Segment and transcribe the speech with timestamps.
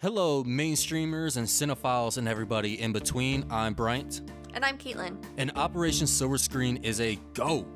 [0.00, 3.44] Hello, mainstreamers and cinephiles and everybody in between.
[3.50, 4.22] I'm Bryant,
[4.54, 5.22] And I'm Caetlynn.
[5.36, 7.66] and Operation Silver Screen is a go.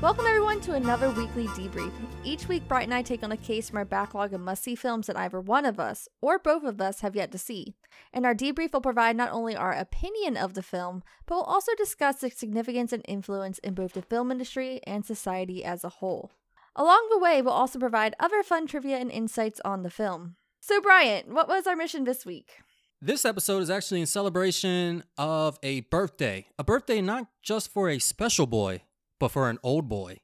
[0.00, 1.92] Welcome everyone to another weekly debrief.
[2.24, 4.74] Each week, Bryant and I take on a case from our backlog of must see
[4.74, 7.74] films that either one of us or both of us have yet to see.
[8.10, 11.72] And our debrief will provide not only our opinion of the film, but will also
[11.76, 16.30] discuss its significance and influence in both the film industry and society as a whole.
[16.78, 20.36] Along the way, we'll also provide other fun trivia and insights on the film.
[20.60, 22.58] So, Bryant, what was our mission this week?
[23.00, 26.46] This episode is actually in celebration of a birthday.
[26.58, 28.82] A birthday not just for a special boy,
[29.18, 30.20] but for an old boy.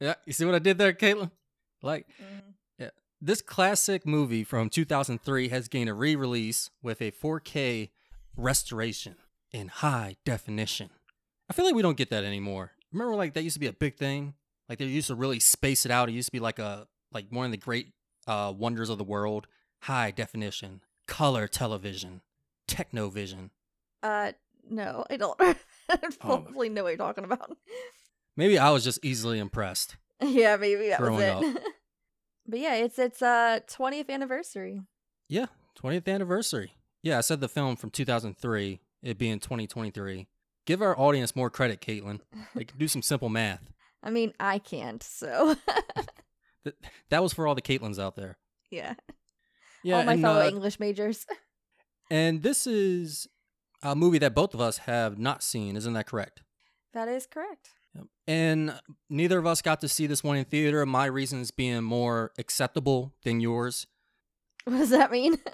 [0.00, 1.32] Yeah, you see what I did there, Caetlynn?
[1.82, 2.50] Like, mm-hmm.
[2.78, 7.90] yeah, this classic movie from 2003 has gained a re release with a 4K
[8.36, 9.16] restoration
[9.52, 10.88] in high definition.
[11.50, 12.70] I feel like we don't get that anymore.
[12.90, 14.32] Remember, like, that used to be a big thing?
[14.70, 16.08] Like, they used to really space it out.
[16.08, 17.88] It used to be like a, like one of the great
[18.26, 19.46] uh, wonders of the world
[19.82, 22.20] high definition, color television,
[22.68, 23.50] technovision.
[24.02, 24.32] Uh,
[24.68, 25.36] no, I don't.
[25.88, 27.56] I probably know what you're talking about.
[28.36, 29.96] Maybe I was just easily impressed.
[30.22, 31.62] yeah, maybe that was it.
[32.46, 34.82] but yeah, it's its uh 20th anniversary.
[35.28, 35.46] Yeah,
[35.82, 36.72] 20th anniversary.
[37.02, 40.26] Yeah, I said the film from 2003, it being 2023.
[40.66, 42.20] Give our audience more credit, Caetlynn.
[42.54, 43.70] They can do some simple math.
[44.02, 45.56] I mean, I can't, so
[46.64, 46.76] Th-
[47.10, 48.38] That was for all the Caetlynns out there.
[48.70, 48.94] yeah.
[49.82, 51.26] Yeah, All my and, fellow uh, English majors.
[52.10, 53.26] and this is
[53.82, 55.74] a movie that both of us have not seen.
[55.74, 56.42] Isn't that correct?
[56.92, 57.70] That is correct.
[58.26, 60.84] And neither of us got to see this one in theater.
[60.84, 63.86] My reasons being more acceptable than yours.
[64.64, 65.38] What does that mean?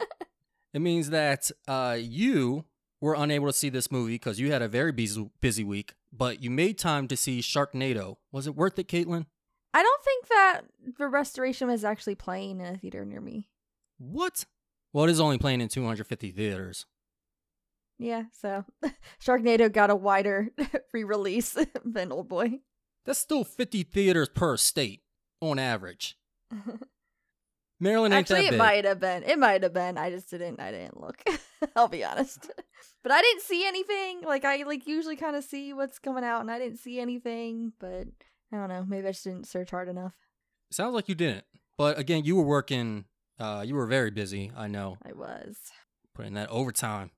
[0.74, 2.66] It means that uh, you
[3.00, 6.42] were unable to see this movie because you had a very busy, busy week, but
[6.42, 8.16] you made time to see Sharknado.
[8.32, 9.26] Was it worth it, Caetlynn?
[9.74, 10.60] I don't think that
[10.98, 13.48] the restoration was actually playing in a theater near me.
[13.98, 14.44] What?
[14.92, 16.86] Well, it is only playing in 250 theaters.
[17.98, 18.64] Yeah, so
[19.22, 20.50] Sharknado got a wider
[20.92, 21.50] re-release
[21.84, 22.60] than Oldboy.
[23.04, 25.02] That's still 50 theaters per state
[25.40, 26.16] on average.
[27.78, 29.22] Maryland Actually, it might have been.
[29.24, 29.98] It might have been.
[29.98, 30.60] I just didn't.
[30.60, 31.22] I didn't look.
[31.76, 32.50] I'll be honest.
[33.02, 34.22] But I didn't see anything.
[34.22, 37.72] Like I like usually kind of see what's coming out, and I didn't see anything.
[37.78, 38.08] But
[38.52, 38.84] I don't know.
[38.84, 40.14] Maybe I just didn't search hard enough.
[40.72, 41.44] Sounds like you didn't.
[41.78, 43.04] But again, you were working.
[43.38, 44.50] Uh, you were very busy.
[44.56, 45.56] I know, I was.
[46.14, 47.12] putting that overtime.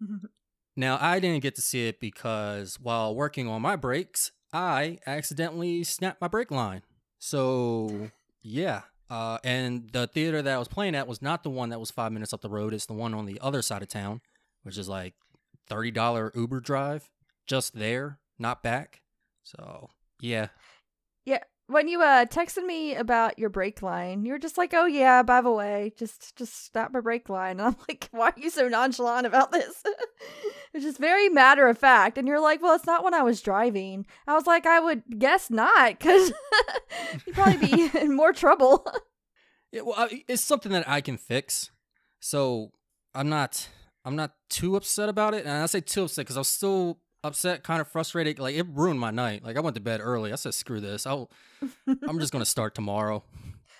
[0.76, 5.84] Now, I didn't get to see it because while working on my brakes, I accidentally
[5.84, 6.82] snapped my brake line.
[7.18, 8.10] So,
[8.40, 8.82] yeah.
[9.10, 11.90] Uh, and the theater that I was playing at was not the one that was
[11.90, 12.72] five minutes up the road.
[12.72, 14.20] It's the one on the other side of town,
[14.62, 15.14] which is like
[15.68, 17.10] $30 Uber drive
[17.46, 19.02] just there, not back.
[19.42, 19.90] So,
[20.20, 20.48] yeah.
[21.24, 21.42] yeah.
[21.70, 25.22] When you uh texted me about your brake line, you were just like, "Oh yeah,
[25.22, 28.50] by the way, just just stop my brake line." And I'm like, "Why are you
[28.50, 29.82] so nonchalant about this?"
[30.74, 32.18] it's just very matter of fact.
[32.18, 35.02] And you're like, "Well, it's not when I was driving." I was like, "I would
[35.18, 36.32] guess not, because
[37.26, 38.84] you'd probably be in more trouble."
[39.70, 41.70] Yeah, well, I- it's something that I can fix.
[42.18, 42.72] So
[43.14, 43.68] I'm not,
[44.04, 45.46] I'm not too upset about it.
[45.46, 48.38] And I say too upset because I was still upset, kind of frustrated.
[48.38, 49.44] Like it ruined my night.
[49.44, 50.32] Like I went to bed early.
[50.32, 51.06] I said, screw this.
[51.06, 51.30] I'll,
[51.86, 53.24] I'm just gonna start tomorrow,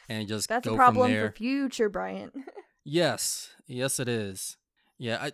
[0.08, 2.34] and just That's a problem for future Bryant.
[2.82, 4.56] Yes, yes, it is.
[4.98, 5.32] Yeah, I.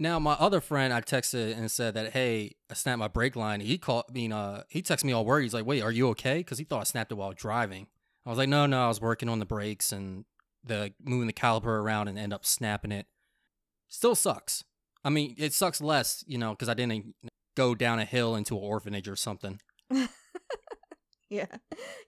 [0.00, 3.58] Now my other friend, I texted and said that, hey, I snapped my brake line.
[3.60, 5.42] He called, I mean, uh, he texted me all worried.
[5.42, 6.38] He's like, wait, are you okay?
[6.38, 7.88] Because he thought I snapped it while driving.
[8.24, 10.24] I was like, no, no, I was working on the brakes and
[10.62, 13.06] the moving the caliper around and end up snapping it.
[13.88, 14.62] Still sucks.
[15.04, 17.14] I mean, it sucks less, you know, because I didn't
[17.56, 19.60] go down a hill into an orphanage or something.
[21.30, 21.46] yeah,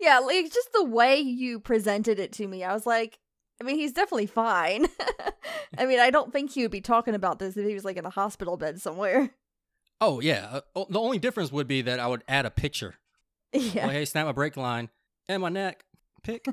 [0.01, 3.19] yeah, like just the way you presented it to me, I was like,
[3.61, 4.87] I mean, he's definitely fine.
[5.79, 7.97] I mean, I don't think he would be talking about this if he was like
[7.97, 9.31] in a hospital bed somewhere.
[10.01, 12.95] Oh yeah, uh, the only difference would be that I would add a picture.
[13.53, 13.87] Yeah.
[13.87, 14.91] Like, hey, snap my brake line
[15.29, 15.85] and my neck.
[16.23, 16.47] Pic.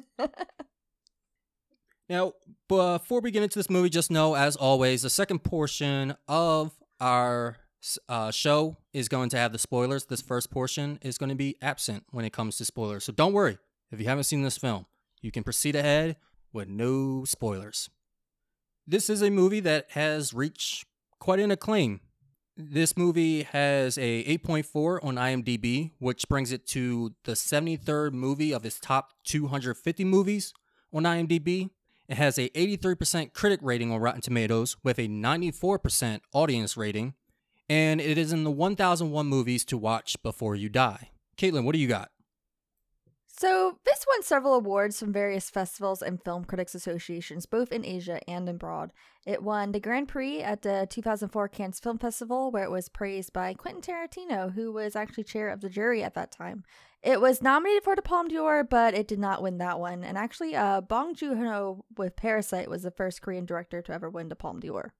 [2.10, 2.34] Now,
[2.70, 7.58] before we get into this movie, just know, as always, the second portion of our
[8.08, 10.06] uh, show is going to have the spoilers.
[10.06, 13.04] This first portion is going to be absent when it comes to spoilers.
[13.04, 13.58] So don't worry.
[13.92, 14.86] If you haven't seen this film,
[15.22, 16.18] you can proceed ahead
[16.54, 17.90] with no spoilers.
[18.86, 20.86] This is a movie that has reached
[21.20, 22.02] quite an acclaim.
[22.56, 28.66] This movie has a 8.4 on IMDb, which brings it to the 73rd movie of
[28.66, 30.54] its top 250 movies
[30.92, 31.70] on IMDb.
[32.10, 37.16] It has a 83% critic rating on Rotten Tomatoes with a 94% audience rating,
[37.68, 41.12] and it is in the 1001 movies to watch before you die.
[41.38, 42.10] Caetlynn, what do you got?
[43.40, 48.20] So, this won several awards from various festivals and film critics associations, both in Asia
[48.28, 48.92] and abroad.
[49.28, 53.34] It won the Grand Prix at the 2004 Cannes Film Festival, where it was praised
[53.34, 56.64] by Quentin Tarantino, who was actually chair of the jury at that time.
[57.04, 60.04] It was nominated for the Palme d'Or, but it did not win that one.
[60.04, 64.30] And actually, uh, Bong Joon-ho with Parasite was the first Korean director to ever win
[64.30, 64.94] the Palme d'Or.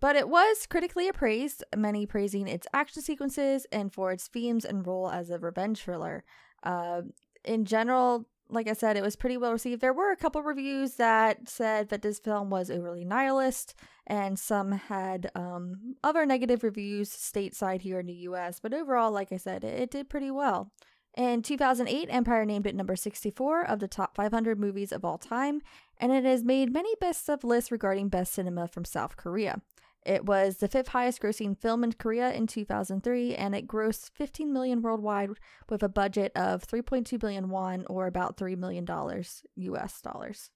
[0.00, 4.86] But it was critically appraised, many praising its action sequences and for its themes and
[4.86, 6.24] role as a revenge thriller.
[6.62, 7.02] Uh,
[7.44, 9.80] in general, like I said, it was pretty well received.
[9.80, 13.74] There were a couple reviews that said that this film was overly nihilist,
[14.06, 18.60] and some had um, other negative reviews stateside here in the US.
[18.60, 20.70] But overall, like I said, it, it did pretty well.
[21.16, 25.62] In 2008, Empire named it number 64 of the top 500 movies of all time,
[25.96, 29.62] and it has made many best of lists regarding best cinema from South Korea.
[30.04, 34.52] It was the fifth highest grossing film in Korea in 2003 and it grossed 15
[34.52, 35.30] million worldwide
[35.68, 40.50] with a budget of 3.2 billion won or about 3 million dollars US dollars.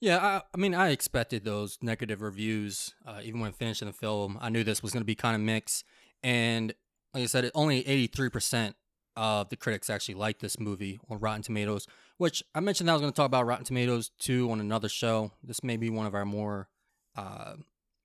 [0.00, 4.38] Yeah, I, I, mean, I expected those negative reviews uh, even when finishing the film.
[4.40, 5.84] I knew this was going to be kind of mixed.
[6.22, 6.72] And
[7.14, 8.74] like I said, only 83%
[9.16, 11.86] of the critics actually liked this movie on Rotten Tomatoes,
[12.18, 15.32] which I mentioned I was going to talk about Rotten Tomatoes too on another show.
[15.42, 16.68] This may be one of our more
[17.16, 17.54] uh,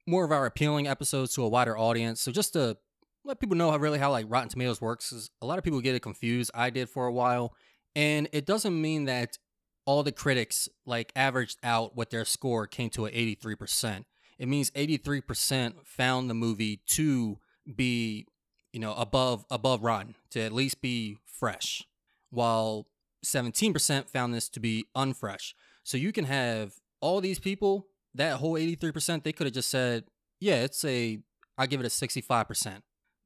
[0.08, 2.22] more of our appealing episodes to a wider audience.
[2.22, 2.78] So just to
[3.24, 5.82] let people know how really how like Rotten Tomatoes works is a lot of people
[5.82, 6.52] get it confused.
[6.54, 7.54] I did for a while,
[7.96, 9.38] and it doesn't mean that
[9.86, 14.06] all the critics like averaged out what their score came to at 83%.
[14.38, 17.38] It means 83% found the movie to
[17.76, 18.26] be,
[18.74, 21.88] you know, above above rotten, to at least be fresh,
[22.30, 22.88] while
[23.26, 25.54] 17% found this to be unfresh.
[25.84, 30.06] So you can have all these people that whole 83%, they could have just said,
[30.40, 31.20] yeah, it's a,
[31.58, 32.82] I give it a 65%,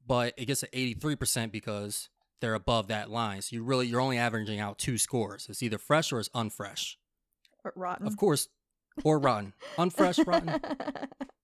[0.06, 2.08] but it gets an 83% because
[2.40, 3.42] they're above that line.
[3.42, 5.46] So you really, you're only averaging out two scores.
[5.48, 6.96] It's either fresh or it's unfresh.
[7.64, 8.06] Or rotten.
[8.06, 8.48] Of course,
[9.04, 9.54] or rotten.
[9.76, 10.60] unfresh, rotten.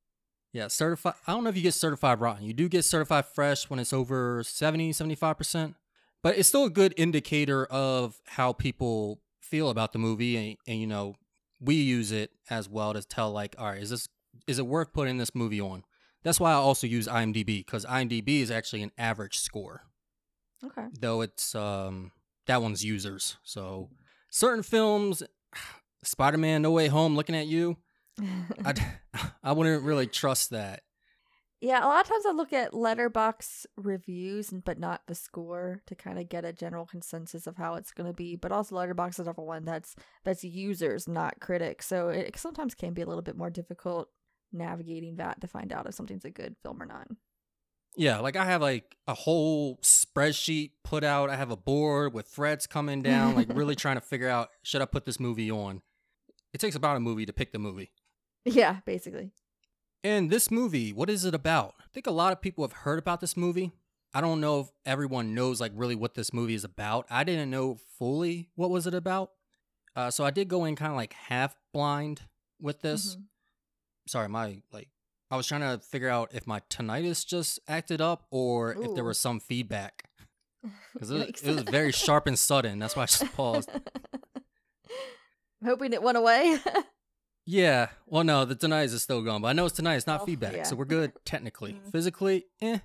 [0.53, 1.15] Yeah, certified.
[1.27, 2.45] I don't know if you get certified rotten.
[2.45, 5.75] You do get certified fresh when it's over 70, 75%,
[6.23, 10.81] but it's still a good indicator of how people feel about the movie and, and
[10.81, 11.17] you know,
[11.61, 14.09] we use it as well to tell like, all right, is this
[14.47, 15.85] is it worth putting this movie on?
[16.23, 19.83] That's why I also use IMDb because IMDb is actually an average score.
[20.65, 20.87] Okay.
[21.01, 22.13] Though it's um
[22.47, 23.37] that one's users.
[23.43, 23.91] So
[24.31, 25.23] certain films,
[26.03, 27.77] Spider-Man: No Way Home, looking at you,
[28.21, 28.75] I
[29.43, 30.83] I wouldn't really trust that.
[31.63, 35.95] Yeah, a lot of times I look at Letterboxd reviews, but not the score to
[35.95, 38.35] kind of get a general consensus of how it's going to be.
[38.35, 39.95] But also, Letterboxd is another one that's
[40.25, 44.09] that's users, not critics, so it sometimes can be a little bit more difficult
[44.53, 47.07] navigating that to find out if something's a good film or not.
[47.97, 51.31] Yeah, like I have like a whole spreadsheet put out.
[51.31, 54.83] I have a board with threads coming down, like really trying to figure out should
[54.83, 55.83] I put this movie on.
[56.53, 57.93] It takes about a movie to pick the movie.
[58.45, 59.31] Yeah, basically.
[60.05, 61.75] And this movie, what is it about?
[61.81, 63.73] I think a lot of people have heard about this movie.
[64.15, 67.07] I don't know if everyone knows like really what this movie is about.
[67.09, 69.31] I didn't know fully what was it about.
[69.95, 72.23] Uh, so I did go in kind of like half blind
[72.61, 73.15] with this.
[73.15, 73.23] Mm-hmm.
[74.07, 74.89] Sorry, my like
[75.31, 78.83] I was trying to figure out if my tinnitus just acted up or Ooh.
[78.83, 80.05] if there was some feedback.
[80.93, 82.79] Because it, it was very sharp and sudden.
[82.79, 83.69] That's why I just paused.
[85.61, 86.57] I'm hoping it went away.
[87.45, 87.89] Yeah.
[88.07, 89.97] Well, no, the tinnitus is still going, but I know it's tonight.
[89.97, 90.63] It's not oh, feedback, yeah.
[90.63, 91.73] so we're good technically.
[91.73, 91.91] Mm-hmm.
[91.91, 92.79] Physically, eh.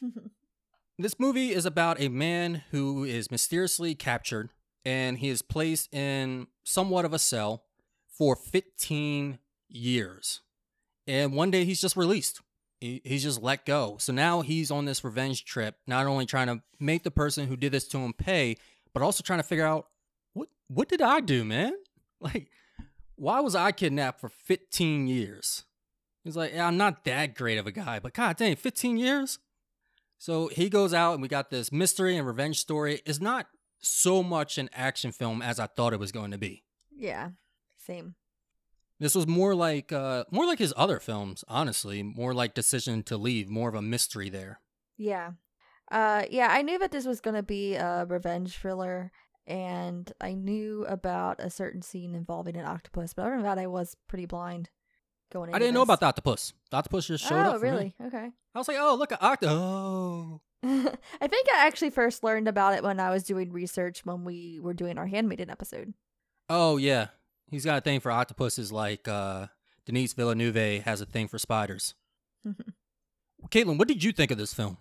[0.98, 4.50] this movie is about a man who is mysteriously captured,
[4.84, 7.64] and he is placed in somewhat of a cell
[8.08, 9.38] for 15
[9.68, 10.40] years.
[11.06, 12.40] And one day he's just released.
[12.80, 13.96] He, he's just let go.
[13.98, 17.56] So now he's on this revenge trip, not only trying to make the person who
[17.56, 18.56] did this to him pay,
[18.92, 19.88] but also trying to figure out
[20.34, 21.74] what what did I do, man?
[22.18, 22.48] Like
[23.16, 25.64] why was I kidnapped for 15 years?
[26.24, 29.38] He's like, yeah, I'm not that great of a guy, but god dang, 15 years?
[30.18, 33.00] So he goes out and we got this mystery and revenge story.
[33.04, 33.46] It's not
[33.80, 36.64] so much an action film as I thought it was going to be.
[36.94, 37.30] Yeah,
[37.76, 38.14] same.
[38.98, 43.18] This was more like uh more like his other films, honestly, more like Decision to
[43.18, 44.60] Leave, more of a mystery there.
[44.96, 45.32] Yeah.
[45.90, 49.12] Uh yeah, I knew that this was going to be a revenge thriller
[49.46, 53.66] and I knew about a certain scene involving an octopus, but other than that, I
[53.66, 54.70] was pretty blind
[55.32, 55.50] going.
[55.50, 55.74] I didn't this.
[55.74, 56.52] know about the octopus.
[56.70, 57.54] The octopus just showed oh, up.
[57.56, 57.94] Oh, really?
[57.98, 58.06] Me.
[58.06, 58.30] Okay.
[58.54, 59.56] I was like, oh, look, at octopus.
[59.56, 60.40] Oh.
[60.64, 64.58] I think I actually first learned about it when I was doing research when we
[64.60, 65.94] were doing our handmaiden episode.
[66.48, 67.08] Oh yeah,
[67.50, 69.46] he's got a thing for octopuses, like uh,
[69.84, 71.94] Denis Villeneuve has a thing for spiders.
[73.50, 74.78] Caetlynn, what did you think of this film?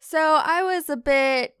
[0.00, 1.54] So I was a bit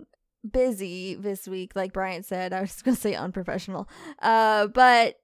[0.50, 2.52] busy this week, like Bryant said.
[2.52, 3.88] I was going to say unprofessional.
[4.20, 5.16] Uh, but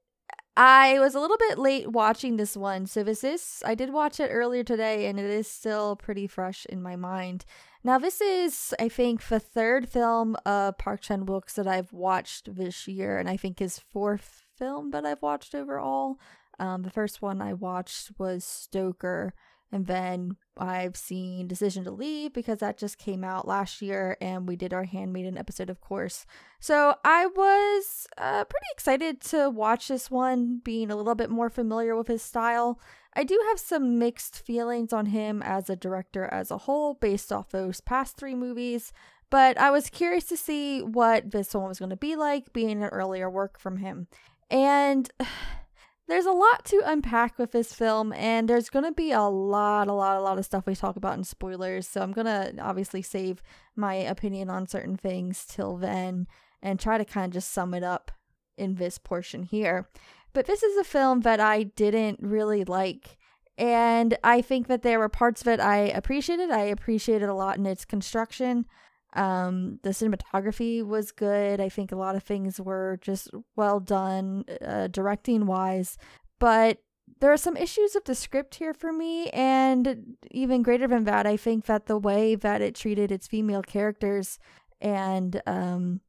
[0.57, 2.87] I was a little bit late watching this one.
[2.87, 6.67] So this is, I did watch it earlier today and it is still pretty fresh
[6.67, 7.45] in my mind.
[7.83, 12.55] Now, this is, I think, the third film of Park Chan Wook's that I've watched
[12.55, 16.19] this year, and I think his fourth film that I've watched overall.
[16.59, 19.33] Um, the first one I watched was Stoker,
[19.73, 24.49] and then I've seen Decision to Leave because that just came out last year, and
[24.49, 26.27] we did our Handmaiden episode, of course.
[26.59, 31.50] So I was uh, pretty excited to watch this one, being a little bit more
[31.50, 32.81] familiar with his style.
[33.15, 37.33] I do have some mixed feelings on him as a director as a whole based
[37.33, 38.93] off those past three movies,
[39.31, 42.83] but I was curious to see what this one was going to be like, being
[42.83, 44.09] an earlier work from him.
[44.50, 45.11] And
[46.11, 49.88] there's a lot to unpack with this film, and there's going to be a lot,
[49.88, 51.87] a lot, a lot of stuff we talk about in spoilers.
[51.88, 53.43] So I'm going to obviously save
[53.76, 56.26] my opinion on certain things till then
[56.62, 58.11] and try to kind of just sum it up
[58.57, 59.88] in this portion here.
[60.33, 63.17] But this is a film that I didn't really like.
[63.59, 66.50] And I think that there were parts of it I appreciated.
[66.50, 68.67] I appreciated a lot in its construction.
[69.14, 71.61] Um, the cinematography was good.
[71.61, 75.99] I think a lot of things were just well done, uh, directing wise.
[76.38, 76.79] But
[77.21, 79.29] there are some issues of the script here for me.
[79.31, 83.62] And even greater than that, I think that the way that it treated its female
[83.62, 84.38] characters
[84.81, 86.00] and um,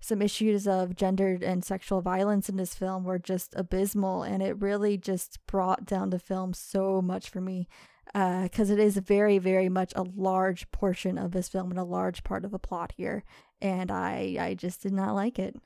[0.00, 4.60] some issues of gendered and sexual violence in this film were just abysmal and it
[4.60, 7.68] really just brought down the film so much for me
[8.12, 11.84] because uh, it is very very much a large portion of this film and a
[11.84, 13.24] large part of the plot here
[13.60, 15.56] and i i just did not like it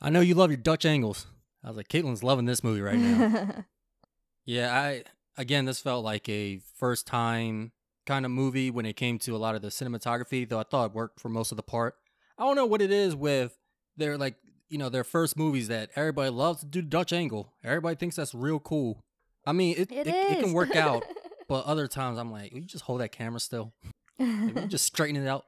[0.00, 1.26] i know you love your dutch angles
[1.64, 3.64] i was like caetlynn's loving this movie right now
[4.44, 5.02] yeah i
[5.36, 7.72] again this felt like a first time
[8.06, 10.86] kind of movie when it came to a lot of the cinematography though i thought
[10.86, 11.94] it worked for most of the part
[12.38, 13.56] I don't know what it is with
[13.96, 14.34] their like
[14.68, 17.52] you know their first movies that everybody loves to do Dutch angle.
[17.64, 19.04] Everybody thinks that's real cool.
[19.46, 21.04] I mean, it it, it, it can work out,
[21.48, 23.72] but other times I'm like, you just hold that camera still,
[24.18, 25.44] you just straighten it out.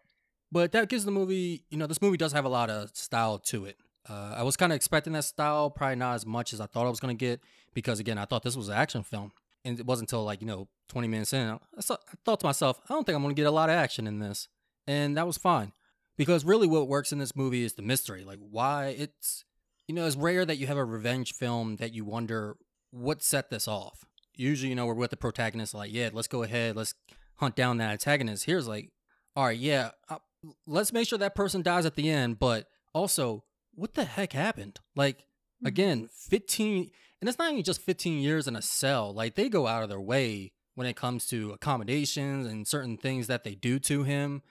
[0.50, 3.38] But that gives the movie, you know, this movie does have a lot of style
[3.38, 3.76] to it.
[4.08, 6.86] Uh, I was kind of expecting that style, probably not as much as I thought
[6.86, 7.40] I was gonna get,
[7.74, 9.32] because again, I thought this was an action film,
[9.64, 12.80] and it wasn't until like you know 20 minutes in, I, I thought to myself,
[12.88, 14.48] I don't think I'm gonna get a lot of action in this,
[14.86, 15.72] and that was fine
[16.18, 19.44] because really what works in this movie is the mystery like why it's
[19.86, 22.56] you know it's rare that you have a revenge film that you wonder
[22.90, 24.04] what set this off
[24.34, 26.94] usually you know we're with the protagonist like yeah let's go ahead let's
[27.36, 28.90] hunt down that antagonist here's like
[29.36, 30.18] all right yeah uh,
[30.66, 34.78] let's make sure that person dies at the end but also what the heck happened
[34.96, 35.66] like mm-hmm.
[35.66, 36.90] again 15
[37.20, 39.88] and it's not even just 15 years in a cell like they go out of
[39.88, 44.42] their way when it comes to accommodations and certain things that they do to him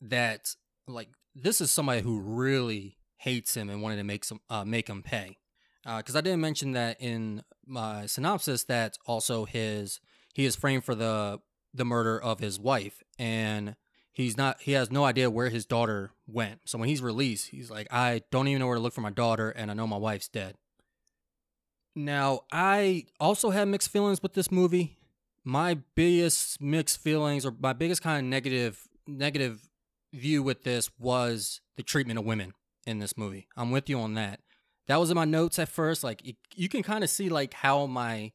[0.00, 0.54] that
[0.86, 4.88] like this is somebody who really hates him and wanted to make some uh, make
[4.88, 5.36] him pay.
[5.84, 10.00] Because uh, I didn't mention that in my synopsis that also his
[10.32, 11.40] he is framed for the
[11.72, 13.76] the murder of his wife and
[14.12, 16.60] he's not he has no idea where his daughter went.
[16.64, 19.10] So when he's released, he's like, I don't even know where to look for my
[19.10, 20.54] daughter and I know my wife's dead.
[21.96, 24.98] Now, I also have mixed feelings with this movie.
[25.44, 29.68] My biggest mixed feelings or my biggest kind of negative negative
[30.12, 32.54] view with this was the treatment of women
[32.86, 33.48] in this movie.
[33.56, 34.40] I'm with you on that.
[34.86, 36.04] That was in my notes at first.
[36.04, 38.32] Like it, you can kind of see like how my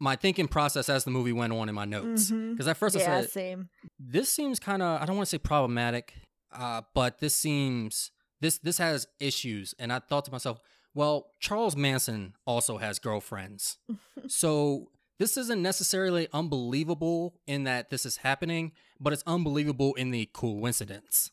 [0.00, 2.30] my thinking process as the movie went on in my notes.
[2.30, 2.68] Because mm-hmm.
[2.68, 3.68] at first yeah, I said, same.
[3.98, 6.14] "This seems kind of I don't want to say problematic,
[6.52, 8.10] uh, but this seems
[8.40, 10.58] this this has issues." And I thought to myself,
[10.94, 13.78] "Well, Charles Manson also has girlfriends,
[14.28, 20.26] so this isn't necessarily unbelievable in that this is happening, but it's unbelievable in the
[20.26, 21.30] coincidence.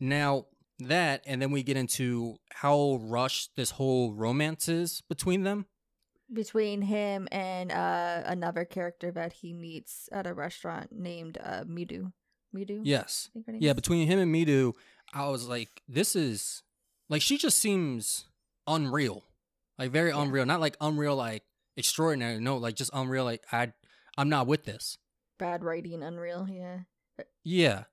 [0.00, 0.46] Now,
[0.80, 5.66] that, and then we get into how rushed this whole romance is between them.
[6.32, 12.12] Between him and uh, another character that he meets at a restaurant named uh, Midu.
[12.54, 12.80] Midu?
[12.82, 13.30] Yes.
[13.46, 14.72] Yeah, between him and Midu,
[15.12, 16.62] I was like, this is
[17.08, 18.26] like she just seems
[18.66, 19.24] unreal.
[19.78, 20.22] Like very yeah.
[20.22, 20.46] unreal.
[20.46, 21.42] Not like unreal like
[21.76, 22.40] extraordinary.
[22.40, 23.24] No, like just unreal.
[23.24, 23.72] Like I,
[24.16, 24.98] I'm not with this.
[25.38, 26.46] Bad writing, unreal.
[26.50, 26.80] Yeah.
[27.44, 27.84] Yeah,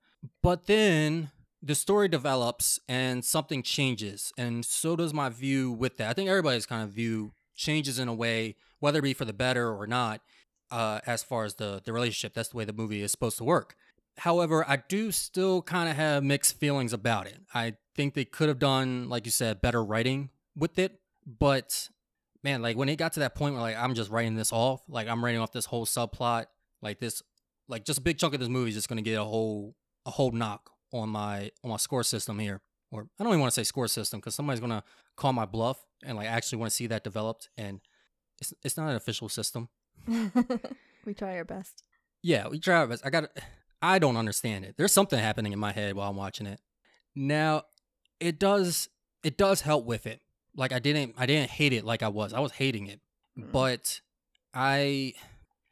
[0.42, 1.30] but then
[1.62, 6.08] the story develops and something changes, and so does my view with that.
[6.10, 9.32] I think everybody's kind of view changes in a way, whether it be for the
[9.32, 10.22] better or not.
[10.70, 13.44] Uh, as far as the the relationship, that's the way the movie is supposed to
[13.44, 13.74] work.
[14.18, 17.38] However, I do still kind of have mixed feelings about it.
[17.52, 21.00] I think they could have done, like you said, better writing with it.
[21.26, 21.88] But
[22.42, 24.82] man, like when it got to that point where like I'm just writing this off,
[24.88, 26.46] like I'm writing off this whole subplot,
[26.80, 27.22] like this,
[27.68, 29.74] like just a big chunk of this movie is just gonna get a whole
[30.06, 33.52] a whole knock on my on my score system here, or I don't even want
[33.52, 34.84] to say score system because somebody's gonna
[35.16, 37.80] call my bluff and like actually want to see that developed, and
[38.40, 39.68] it's it's not an official system.
[41.04, 41.82] we try our best.
[42.22, 43.04] Yeah, we try our best.
[43.04, 43.30] I got
[43.82, 44.74] I don't understand it.
[44.76, 46.60] There's something happening in my head while I'm watching it.
[47.14, 47.64] Now,
[48.18, 48.88] it does
[49.22, 50.20] it does help with it.
[50.56, 52.32] Like I didn't I didn't hate it like I was.
[52.32, 53.00] I was hating it.
[53.38, 53.52] Mm.
[53.52, 54.00] But
[54.52, 55.14] I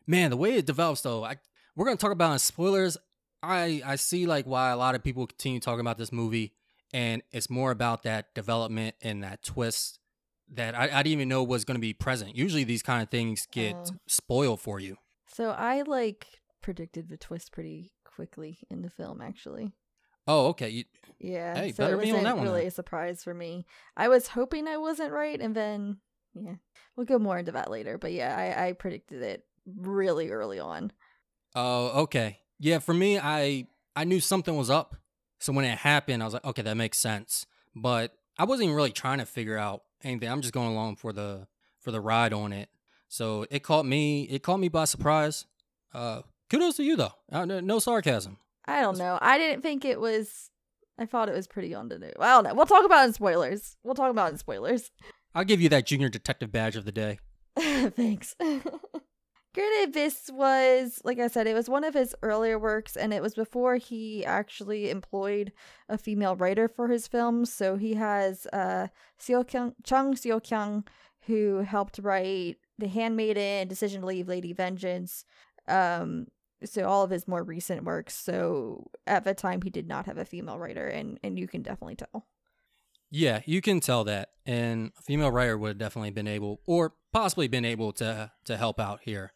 [0.07, 1.37] man, the way it develops though, I
[1.77, 2.97] we're gonna talk about in spoilers.
[3.43, 6.53] I I see like why a lot of people continue talking about this movie,
[6.93, 9.99] and it's more about that development and that twist
[10.51, 12.35] that I, I didn't even know was gonna be present.
[12.37, 13.91] Usually these kind of things get Oh.
[14.07, 14.97] spoiled for you.
[15.33, 16.27] So I like
[16.63, 19.73] predicted the twist pretty quickly in the film, actually.
[20.27, 20.69] Oh, okay.
[20.69, 20.85] You,
[21.19, 21.55] Yeah.
[21.55, 22.69] Hey, so better it be on that one really then.
[22.69, 23.65] a surprise for me.
[23.97, 25.99] I was hoping I wasn't right, and then
[26.35, 26.57] yeah,
[26.97, 27.97] we'll go more into that later.
[27.99, 30.93] But yeah, I, I predicted it really early on.
[31.55, 32.41] Oh, okay.
[32.59, 34.97] Yeah, for me, I I knew something was up.
[35.39, 37.47] So when it happened, I was like, okay, that makes sense.
[37.75, 40.29] But I wasn't even really trying to figure out anything.
[40.29, 41.47] I'm just going along for the
[41.81, 42.69] for the ride on it.
[43.09, 44.25] So it caught me.
[44.25, 45.47] It caught me by surprise.
[45.95, 47.13] Uh, kudos to you though.
[47.31, 48.39] Uh, no, sarcasm.
[48.67, 49.19] I don't know.
[49.21, 50.51] I didn't think it was.
[50.99, 52.13] I thought it was pretty on the nose.
[52.19, 52.55] I don't know.
[52.55, 53.77] We'll talk about it in spoilers.
[53.85, 54.91] We'll talk about it in spoilers.
[55.35, 57.19] I'll give you that junior detective badge of the day.
[57.57, 58.35] Thanks.
[59.59, 63.21] Granted, this was, like I said, it was one of his earlier works, and it
[63.21, 65.51] was before he actually employed
[65.89, 67.53] a female writer for his films.
[67.53, 68.87] So he has uh,
[69.21, 70.85] Seo Kyung, Chung Seo Kyung,
[71.27, 75.25] who helped write The Handmaiden, Decision to Leave, Lady Vengeance.
[75.67, 76.29] Um,
[76.65, 78.15] so all of his more recent works.
[78.15, 81.63] So at the time, he did not have a female writer, and and you can
[81.63, 82.29] definitely tell.
[83.11, 86.95] Yeah, you can tell that, and a female writer would have definitely been able, or
[87.13, 89.33] possibly been able to to help out here.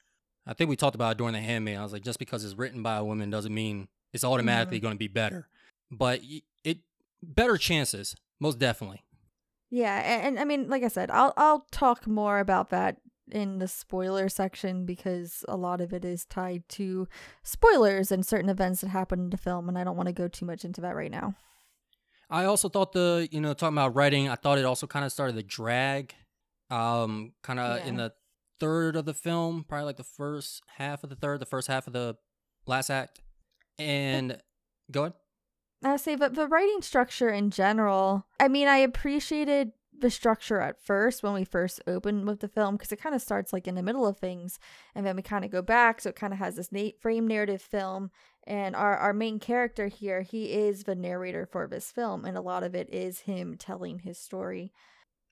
[0.47, 1.77] I think we talked about it during the handmaid.
[1.77, 4.95] I was like, just because it's written by a woman doesn't mean it's automatically going
[4.95, 5.49] to be better,
[5.91, 6.21] but
[6.65, 6.79] it
[7.23, 9.05] better chances, most definitely.
[9.71, 12.99] Yeah, and, and I mean, like I said, I'll I'll talk more about that
[13.31, 17.09] in the spoiler section because a lot of it is tied to
[17.43, 20.29] spoilers and certain events that happen in the film, and I don't want to go
[20.29, 21.35] too much into that right now.
[22.29, 25.13] I also thought the, you know, talking about writing, I thought it also kind of
[25.13, 26.15] started to drag,
[26.71, 28.13] um, kind of in the
[28.61, 31.87] third of the film, probably like the first half of the third, the first half
[31.87, 32.17] of the
[32.67, 33.21] last act,
[33.79, 34.39] and
[34.91, 35.15] go ahead.
[35.85, 40.81] I say, but the writing structure in general, I mean, I appreciated the structure at
[40.81, 43.75] first when we first opened with the film because it kind of starts like in
[43.75, 44.59] the middle of things
[44.95, 46.01] and then we kind of go back.
[46.01, 48.11] So it kind of has this na- frame narrative film.
[48.45, 52.25] And our, our main character here, he is the narrator for this film.
[52.25, 54.73] And a lot of it is him telling his story,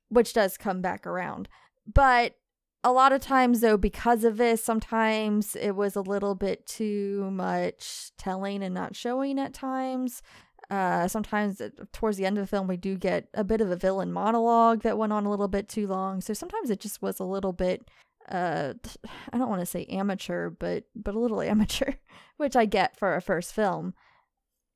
[0.09, 1.49] which does come back around.
[1.93, 2.37] But
[2.83, 7.31] a lot of times, though, because of this, sometimes it was a little bit too
[7.31, 10.23] much telling and not showing at times.
[10.71, 13.71] Uh, sometimes it- towards the end of the film, we do get a bit of
[13.71, 16.21] a villain monologue that went on a little bit too long.
[16.21, 17.89] So sometimes it just was a little bit,
[18.29, 18.75] uh,
[19.33, 21.93] I don't want to say amateur, but but a little amateur,
[22.37, 23.95] which I get for a first film.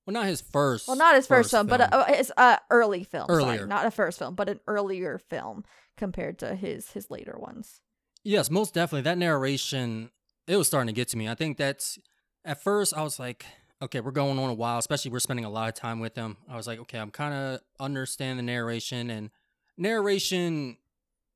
[0.05, 0.89] Well, not his first.
[0.89, 3.27] Well, not his first, film, but uh, his uh, early film.
[3.31, 3.43] sorry.
[3.45, 3.67] Earlier.
[3.67, 5.65] not a first film, but an earlier film
[5.97, 7.81] compared to his his later ones.
[8.25, 9.03] Yes, most definitely.
[9.03, 10.11] That narration,
[10.49, 11.29] it was starting to get to me.
[11.29, 11.99] I think that's
[12.45, 13.45] at first I was like,
[13.83, 16.39] okay, we're going on a while, especially we're spending a lot of time with them.
[16.49, 19.31] I was like, okay, I'm kind of understand the narration and
[19.77, 20.79] narration.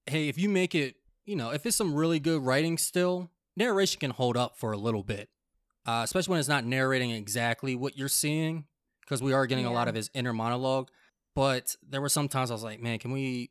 [0.07, 0.97] Hey, if you make it,
[1.27, 4.79] you know, if it's some really good writing still, narration can hold up for a
[4.79, 5.29] little bit,
[5.87, 8.65] uh, especially when it's not narrating exactly what you're seeing,
[9.03, 10.89] because we are getting a lot of his inner monologue.
[11.35, 13.51] But there were some times I was like, man, can we-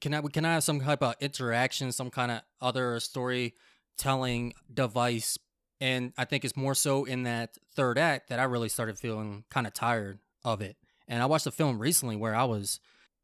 [0.00, 5.38] can I can I have some type of interaction, some kind of other storytelling device?
[5.80, 9.44] And I think it's more so in that third act that I really started feeling
[9.50, 10.76] kind of tired of it.
[11.08, 12.80] And I watched a film recently where I was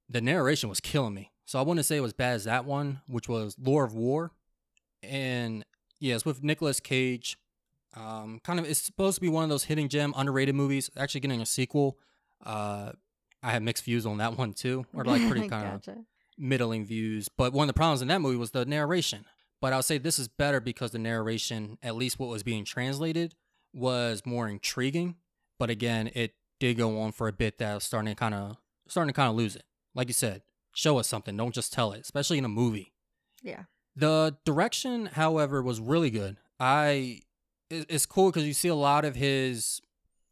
[0.08, 1.30] the narration was killing me.
[1.46, 4.32] So I wouldn't say it was bad as that one, which was Lord of War.
[5.02, 5.64] And
[5.98, 7.38] yeah, with Nicolas Cage.
[7.94, 10.90] Um, kind of it's supposed to be one of those hidden gem underrated movies.
[10.96, 11.98] Actually getting a sequel.
[12.44, 12.92] Uh
[13.42, 14.86] I had mixed views on that one too.
[14.94, 15.98] Or like pretty kind of gotcha.
[16.42, 17.28] Middling views.
[17.28, 19.24] But one of the problems in that movie was the narration.
[19.60, 23.34] But I'll say this is better because the narration, at least what was being translated,
[23.72, 25.16] was more intriguing.
[25.58, 28.56] But again, it did go on for a bit that was starting to kind of
[28.88, 29.62] starting to kind of lose it.
[29.94, 30.42] Like you said,
[30.74, 31.36] show us something.
[31.36, 32.92] Don't just tell it, especially in a movie.
[33.42, 33.64] Yeah.
[33.94, 36.38] The direction, however, was really good.
[36.58, 37.20] I
[37.70, 39.80] it's cool because you see a lot of his,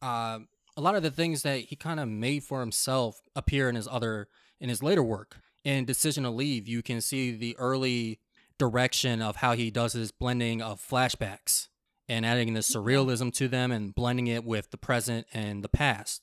[0.03, 0.41] uh,
[0.77, 3.89] a lot of the things that he kind of made for himself appear in his
[3.89, 4.29] other
[4.61, 5.37] in his later work.
[5.65, 8.21] In Decision to Leave, you can see the early
[8.59, 11.69] direction of how he does his blending of flashbacks
[12.09, 16.23] and adding the surrealism to them and blending it with the present and the past.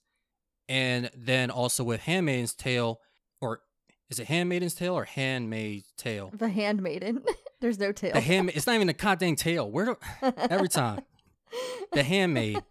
[0.67, 3.00] And then also with Handmaid's Tale,
[3.39, 3.62] or
[4.10, 6.32] is it Handmaid's Tale or Handmaid's Tale?
[6.34, 7.23] The handmaiden.
[7.62, 8.13] There's no tail.
[8.13, 8.52] The hand.
[8.54, 9.69] It's not even a goddamn tail.
[9.69, 9.97] Where do
[10.38, 11.02] every time
[11.91, 12.62] the handmaid,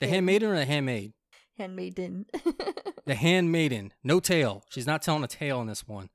[0.00, 1.12] the handmaiden or the handmaid,
[1.58, 2.26] handmaiden.
[3.04, 4.64] the handmaiden, no tail.
[4.70, 6.08] She's not telling a tale in this one.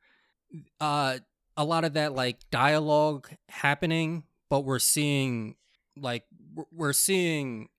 [0.79, 1.19] Uh,
[1.57, 5.55] a lot of that like dialogue happening, but we're seeing
[5.97, 6.23] like
[6.71, 7.69] we're- seeing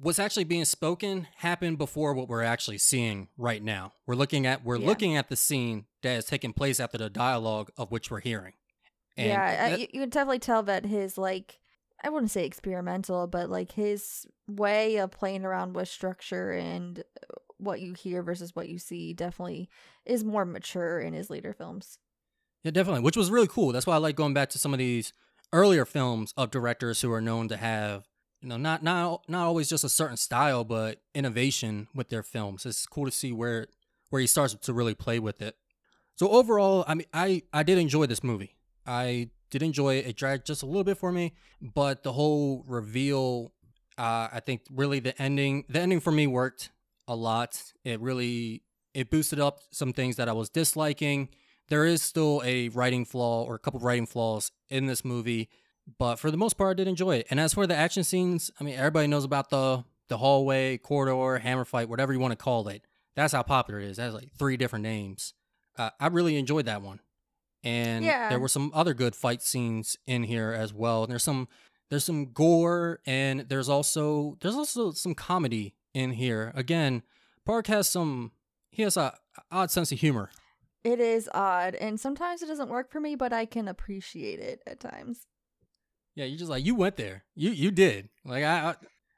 [0.00, 3.92] what's actually being spoken happen before what we're actually seeing right now.
[4.06, 4.86] We're looking at we're Yeah.
[4.86, 8.54] looking at the scene that is taking place after the dialogue of which we're hearing.
[9.16, 11.60] And yeah, that- you, you can definitely tell that his like
[12.02, 17.34] I wouldn't say experimental, but like his way of playing around with structure and uh,
[17.58, 19.68] what you hear versus what you see definitely
[20.04, 21.98] is more mature in his later films.
[22.62, 23.72] Yeah, definitely, which was really cool.
[23.72, 25.12] That's why I like going back to some of these
[25.52, 28.06] earlier films of directors who are known to have,
[28.42, 32.66] you know, not not not always just a certain style, but innovation with their films.
[32.66, 33.68] It's cool to see where
[34.10, 35.56] where he starts to really play with it.
[36.16, 38.56] So overall, I mean, I I did enjoy this movie.
[38.86, 40.06] I did enjoy it.
[40.06, 43.52] It dragged just a little bit for me, but the whole reveal,
[43.98, 46.70] uh, I think, really the ending, the ending for me worked
[47.08, 47.62] a lot.
[47.84, 48.62] It really
[48.94, 51.28] it boosted up some things that I was disliking
[51.68, 55.48] there is still a writing flaw or a couple writing flaws in this movie,
[55.98, 57.26] but for the most part, I did enjoy it.
[57.30, 61.38] And as for the action scenes, I mean, everybody knows about the the hallway, corridor,
[61.38, 62.84] hammer fight, whatever you want to call it.
[63.16, 63.98] That's how popular it is.
[63.98, 65.34] It has like three different names.
[65.76, 67.00] Uh, I really enjoyed that one,
[67.66, 68.28] and Yeah.
[68.28, 71.02] there were some other good fight scenes in here as well.
[71.02, 71.48] And there's some
[71.90, 76.52] there's some gore, and there's also there's also some comedy in here.
[76.54, 77.02] Again,
[77.44, 78.32] Park has some
[78.70, 79.14] he has a
[79.50, 80.30] odd sense of humor.
[80.84, 84.62] It is odd, and sometimes it doesn't work for me, but I can appreciate it
[84.66, 85.26] at times.
[86.14, 87.24] Yeah, you just like you went there.
[87.34, 88.08] You you did.
[88.24, 88.74] Like I I,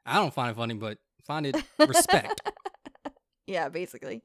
[0.07, 2.41] I don't find it funny, but find it respect.
[3.47, 4.23] yeah, basically.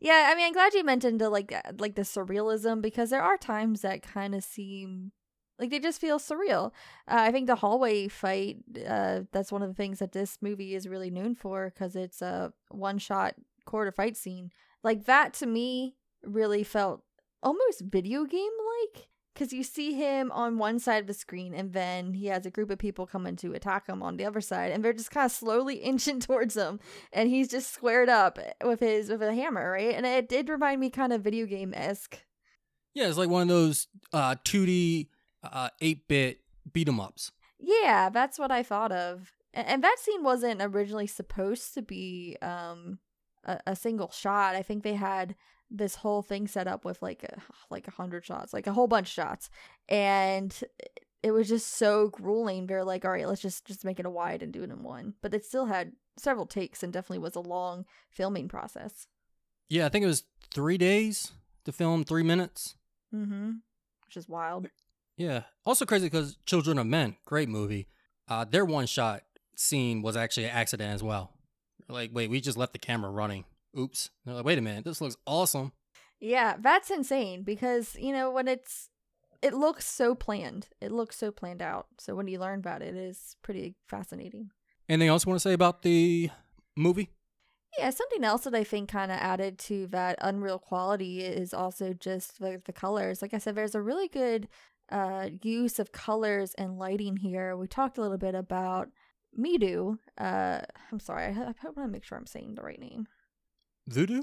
[0.00, 3.22] Yeah, I mean, I'm glad you mentioned the like uh, like the surrealism because there
[3.22, 5.12] are times that kind of seem
[5.58, 6.72] like they just feel surreal.
[7.08, 10.74] Uh, I think the hallway fight uh, that's one of the things that this movie
[10.74, 14.50] is really known for because it's a one shot corridor fight scene.
[14.82, 17.02] Like that to me really felt
[17.42, 18.52] almost video game
[18.92, 22.46] like because you see him on one side of the screen and then he has
[22.46, 25.10] a group of people coming to attack him on the other side and they're just
[25.10, 26.80] kind of slowly inching towards him
[27.12, 29.94] and he's just squared up with his with a hammer right?
[29.94, 32.22] And it did remind me kind of video game esque
[32.94, 35.08] yeah, it's like one of those uh 2D
[35.42, 36.38] uh 8-bit
[36.72, 37.32] beat 'em ups.
[37.58, 39.32] yeah that's what i thought of.
[39.52, 42.98] And that scene wasn't originally supposed to be um
[43.44, 44.54] a, a single shot.
[44.56, 45.34] I think they had
[45.70, 48.86] this whole thing set up with like a, like a hundred shots like a whole
[48.86, 49.50] bunch of shots
[49.88, 50.62] and
[51.22, 54.10] it was just so grueling they're like all right let's just just make it a
[54.10, 57.34] wide and do it in one but it still had several takes and definitely was
[57.34, 59.06] a long filming process
[59.68, 61.32] Yeah, I think it was 3 days
[61.64, 62.76] to film 3 minutes.
[63.12, 63.52] mm-hmm
[64.06, 64.68] which is wild
[65.16, 65.44] Yeah.
[65.64, 67.88] Also crazy cuz Children of Men, great movie.
[68.28, 69.22] Uh their one shot
[69.56, 71.32] scene was actually an accident as well.
[71.88, 73.44] Like, wait, we just left the camera running.
[73.78, 74.10] Oops.
[74.24, 75.72] They're like, wait a minute, this looks awesome.
[76.20, 78.90] Yeah, that's insane because, you know, when it's
[79.44, 80.68] it looks so planned.
[80.80, 81.86] It looks so planned out.
[81.98, 84.50] So when you learn about it, it is pretty fascinating.
[84.88, 86.30] Anything else you want to say about the
[86.74, 87.10] movie?
[87.78, 91.92] Yeah, something else that I think kind of added to that unreal quality is also
[91.92, 93.20] just the, the colors.
[93.20, 94.48] Like I said, there's a really good
[94.90, 97.54] uh, use of colors and lighting here.
[97.54, 98.88] We talked a little bit about
[99.38, 99.98] Midu.
[100.16, 100.60] Uh,
[100.90, 101.34] I'm sorry, I, I
[101.64, 103.08] want to make sure I'm saying the right name.
[103.86, 104.22] Voodoo?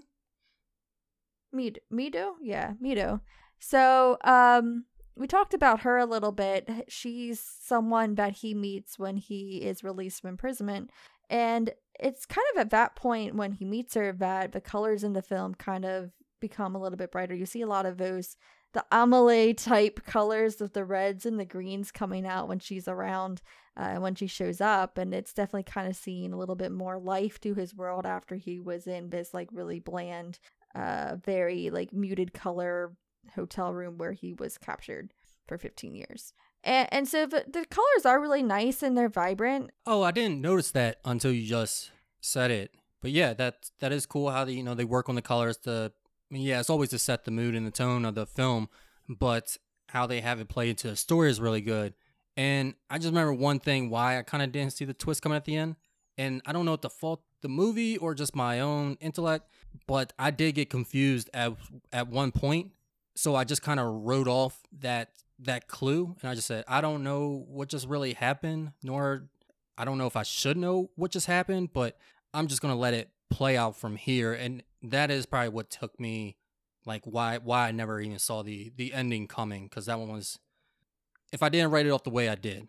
[1.54, 2.34] Mid Mido?
[2.42, 3.22] Yeah, Mido.
[3.60, 6.70] So, um, we talked about her a little bit.
[6.88, 10.90] She's someone that he meets when he is released from imprisonment.
[11.30, 15.14] And it's kind of at that point when he meets her that the colors in
[15.14, 17.36] the film kind of become a little bit brighter.
[17.36, 18.36] You see a lot of those,
[18.74, 23.42] the Amelie type colors of the reds and the greens coming out when she's around,
[23.78, 24.98] uh, when she shows up.
[24.98, 28.36] And it's definitely kind of seeing a little bit more life to his world after
[28.36, 30.40] he was in this like really bland
[30.74, 32.94] uh very like muted color
[33.36, 35.14] hotel room where he was captured
[35.46, 36.32] for 15 years
[36.64, 40.40] and, and so the, the colors are really nice and they're vibrant Oh, I didn't
[40.40, 42.72] notice that until you just said it.
[43.02, 45.58] But yeah, that that is cool how they you know they work on the colors
[45.58, 45.92] to
[46.32, 48.70] I mean, yeah, it's always to set the mood and the tone of the film,
[49.10, 49.58] but
[49.90, 51.94] how they have it play into the story is really good.
[52.38, 55.36] And I just remember one thing why I kind of didn't see the twist coming
[55.36, 55.76] at the end.
[56.18, 59.50] And I don't know if the fault the movie or just my own intellect,
[59.88, 61.54] but I did get confused at
[61.92, 62.72] at one point.
[63.16, 66.82] So I just kind of wrote off that that clue and I just said, I
[66.82, 69.28] don't know what just really happened, nor
[69.78, 71.98] I don't know if I should know what just happened, but
[72.34, 76.00] I'm just gonna let it play out from here, and that is probably what took
[76.00, 76.38] me,
[76.86, 80.40] like why why I never even saw the the ending coming because that one was,
[81.32, 82.68] if I didn't write it off the way I did,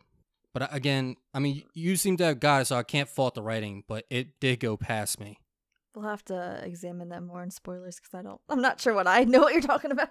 [0.52, 3.42] but again, I mean, you seem to have got it, so I can't fault the
[3.42, 5.38] writing, but it did go past me.
[5.94, 8.40] We'll have to examine that more in spoilers because I don't.
[8.48, 10.08] I'm not sure what I know what you're talking about.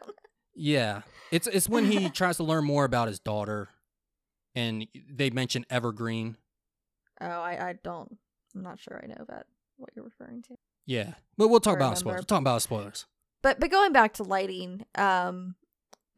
[0.54, 3.70] Yeah, it's it's when he tries to learn more about his daughter,
[4.56, 6.38] and they mention Evergreen.
[7.20, 8.18] Oh, I I don't.
[8.56, 9.46] I'm not sure I know that
[9.78, 10.56] what you're referring to.
[10.86, 12.00] Yeah, but we'll talk about remember.
[12.00, 12.18] spoilers.
[12.20, 13.06] We'll talk about spoilers.
[13.42, 15.56] But but going back to lighting, um,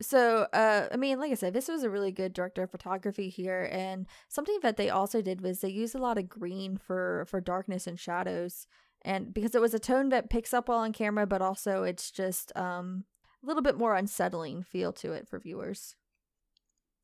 [0.04, 3.30] so uh, I mean, like I said, this was a really good director of photography
[3.30, 7.26] here, and something that they also did was they used a lot of green for
[7.28, 8.68] for darkness and shadows,
[9.04, 12.12] and because it was a tone that picks up well on camera, but also it's
[12.12, 13.06] just um
[13.44, 15.96] a little bit more unsettling feel to it for viewers.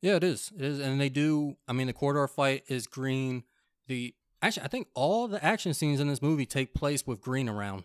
[0.02, 0.50] Yeah, it is.
[0.56, 1.56] It is, and they do.
[1.68, 3.44] I mean, the corridor fight is green.
[3.86, 7.48] The actually, I think all the action scenes in this movie take place with green
[7.48, 7.84] around.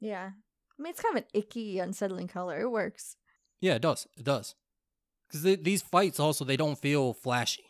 [0.00, 0.30] Yeah,
[0.78, 2.60] I mean it's kind of an icky, unsettling color.
[2.60, 3.16] It works.
[3.60, 4.06] Yeah, it does.
[4.16, 4.54] It does.
[5.28, 7.64] Because these fights also they don't feel flashy.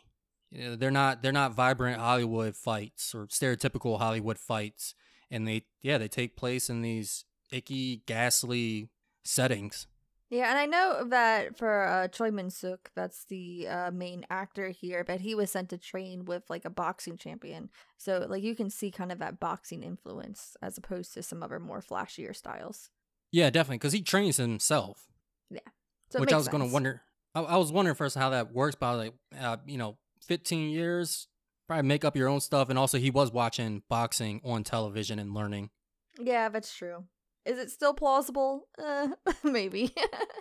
[0.51, 4.95] You know, they're not they're not vibrant Hollywood fights or stereotypical Hollywood fights,
[5.29, 8.89] and they yeah they take place in these icky, ghastly
[9.25, 9.87] settings.
[10.29, 15.05] Yeah, and I know that for uh, Choi Min-sik, that's the uh, main actor here,
[15.05, 17.69] but he was sent to train with like a boxing champion.
[17.97, 21.59] So like you can see kind of that boxing influence as opposed to some other
[21.59, 22.89] more flashier styles.
[23.31, 25.07] Yeah, definitely, because he trains himself.
[26.09, 27.01] So which I was going to wonder.
[27.35, 29.97] I, I was wondering first how that works, but I was like, uh, you know,
[30.25, 31.27] 15 years,
[31.67, 35.33] probably make up your own stuff, and also he was watching boxing on television and
[35.33, 35.69] learning.
[36.19, 37.05] Yeah, that's true.
[37.45, 38.67] Is it still plausible?
[38.77, 39.09] Uh,
[39.43, 39.93] maybe.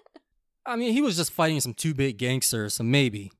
[0.67, 3.31] I mean, he was just fighting some two big gangsters, so maybe.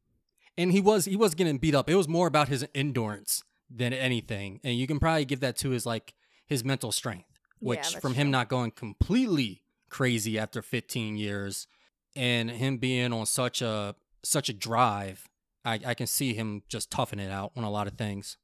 [0.57, 1.91] And he was he was getting beat up.
[1.91, 5.71] It was more about his endurance than anything, and you can probably give that to
[5.71, 6.15] his like
[6.47, 11.67] his mental strength, which that's from him not going completely crazy after 15 years,
[12.17, 15.29] and him being on such a such a drive,
[15.65, 18.37] I, I can see him just toughing it out on a lot of things.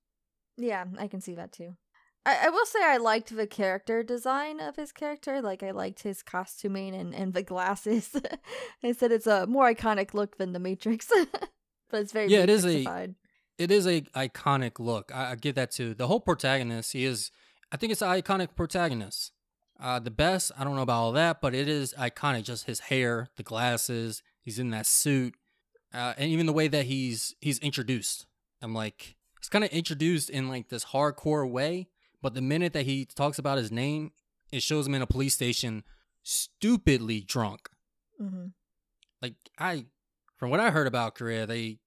[0.57, 1.77] yeah, I can see that too.
[2.25, 5.43] I, I will say I liked the character design of his character.
[5.43, 8.15] Like I liked his costuming and, and the glasses.
[8.85, 11.09] I said it's a more iconic look than the Matrix.
[11.91, 13.15] but it's very Yeah, it is a
[13.59, 15.11] it is a iconic look.
[15.15, 16.93] I, I give that to the whole protagonist.
[16.93, 17.31] He is,
[17.71, 19.33] I think it's an iconic protagonist.
[19.83, 22.45] Uh, the best, I don't know about all that, but it is iconic.
[22.45, 25.35] Just his hair, the glasses, he's in that suit,
[25.93, 28.27] uh, and even the way that he's he's introduced.
[28.63, 31.89] I'm like, he's kind of introduced in like this hardcore way,
[32.23, 34.13] but the minute that he talks about his name,
[34.53, 35.83] it shows him in a police station,
[36.23, 37.69] stupidly drunk.
[38.21, 38.47] hmm
[39.21, 39.87] Like I,
[40.37, 41.81] from what I heard about Korea, they,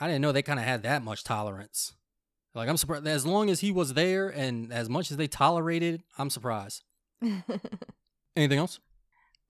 [0.00, 1.94] I didn't know they kind of had that much tolerance.
[2.56, 3.06] Like I'm surprised.
[3.06, 6.82] As long as he was there and as much as they tolerated, I'm surprised.
[8.36, 8.80] Anything else?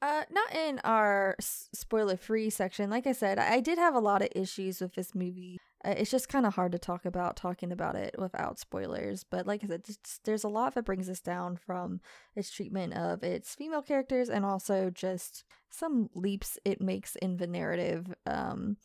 [0.03, 2.91] Uh, not in our spoiler free section.
[2.91, 5.59] Like I said, I did have a lot of issues with this movie.
[5.85, 9.25] Uh, it's just kind of hard to talk about talking about it without spoilers.
[9.25, 9.85] But like I said,
[10.25, 12.01] there's a lot that brings us down from
[12.35, 17.47] its treatment of its female characters and also just some leaps it makes in the
[17.47, 18.15] narrative.
[18.27, 18.77] Um,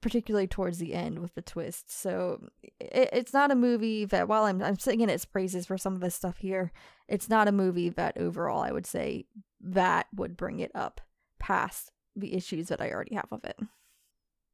[0.00, 1.90] particularly towards the end with the twist.
[1.90, 5.94] So it, it's not a movie that while I'm I'm singing its praises for some
[5.94, 6.72] of the stuff here,
[7.08, 9.26] it's not a movie that overall I would say
[9.60, 11.00] that would bring it up
[11.38, 13.58] past the issues that I already have with it.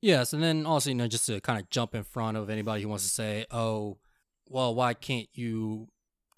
[0.00, 2.82] Yes, and then also you know just to kind of jump in front of anybody
[2.82, 3.98] who wants to say, oh,
[4.48, 5.88] well, why can't you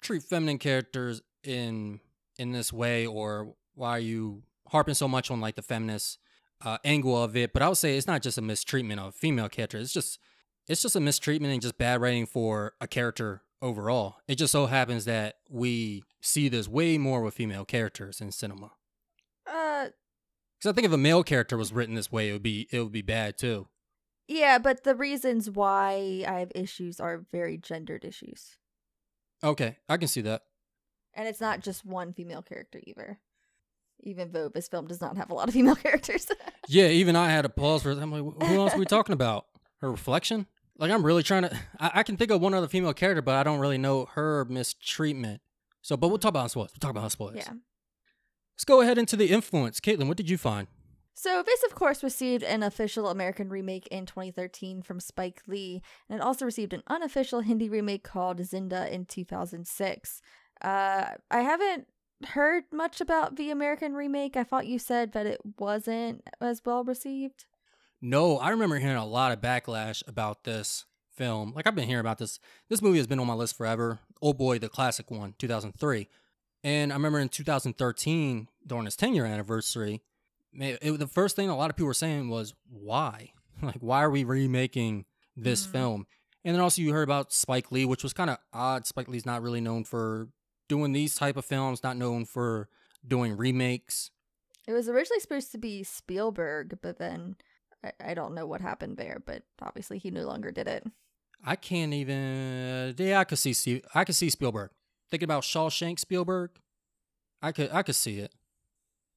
[0.01, 1.99] treat feminine characters in
[2.37, 6.19] in this way, or why are you harping so much on like the feminist
[6.63, 7.53] uh, angle of it?
[7.53, 9.83] But I would say it's not just a mistreatment of female characters.
[9.85, 10.19] It's just
[10.67, 14.17] it's just a mistreatment and just bad writing for a character overall.
[14.27, 18.71] It just so happens that we see this way more with female characters in cinema.
[19.45, 19.87] Uh
[20.57, 22.81] Because I think if a male character was written this way, it would be it
[22.81, 23.67] would be bad too.
[24.27, 28.57] yeah, but the reasons why I have issues are very gendered issues.
[29.43, 30.43] Okay, I can see that.
[31.15, 33.19] And it's not just one female character either.
[34.01, 36.27] Even though this film does not have a lot of female characters.
[36.67, 37.91] Yeah, even I had a pause for.
[37.91, 39.45] I'm like, who else are we talking about?
[39.81, 40.45] Her reflection?
[40.77, 41.55] Like, I'm really trying to.
[41.79, 44.45] I, I can think of one other female character, but I don't really know her
[44.45, 45.41] mistreatment.
[45.81, 46.71] So, but we'll talk about spoilers.
[46.73, 47.37] We'll talk about spoilers.
[47.37, 47.53] yeah.
[48.55, 49.79] Let's go ahead into the influence.
[49.79, 50.67] Caetlynn, what did you find?
[51.13, 56.19] So, this, of course, received an official American remake in 2013 from Spike Lee, and
[56.19, 60.21] it also received an unofficial Hindi remake called Zinda in 2006.
[60.61, 61.87] Uh, I haven't
[62.27, 64.35] heard much about the American remake.
[64.35, 67.45] I thought you said that it wasn't as well received.
[68.01, 71.53] No, I remember hearing a lot of backlash about this film.
[71.55, 72.39] Like I've been hearing about this.
[72.69, 73.99] This movie has been on my list forever.
[74.21, 76.07] Oh boy, the classic one, 2003.
[76.63, 80.01] And I remember in 2013, during his 10 year anniversary,
[80.53, 83.31] man, it, the first thing a lot of people were saying was, why?
[83.61, 85.05] like, why are we remaking
[85.35, 85.71] this Mhm.
[85.71, 86.07] film?
[86.45, 88.87] And then also you heard about Spike Lee, which was kind of odd.
[88.87, 90.29] Spike Lee's not really known for
[90.69, 92.69] doing these type of films, not known for
[93.05, 94.11] doing remakes.
[94.67, 97.35] It was originally supposed to be Spielberg, but then
[97.83, 100.85] I, I don't know what happened there, but obviously he no longer did it.
[101.43, 102.95] I can't even.
[102.97, 103.81] Yeah, I could see.
[103.93, 104.71] I could see Spielberg
[105.09, 105.99] thinking about Shawshank.
[105.99, 106.51] Spielberg,
[107.41, 107.71] I could.
[107.71, 108.33] I could see it.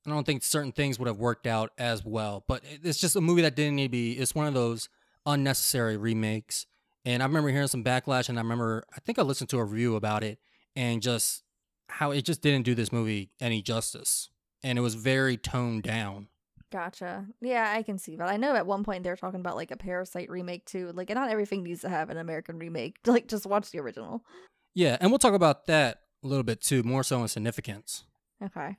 [0.06, 3.20] I don't think certain things would have worked out as well, but it's just a
[3.20, 4.12] movie that didn't need to be.
[4.12, 4.88] It's one of those
[5.26, 6.66] unnecessary remakes.
[7.04, 9.64] And I remember hearing some backlash, and I remember I think I listened to a
[9.64, 10.38] review about it,
[10.76, 11.42] and just
[11.88, 14.30] how it just didn't do this movie any justice,
[14.62, 16.28] and it was very toned down.
[16.70, 17.26] Gotcha.
[17.42, 18.28] Yeah, I can see that.
[18.28, 20.90] I know at one point they were talking about like a Parasite remake too.
[20.94, 22.96] Like, not everything needs to have an American remake.
[23.06, 24.24] Like, just watch the original.
[24.74, 28.04] Yeah, and we'll talk about that a little bit too, more so in significance.
[28.42, 28.78] Okay.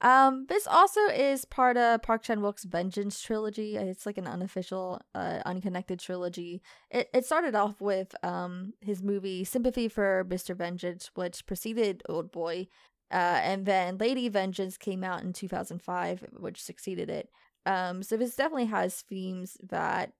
[0.00, 3.76] Um, this also is part of Park Chan Wook's Vengeance trilogy.
[3.76, 6.62] It's like an unofficial, uh, unconnected trilogy.
[6.90, 10.54] It it started off with um his movie Sympathy for Mr.
[10.54, 12.68] Vengeance, which preceded Oldboy,
[13.10, 17.30] uh, and then Lady Vengeance came out in two thousand five, which succeeded it.
[17.64, 20.12] Um, so this definitely has themes that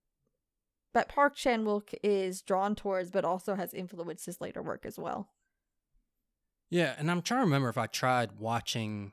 [0.94, 4.98] that Park Chan Wook is drawn towards, but also has influenced his later work as
[4.98, 5.28] well.
[6.70, 9.12] Yeah, and I'm trying to remember if I tried watching.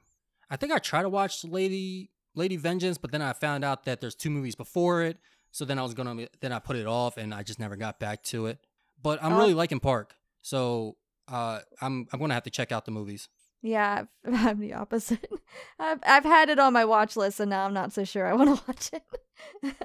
[0.50, 4.02] I think I tried to watch Lady Lady Vengeance, but then I found out that
[4.02, 5.18] there's two movies before it.
[5.52, 8.00] So then I was gonna then I put it off, and I just never got
[8.00, 8.60] back to it.
[9.02, 9.38] But I'm Oh.
[9.40, 13.30] really liking Park, so uh, I'm I'm gonna have to check out the movies.
[13.62, 15.30] Yeah, I'm the opposite.
[15.80, 18.34] I've I've had it on my watch list, and now I'm not so sure I
[18.34, 19.76] want to watch it.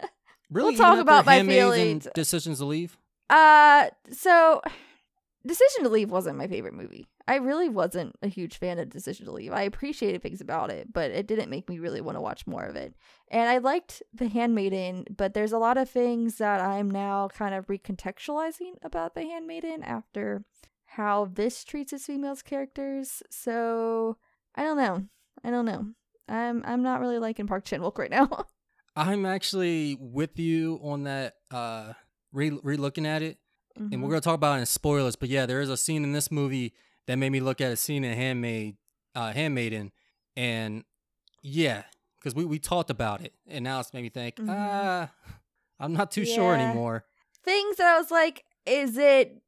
[0.51, 2.09] Really, talk even after about my feelings.
[2.15, 2.97] Decisions to Leave.
[3.29, 4.63] uh, so
[5.47, 7.07] Decision to Leave wasn't my favorite movie.
[7.29, 9.53] I really wasn't a huge fan of Decision to Leave.
[9.53, 12.65] I appreciated things about it, but it didn't make me really want to watch more
[12.65, 12.95] of it.
[13.31, 17.55] And I liked The Handmaiden, but there's a lot of things that I'm now kind
[17.55, 20.43] of recontextualizing about The Handmaiden after
[20.87, 23.23] how this treats its females characters.
[23.31, 24.17] So
[24.55, 25.05] I don't know.
[25.45, 25.87] I don't know.
[26.29, 28.47] I'm I'm not really liking Park Chan Wook right now.
[28.97, 31.35] I'm actually with you on that.
[31.51, 31.93] Uh,
[32.33, 33.39] re re looking at it,
[33.77, 34.03] and Mhm.
[34.03, 35.15] we're gonna talk about it in spoilers.
[35.17, 36.75] But yeah, there is a scene in this movie
[37.09, 38.77] that made me look at a scene in Handmaid,
[39.17, 39.91] uh, Handmaiden,
[40.37, 40.85] and
[41.43, 41.83] yeah,
[42.21, 44.37] because we we talked about it, and now it's made me think.
[44.37, 44.47] Mhm.
[44.49, 45.11] Ah,
[45.81, 47.05] I'm not too sure anymore.
[47.45, 49.41] things that I was like, is it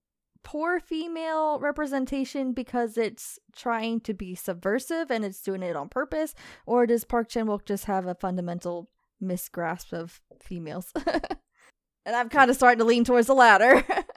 [0.43, 6.35] poor female representation because it's trying to be subversive and it's doing it on purpose,
[6.67, 8.89] or does Park Chan Wook just have a fundamental
[9.23, 10.93] misgrasp of females?
[11.07, 13.85] and I'm kind of starting to lean towards the latter.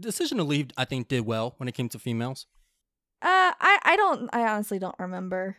[0.00, 2.46] Decision to Leave, I think, did well when it came to females.
[3.22, 5.56] Uh, I I don't I honestly don't remember.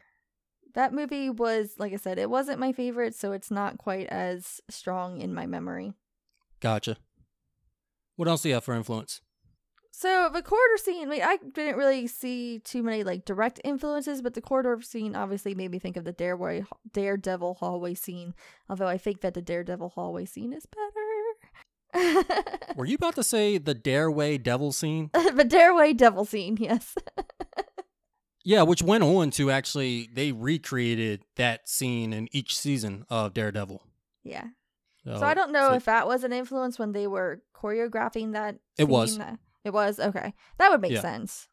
[0.73, 4.61] That movie was like I said, it wasn't my favorite, so it's not quite as
[4.69, 5.93] strong in my memory.
[6.59, 6.97] Gotcha.
[8.15, 9.21] What else do you have for influence?
[9.93, 14.33] So the corridor scene, like, I didn't really see too many like direct influences, but
[14.33, 18.33] the corridor scene obviously made me think of the Daredevil Daredevil hallway scene.
[18.69, 21.00] Although I think that the Daredevil hallway scene is better.
[22.75, 25.09] Were you about to say the Dareway Devil scene?
[25.13, 26.95] the Daredevil Devil scene, yes.
[28.43, 33.83] Yeah, which went on to actually they recreated that scene in each season of Daredevil.
[34.23, 34.45] yeah.
[35.05, 38.33] So, So I don't know so- if that was an influence when they were choreographing
[38.33, 38.55] that.
[38.79, 39.19] It was.
[39.63, 40.33] It was okay.
[40.57, 41.01] That would make Yeah.
[41.01, 41.47] sense.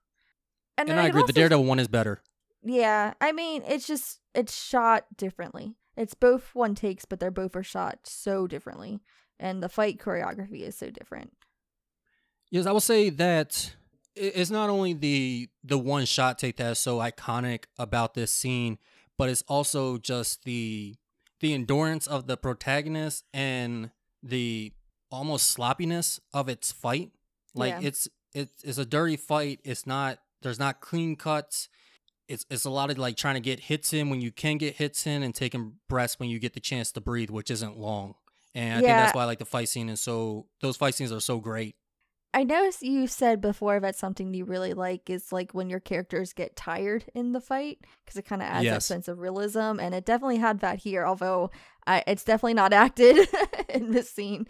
[0.79, 1.23] and then I could agree.
[1.27, 2.23] The Daredevil one is better.
[2.63, 5.77] Yeah, I mean, it's just it's shot differently.
[5.97, 9.01] It's both one takes, but they're both are shot so differently,
[9.39, 11.33] and the fight choreography is so different.
[12.51, 13.75] Yes, I will say that
[14.15, 18.79] it's not only the the one shot take that is so iconic about this scene,
[19.17, 20.97] but it's also just the
[21.41, 23.91] the endurance of the protagonist and
[24.23, 24.73] the
[25.11, 27.13] almost sloppiness of its fight.
[27.55, 27.89] Like Yeah.
[27.89, 29.61] it's it's it's a dirty fight.
[29.65, 31.69] It's not there's not clean cuts.
[32.29, 34.77] It's it's a lot of like trying to get hits in when you can get
[34.77, 38.15] hits in and taking breaths when you get the chance to breathe, which isn't long.
[38.55, 38.97] And I think Yeah.
[38.97, 41.77] that's why I like the fight scene is so those fight scenes are so great.
[42.35, 46.35] I noticed you said before that something you really like is like when your characters
[46.35, 48.85] get tired in the fight because it kind of adds that Yes.
[48.85, 51.07] sense of realism, and it definitely had that here.
[51.07, 51.51] Although
[51.87, 53.27] I, it's definitely not acted
[53.71, 54.47] in this scene.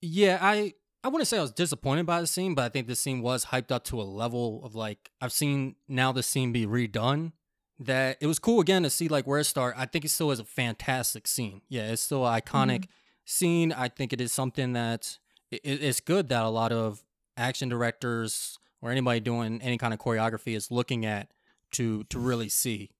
[0.00, 0.74] Yeah, I
[1.04, 3.46] I wouldn't say I was disappointed by the scene, but I think the scene was
[3.46, 7.32] hyped up to a level of like I've seen now the scene be redone.
[7.80, 9.74] That it was cool again to see like where it start.
[9.78, 11.62] I think it still is a fantastic scene.
[11.68, 12.90] Yeah, it's still an iconic mm-hmm.
[13.24, 13.72] scene.
[13.72, 15.18] I think it is something that
[15.50, 17.04] it, it's good that a lot of
[17.36, 21.30] action directors or anybody doing any kind of choreography is looking at
[21.72, 22.90] to to really see.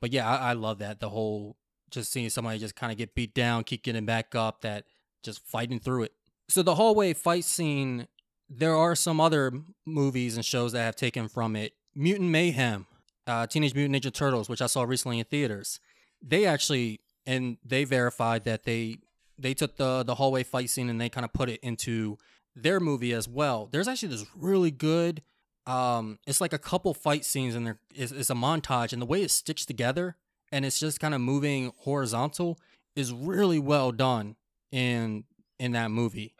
[0.00, 1.56] But yeah, I, I love that the whole
[1.90, 4.84] just seeing somebody just kind of get beat down, keep getting back up, that
[5.22, 6.12] just fighting through it.
[6.48, 8.06] So the hallway fight scene,
[8.48, 9.52] there are some other
[9.84, 11.72] movies and shows that have taken from it.
[11.94, 12.86] Mutant Mayhem,
[13.26, 15.80] uh, Teenage Mutant Ninja Turtles, which I saw recently in theaters.
[16.22, 18.98] They actually and they verified that they
[19.38, 22.18] they took the the hallway fight scene and they kind of put it into
[22.54, 23.68] their movie as well.
[23.70, 25.22] There's actually this really good
[25.66, 29.06] um it's like a couple fight scenes and there is it's a montage and the
[29.06, 30.14] way it's stitched together
[30.52, 32.56] and it's just kind of moving horizontal
[32.94, 34.36] is really well done
[34.72, 35.24] in
[35.58, 36.34] in that movie.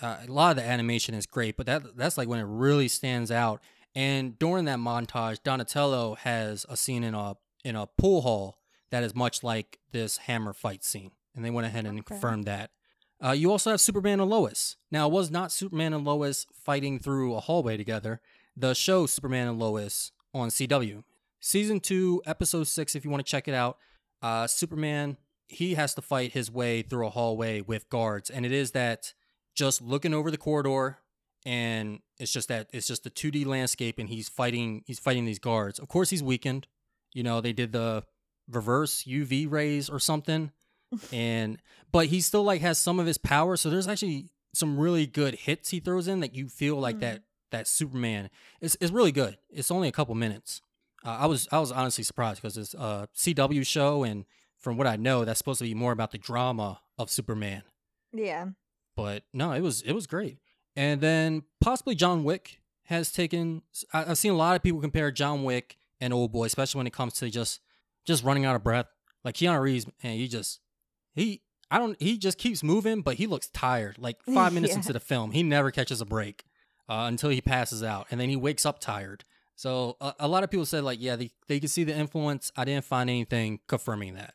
[0.00, 2.88] Uh, a lot of the animation is great, but that that's like when it really
[2.88, 3.60] stands out.
[3.98, 8.58] And during that montage, Donatello has a scene in a in a pool hall
[8.90, 12.06] that is much like this hammer fight scene, and they went ahead and Okay.
[12.14, 12.70] confirmed that.
[13.22, 14.76] Uh, you also have Superman and Lois.
[14.92, 18.20] Now, it was not Superman and Lois fighting through a hallway together.
[18.56, 21.02] The show Superman and Lois on CW,
[21.40, 22.94] season two, episode six.
[22.94, 23.78] If you want to check it out,
[24.22, 25.16] uh, Superman
[25.48, 29.12] he has to fight his way through a hallway with guards, and it is that
[29.56, 30.98] just looking over the corridor,
[31.48, 35.38] and it's just that it's just the 2D landscape, and he's fighting he's fighting these
[35.38, 35.78] guards.
[35.78, 36.66] Of course, he's weakened.
[37.14, 38.04] You know, they did the
[38.50, 40.52] reverse UV rays or something,
[41.12, 41.58] and
[41.90, 43.56] but he still like has some of his power.
[43.56, 47.00] So there's actually some really good hits he throws in that you feel like Mhm.
[47.00, 48.28] that that Superman
[48.60, 49.38] is is really good.
[49.48, 50.60] It's only a couple minutes.
[51.04, 54.26] Uh, I was I was honestly surprised because it's a CW show, and
[54.58, 57.62] from what I know, that's supposed to be more about the drama of Superman.
[58.12, 58.48] Yeah.
[58.96, 60.38] But no, it was it was great.
[60.78, 63.62] And then possibly John Wick has taken.
[63.92, 67.14] I've seen a lot of people compare John Wick and Oldboy, especially when it comes
[67.14, 67.60] to just
[68.06, 68.86] just running out of breath.
[69.24, 70.60] Like Keanu Reeves, and he just
[71.14, 73.96] he I don't he just keeps moving, but he looks tired.
[73.98, 74.78] Like five minutes Yeah.
[74.78, 76.44] into the film, he never catches a break
[76.88, 79.24] uh, until he passes out, and then he wakes up tired.
[79.56, 82.52] So a, a lot of people said like, yeah, they they can see the influence.
[82.56, 84.34] I didn't find anything confirming that.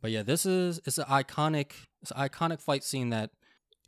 [0.00, 3.30] But yeah, this is it's an iconic it's an iconic fight scene that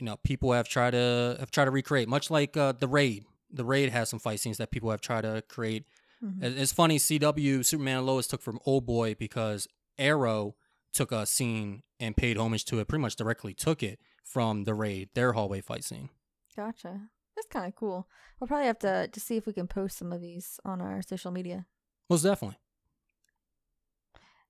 [0.02, 3.24] you know people have tried to have tried to recreate, much like uh, the raid.
[3.52, 5.84] The raid has some fight scenes that people have tried to create.
[6.20, 6.42] Mhm.
[6.42, 10.56] It's funny, CW Superman and Lois took from Oldboy because Arrow
[10.92, 12.88] took a scene and paid homage to it.
[12.88, 16.08] Pretty much directly took it from the raid, their hallway fight scene.
[16.56, 17.08] Gotcha.
[17.36, 18.08] That's kind of cool.
[18.40, 21.00] We'll probably have to to see if we can post some of these on our
[21.00, 21.66] social media.
[22.10, 22.58] Most definitely.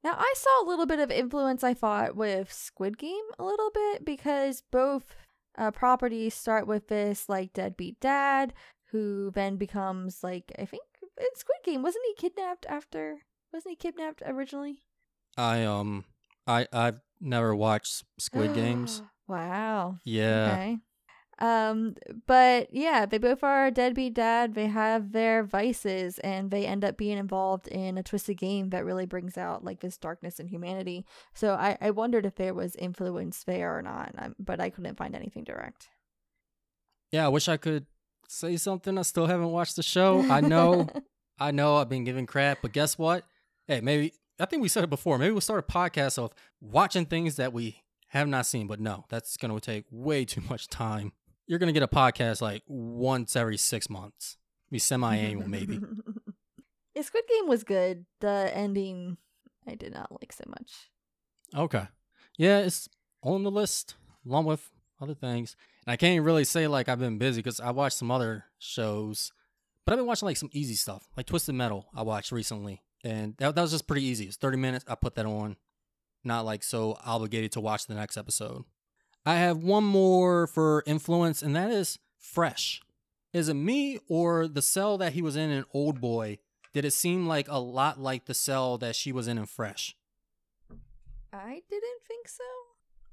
[0.02, 3.70] Now, I saw a little bit of influence, I thought, with Squid Game a little
[3.70, 5.14] bit because both
[5.56, 8.52] uh, properties start with this, like, deadbeat dad
[8.86, 10.82] who then becomes, like, I think
[11.18, 13.18] in Squid Game, wasn't he kidnapped after?
[13.52, 14.82] Wasn't he kidnapped originally?
[15.36, 16.04] I um
[16.46, 19.02] I I've never watched Squid Games.
[19.28, 19.98] wow.
[20.04, 20.52] Yeah.
[20.54, 20.78] Okay.
[21.42, 21.96] Um,
[22.28, 24.54] but yeah, they both are deadbeat dad.
[24.54, 28.84] They have their vices, and they end up being involved in a twisted game that
[28.84, 31.04] really brings out like this darkness in humanity.
[31.34, 35.16] So I, I wondered if there was influence there or not, but I couldn't find
[35.16, 35.88] anything direct.
[37.10, 37.86] Yeah, I wish I could
[38.28, 38.96] say something.
[38.96, 40.20] I still haven't watched the show.
[40.30, 40.88] I know
[41.40, 43.24] I know I've been giving crap, but guess what?
[43.66, 45.18] Hey, maybe I think we said it before.
[45.18, 47.82] Maybe we'll start a podcast of watching things that we
[48.12, 48.68] have not seen.
[48.68, 51.12] But no, that's going to take way too much time.
[51.46, 54.38] You're going to get a podcast like once every six months,
[54.70, 55.78] be semi-annual maybe.
[56.94, 58.06] yeah, Squid Game was good.
[58.20, 59.18] The ending
[59.66, 60.90] I did not like so much.
[61.54, 61.86] Okay,
[62.38, 62.88] yeah, it's
[63.22, 63.94] on the list
[64.26, 64.70] along with
[65.00, 65.56] other things.
[65.86, 69.32] And I can't really say like I've been busy because I watched some other shows,
[69.84, 71.88] but I've been watching like some easy stuff, like Twisted Metal.
[71.94, 74.26] I watched recently, and that, that was just pretty easy.
[74.26, 74.84] It's 30 minutes.
[74.88, 75.56] I put that on,
[76.24, 78.64] not like so obligated to watch the next episode.
[79.24, 82.80] I have one more for influence, and that is Fresh.
[83.32, 86.38] Is it me or the cell that he was in in Oldboy?
[86.72, 89.96] Did it seem like a lot like the cell that she was in in Fresh?
[91.32, 92.42] I didn't think so.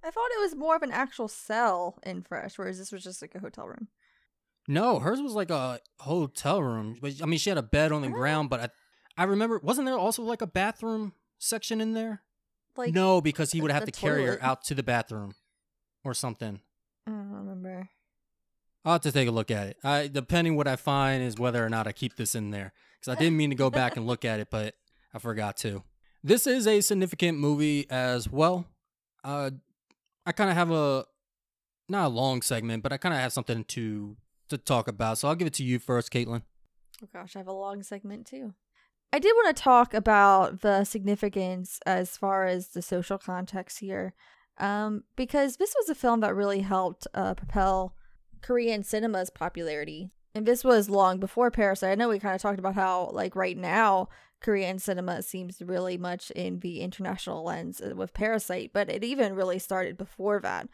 [0.04, 3.22] I thought it was more of an actual cell in Fresh, whereas this was just
[3.22, 3.88] like a hotel room.
[4.68, 6.98] No, hers was like a hotel room.
[7.02, 8.12] But I mean, she had a bed on the Oh.
[8.12, 8.50] ground.
[8.50, 8.60] But
[9.18, 12.22] I, I remember, wasn't there also like a bathroom section in there?
[12.78, 15.34] Like no, because he the- would have to carry her out to the bathroom
[16.04, 16.60] or something.
[17.08, 17.90] I don't remember.
[18.86, 19.78] I'll have to take a look at it.
[19.84, 22.74] I, depending what I find is whether or not I keep this in there.
[23.00, 24.76] Because I didn't mean to go back and look at it, but
[25.14, 25.84] I forgot to.
[26.24, 28.66] This is a significant movie as well.
[29.24, 29.52] Uh,
[30.26, 31.06] I kind of have a
[31.88, 34.18] not a long segment, but I kind of have something to
[34.50, 35.18] to talk about.
[35.18, 36.44] So I'll give it to you first, Caetlynn.
[37.04, 38.54] Oh gosh, I have a long segment too.
[39.12, 44.14] I did want to talk about the significance as far as the social context here,
[44.60, 47.96] um, because this was a film that really helped uh, propel
[48.42, 50.12] Korean cinema's popularity.
[50.36, 51.92] and this was long before Parasite.
[51.92, 54.10] I know we kind of talked about how, like, right now,
[54.42, 59.34] Korean cinema seems really much in the international lens uh, with Parasite, but it even
[59.34, 60.70] really started before that,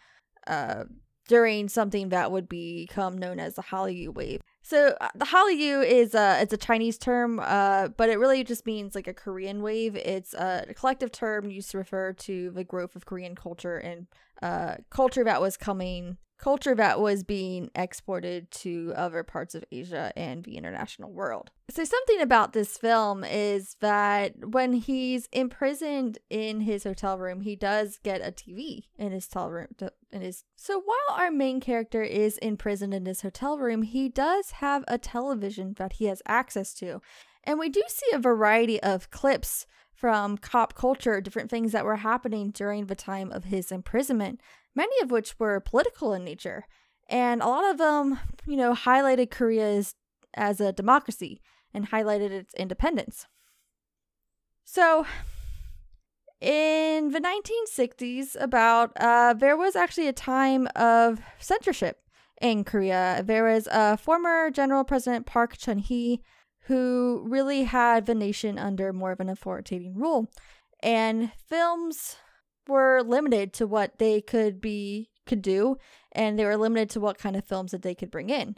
[0.46, 0.84] uh,
[1.28, 4.42] during something that would become known as the Hallyu wave.
[4.62, 8.66] So uh, the Hallyu is a it's a Chinese term, uh, but it really just
[8.66, 9.96] means like a Korean wave.
[9.96, 14.08] It's a collective term used to refer to the growth of Korean culture and
[14.42, 20.12] uh, culture that was coming culture that was being exported to other parts of Asia
[20.16, 21.52] and the international world.
[21.70, 27.56] So, something about this film is that when he's imprisoned in his hotel room, he
[27.56, 29.68] does get a TV in his hotel room.
[30.12, 34.52] In his so while our main character is imprisoned in his hotel room, he does
[34.52, 37.02] have a television that he has access to,
[37.44, 39.66] and we do see a variety of clips
[39.96, 44.40] from cop culture, different things that were happening during the time of his imprisonment
[44.76, 46.68] many of which were political in nature.
[47.08, 49.84] And a lot of them, you know, highlighted Korea
[50.34, 51.42] as, a democracy
[51.74, 53.28] and highlighted its independence.
[54.66, 55.06] So,
[56.42, 62.00] in the 1960s, about uh, there was actually a time of censorship
[62.42, 63.22] in Korea.
[63.24, 66.22] There was a former General President Park Chung Hee
[66.66, 70.30] who really had the nation under more of an authoritarian rule,
[70.82, 72.18] and films
[72.68, 75.78] were limited to what they could be could do
[76.12, 78.56] and they were limited to what kind of films that they could bring in.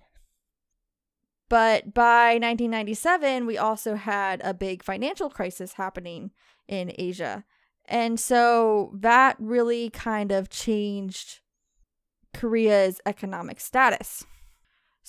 [1.50, 6.32] But by 1997, we also had a big financial crisis happening
[6.68, 7.46] in Asia.
[7.86, 11.40] And so that really kind of changed
[12.34, 14.26] Korea's economic status.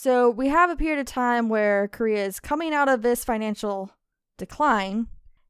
[0.01, 3.91] So we have a period of time where Korea is coming out of this financial
[4.37, 5.09] decline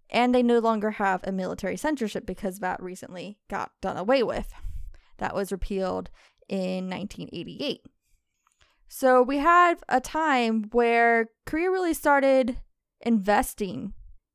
[0.08, 4.54] and they no longer have a military censorship because that recently got done away with.
[5.18, 6.08] That was repealed
[6.48, 7.82] in 1988.
[8.88, 12.56] So we had a time where Korea really started
[13.02, 13.92] investing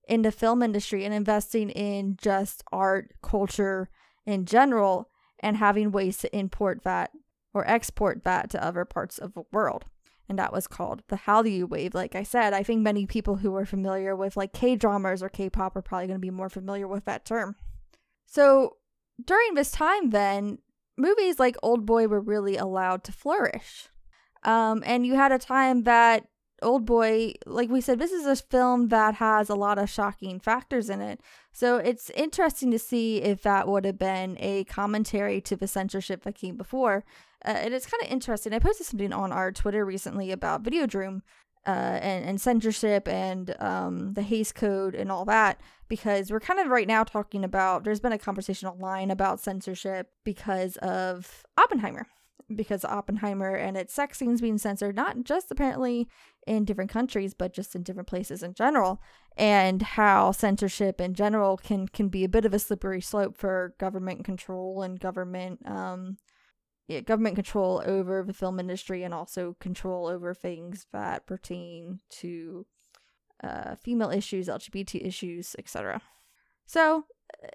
[0.07, 3.89] in the film industry and investing in just art, culture
[4.27, 5.09] in general,
[5.39, 7.09] and having ways to import that
[7.51, 9.85] or export that to other parts of the world
[10.29, 11.93] and that was called the Hallyu wave.
[11.93, 15.29] Like I said, I think many people who are familiar with like K dramas or
[15.29, 17.55] K pop are probably going to be more familiar with that term.
[18.25, 18.77] So
[19.23, 20.59] during this time, then
[20.97, 23.89] movies like Oldboy were really allowed to flourish.
[24.43, 26.27] Um, and you had a time that
[26.61, 30.89] Oldboy, like we said, this is a film that has a lot of shocking factors
[30.89, 31.21] in it.
[31.51, 36.23] So it's interesting to see if that would have been a commentary to the censorship
[36.23, 37.03] that came before.
[37.45, 38.53] Uh, and it's kind of interesting.
[38.53, 41.21] I posted something on our Twitter recently about Videodrome
[41.65, 46.59] uh, and, and censorship and um, the Hays Code and all that because we're kind
[46.59, 52.07] of right now talking about there's been a conversation online about censorship because of Oppenheimer
[52.53, 56.07] because Oppenheimer and its sex scenes being censored, not just apparently
[56.45, 59.01] in different countries, but just in different places in general,
[59.37, 63.73] and how censorship in general can can be a bit of a slippery slope for
[63.79, 66.17] government control and government um,
[66.87, 72.65] yeah, government control over the film industry and also control over things that pertain to
[73.43, 76.01] uh, female issues, LGBT issues, etc.
[76.65, 77.05] So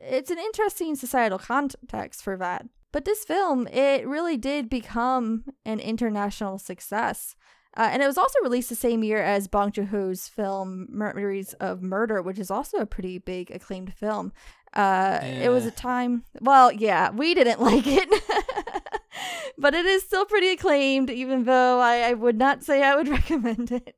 [0.00, 2.66] it's an interesting societal context for that.
[2.92, 7.36] But this film, it really did become an international success.
[7.76, 11.52] Uh, and it was also released the same year as Bong Joon Ho's film Memories
[11.54, 14.32] of Murder, which is also a pretty big acclaimed film.
[14.74, 15.44] Uh, yeah.
[15.44, 18.08] It was a time, well, yeah, we didn't like it,
[19.58, 23.08] but it is still pretty acclaimed, even though I, I would not say I would
[23.18, 23.96] recommend it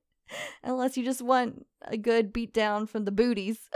[0.63, 3.69] unless you just want a good beatdown from the booties.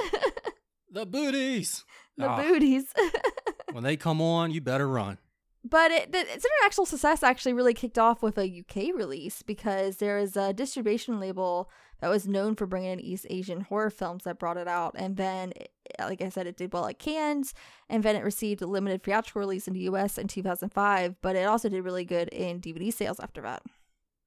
[0.90, 1.84] the booties!
[2.16, 2.36] The oh.
[2.36, 2.86] booties
[3.72, 5.18] when they come on, you better run.
[5.66, 10.18] But it, its international success actually really kicked off with a UK release because there
[10.18, 11.70] is a distribution label
[12.04, 14.94] that was known for bringing in East Asian horror films that brought it out.
[14.94, 15.54] And then,
[15.98, 17.54] like I said, it did well at Cannes,
[17.88, 21.44] and then it received a limited theatrical release in the US in 2005, but it
[21.44, 23.62] also did really good in DVD sales after that.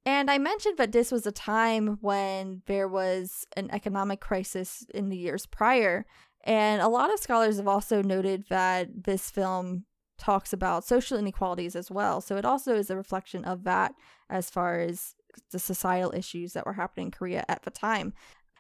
[0.08, 5.10] And I mentioned that this was a time when there was an economic crisis in
[5.10, 6.08] the years prior,
[6.46, 9.86] and a lot of scholars have also noted that this film
[10.18, 12.22] talks about social inequalities as well.
[12.22, 13.94] So it also is a reflection of that
[14.32, 15.14] as far as
[15.52, 18.14] the societal issues that were happening in Korea at the time.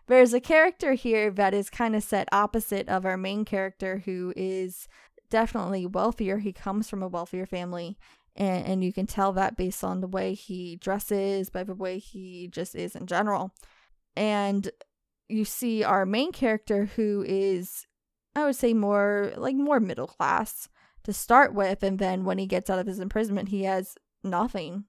[0.07, 4.33] There's a character here that is kind of set opposite of our main character, who
[4.35, 4.87] is
[5.29, 6.37] definitely wealthier.
[6.37, 7.97] He comes from a wealthier family.
[8.35, 11.97] And, and you can tell that based on the way he dresses, by the way
[11.97, 13.51] he just is in general.
[14.15, 14.69] And
[15.27, 17.85] you see our main character who is
[18.35, 20.69] I would say more like more middle class
[21.03, 24.85] to start with and then when he gets out of his imprisonment he has nothing.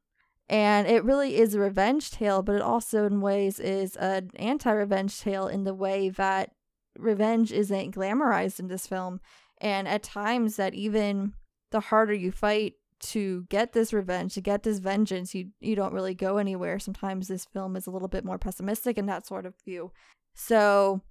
[0.49, 4.70] And it really is a revenge tale, but it also, in ways, is an anti
[4.70, 6.53] revenge tale in the way that
[6.99, 9.20] revenge isn't glamorized in this film.
[9.61, 11.34] And at times, that even
[11.70, 15.92] the harder you fight to get this revenge, to get this vengeance, you, you don't
[15.92, 16.78] really go anywhere.
[16.78, 19.92] Sometimes this film is a little bit more pessimistic in that sort of view.
[20.34, 21.03] So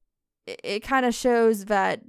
[0.48, 2.02] it, it kind of shows that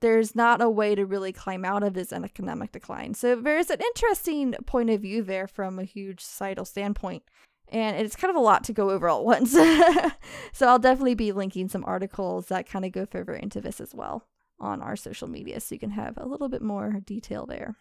[0.00, 3.14] there's not a way to really climb out of this economic decline.
[3.14, 7.22] So there's an interesting point of view there from a huge societal standpoint.
[7.68, 9.52] And it's kind of a lot to go over all at once.
[10.52, 13.94] so I'll definitely be linking some articles that kind of go further into this as
[13.94, 14.26] well
[14.58, 17.76] on our social media so you can have a little bit more detail there.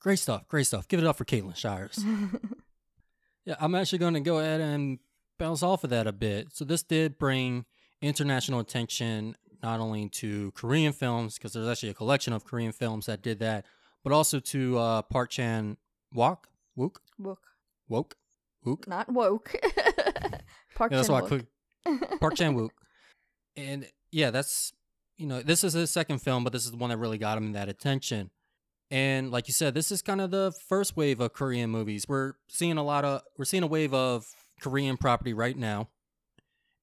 [0.00, 0.48] Great stuff.
[0.48, 0.88] Great stuff.
[0.88, 2.04] Give it up for Caetlynn Shires.
[3.44, 4.98] yeah, I'm actually going to go ahead and
[5.38, 6.48] bounce off of that a bit.
[6.52, 7.66] So this did bring
[8.02, 13.06] international attention not only to Korean films, because there's actually a collection of Korean films
[13.06, 13.66] that did that,
[14.02, 15.76] but also to uh, Park Chan
[16.14, 16.44] Wook,
[16.78, 17.36] Wook, Wook,
[17.88, 18.16] Woke,
[18.66, 18.88] Wook.
[18.88, 19.54] not woke.
[20.74, 21.28] Park Yeah, that's Chan why I Wook.
[21.28, 22.70] clicked Park Chan Wook.
[23.56, 24.72] And yeah, that's
[25.18, 27.36] you know this is his second film, but this is the one that really got
[27.38, 28.30] him that attention.
[28.90, 32.06] And like you said, this is kind of the first wave of Korean movies.
[32.08, 34.26] We're seeing a lot of we're seeing a wave of
[34.60, 35.88] Korean property right now.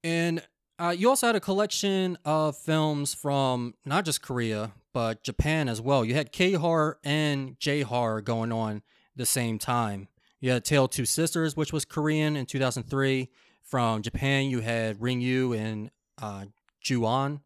[0.04, 0.42] And
[0.80, 5.82] uh, you also had a collection of films from not just Korea, but Japan as
[5.82, 6.06] well.
[6.06, 8.84] You had K horror and J horror going on
[9.16, 10.08] the same time.
[10.40, 13.30] You had Tale of Two Sisters, which was Korean in 2003.
[13.64, 16.46] From Japan, you had Ringu and uh,
[16.80, 17.42] Ju-on.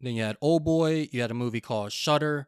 [0.00, 1.12] Then you had Oldboy.
[1.12, 2.46] You had a movie called Shutter,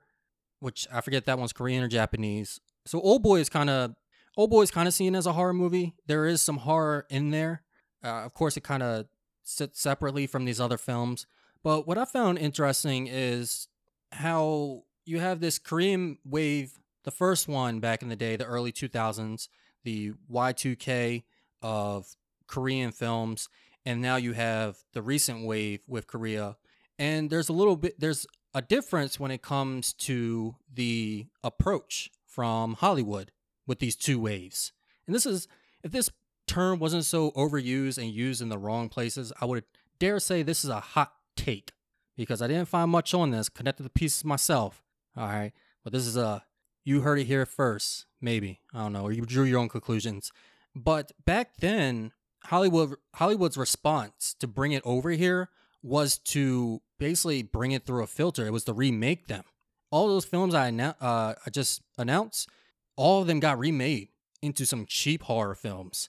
[0.61, 2.59] which I forget that one's Korean or Japanese.
[2.86, 3.95] So Oldboy is kind of
[4.39, 5.95] Oldboy is kind of seen as a horror movie.
[6.07, 7.64] There is some horror in there.
[8.03, 9.07] Uh, of course, it kind of
[9.49, 11.26] sits separately from these other films.
[11.62, 13.68] But what I found interesting is
[14.12, 18.72] how you have this Korean wave, the first one back in the day, the early
[18.72, 19.49] 2000s,
[19.84, 21.24] the Y2K
[21.62, 23.49] of Korean films,
[23.84, 26.57] and now you have the recent wave with Korea.
[26.99, 32.74] And there's a little bit, there's a difference when it comes to the approach from
[32.74, 33.32] Hollywood
[33.66, 34.72] with these two waves.
[35.07, 35.49] And this is,
[35.82, 36.11] if this
[36.49, 39.64] term wasn't so overused and used in the wrong places, I would
[39.99, 41.72] dare say this is a hot take
[42.16, 44.82] because I didn't find much on this, connected the pieces myself.
[45.16, 45.53] All right.
[45.84, 46.44] But this is a,
[46.84, 48.61] you heard it here first, maybe.
[48.74, 50.32] I don't know, or you drew your own conclusions.
[50.74, 52.12] But back then,
[52.44, 55.51] Hollywood Hollywood's response to bring it over here
[55.82, 58.46] was to basically bring it through a filter.
[58.46, 59.44] It was to remake them.
[59.90, 62.49] All those films I uh, I just announced,
[62.96, 64.09] all of them got remade
[64.42, 66.09] into some cheap horror films.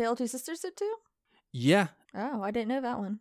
[0.00, 0.94] Tale of Two Sisters did too?
[1.52, 3.20] Yeah, Oh, I didn't know that one.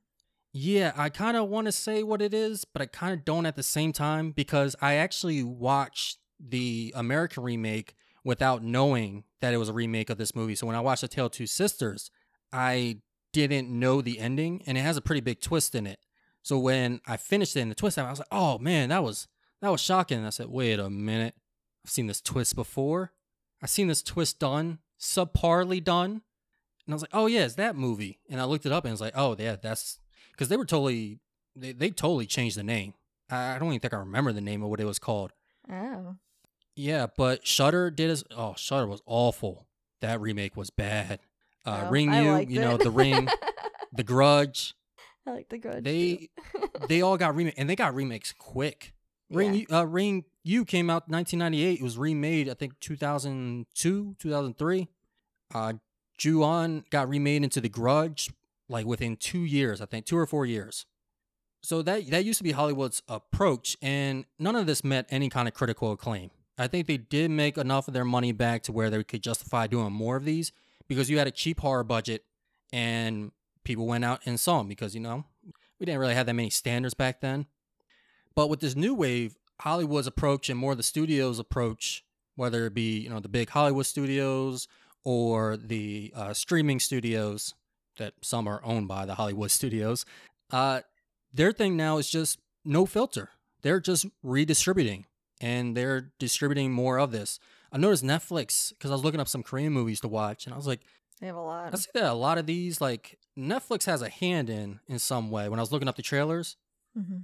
[0.53, 3.45] yeah, I kind of want to say what it is, but I kind of don't
[3.45, 9.57] at the same time because I actually watched the American remake without knowing that it
[9.57, 10.55] was a remake of this movie.
[10.55, 12.11] So when I watched The Tale of Two Sisters,
[12.53, 13.01] I
[13.33, 15.99] didn't know the ending, and it has a pretty big twist in it.
[16.43, 19.27] So when I finished it in the twist, I was like, "Oh man, that was
[19.61, 21.35] that was shocking." And I said, "Wait a minute,
[21.85, 23.11] I've seen this twist before.
[23.61, 26.21] I've seen this twist done, subparly done."
[26.89, 28.91] And I was like, "Oh yeah, it's that movie." And I looked it up, and
[28.91, 29.99] it's like, "Oh yeah, that's
[30.31, 31.19] because they were totally
[31.55, 32.95] they, they totally changed the name.
[33.29, 35.31] I, I don't even think I remember the name of what it was called.
[35.71, 36.15] Oh.
[36.75, 39.67] Yeah, but Shutter did as oh Shutter was awful.
[40.01, 41.19] That remake was bad.
[41.63, 42.81] Uh, Oh, Ringu, you know it.
[42.83, 43.27] the Ring,
[43.93, 44.73] The Grudge.
[45.27, 45.83] I like the grudge.
[45.83, 46.29] They
[46.87, 48.93] they all got remake and they got remakes quick.
[49.29, 49.65] Ring Yeah.
[49.69, 51.79] U- uh, Ring U came out 1998.
[51.81, 54.87] It was remade I think 2002, 2003.
[55.53, 55.73] Uh,
[56.19, 58.29] Ju-on got remade into The Grudge
[58.67, 60.85] like within two years, I think two or four years.
[61.61, 65.47] So that that used to be Hollywood's approach, and none of this met any kind
[65.47, 66.29] of critical acclaim.
[66.57, 69.67] I think they did make enough of their money back to where they could justify
[69.67, 70.51] doing more of these
[70.87, 72.25] because you had a cheap horror budget
[72.71, 73.31] and
[73.63, 75.25] people went out and saw them because you know
[75.79, 77.45] we didn't really have that many standards back then.
[78.35, 82.03] But with this new wave, Hollywood's approach and more the studios' approach,
[82.35, 84.67] whether it be you know the big Hollywood studios
[85.03, 87.53] or the uh, streaming studios
[87.97, 90.05] that some are owned by the Hollywood studios,
[90.51, 90.81] uh,
[91.33, 93.29] their thing now is just no filter.
[93.61, 95.05] They're just redistributing
[95.41, 97.39] and they're distributing more of this.
[97.71, 100.57] I noticed Netflix because I was looking up some Korean movies to watch, and I
[100.57, 100.81] was like,
[101.19, 101.73] They have a lot.
[101.73, 105.29] I see that a lot of these like Netflix has a hand in in some
[105.29, 105.47] way.
[105.49, 106.55] When I was looking up the trailers,
[106.95, 107.19] hmm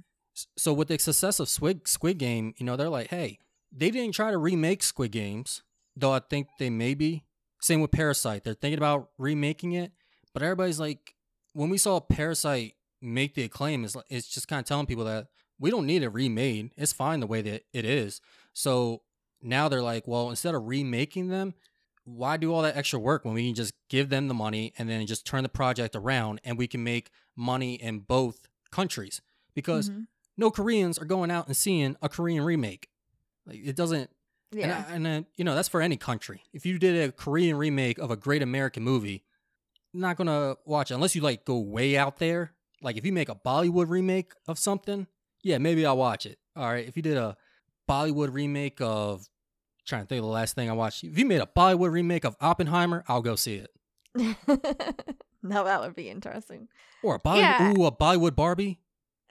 [0.56, 3.38] so with the success of Squid Squid Game, you know, they're like, hey,
[3.72, 5.62] they didn't try to remake Squid Games,
[5.96, 7.24] though I think they may be.
[7.66, 9.90] Same with Parasite, they're thinking about remaking it,
[10.32, 11.16] but everybody's like,
[11.52, 15.04] when we saw Parasite make the acclaim, it's like, it's just kind of telling people
[15.04, 15.26] that
[15.58, 16.70] we don't need it remade.
[16.76, 18.20] It's fine the way that it is.
[18.52, 19.02] So
[19.42, 21.54] now they're like, well, instead of remaking them,
[22.04, 24.88] why do all that extra work when we can just give them the money and
[24.88, 29.20] then just turn the project around and we can make money in both countries?
[29.54, 30.06] Because Mhm.
[30.36, 32.90] no Koreans are going out and seeing a Korean remake.
[33.44, 34.10] Like it doesn't
[34.52, 34.64] Yeah.
[34.64, 36.42] and, I, and then, you know, that's for any country.
[36.52, 39.24] If you did a Korean remake of a great American movie,
[39.92, 42.52] not going to watch it unless you like go way out there.
[42.82, 45.06] Like if you make a Bollywood remake of something,
[45.42, 46.38] yeah, maybe I'll watch it.
[46.54, 46.86] All right.
[46.86, 47.36] If you did a
[47.88, 49.26] Bollywood remake of,
[49.86, 51.04] trying to think of the last thing I watched.
[51.04, 53.70] If you made a Bollywood remake of Oppenheimer, I'll go see it.
[55.42, 56.68] now that would be interesting.
[57.02, 57.74] Or a Bollywood, Yeah.
[57.78, 58.78] ooh, a Bollywood Barbie.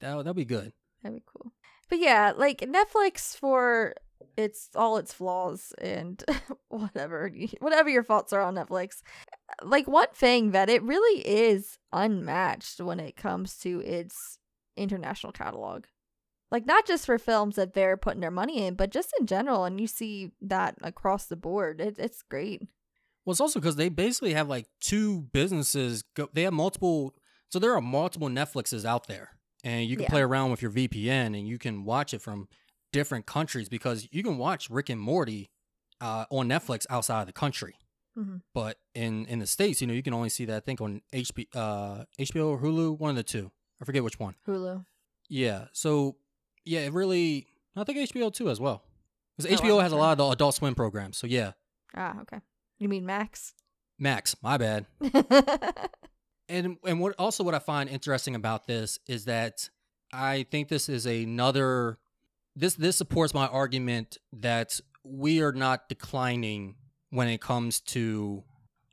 [0.00, 0.72] That that'd be good.
[1.02, 1.50] That'd be cool.
[1.88, 3.94] But yeah, like Netflix for
[4.36, 6.22] its all its flaws and
[6.68, 7.30] whatever
[7.60, 9.02] whatever your faults are on Netflix.
[9.48, 14.38] Uh, like one thing that it really is unmatched when it comes to its
[14.76, 15.84] international catalog.
[16.50, 19.64] Like not just for films that they're putting their money in, but just in general
[19.64, 21.80] and you see that across the board.
[21.80, 22.62] It, it's great.
[23.24, 26.04] Well, it's also because they basically have like two businesses.
[26.14, 27.14] Go, they have multiple,
[27.48, 29.30] so there are multiple Netflixes out there,
[29.64, 30.10] and you can Yeah.
[30.10, 32.48] play around with your VPN and you can watch it from
[32.92, 35.50] different countries because you can watch Rick and Morty
[36.00, 37.74] uh, on Netflix outside of the country.
[38.16, 38.42] Mhm.
[38.52, 41.02] But in in the states, you know, you can only see that I think on
[41.12, 43.50] HB, uh, HBO or Hulu, one of the two.
[43.80, 44.36] I forget which one.
[44.46, 44.84] Hulu.
[45.28, 45.66] Yeah.
[45.72, 46.16] So
[46.64, 47.48] yeah, it really.
[47.74, 48.84] I think HBO too as well,
[49.36, 51.16] because Oh, HBO has a lot of the Adult Swim programs.
[51.16, 51.52] So yeah,
[51.96, 52.40] Ah, okay.
[52.78, 53.54] You mean Max?
[53.98, 54.86] Max, my bad.
[56.48, 59.68] and and what also what I find interesting about this is that
[60.12, 61.98] I think this is another
[62.56, 66.76] this this supports my argument that we are not declining
[67.10, 68.44] when it comes to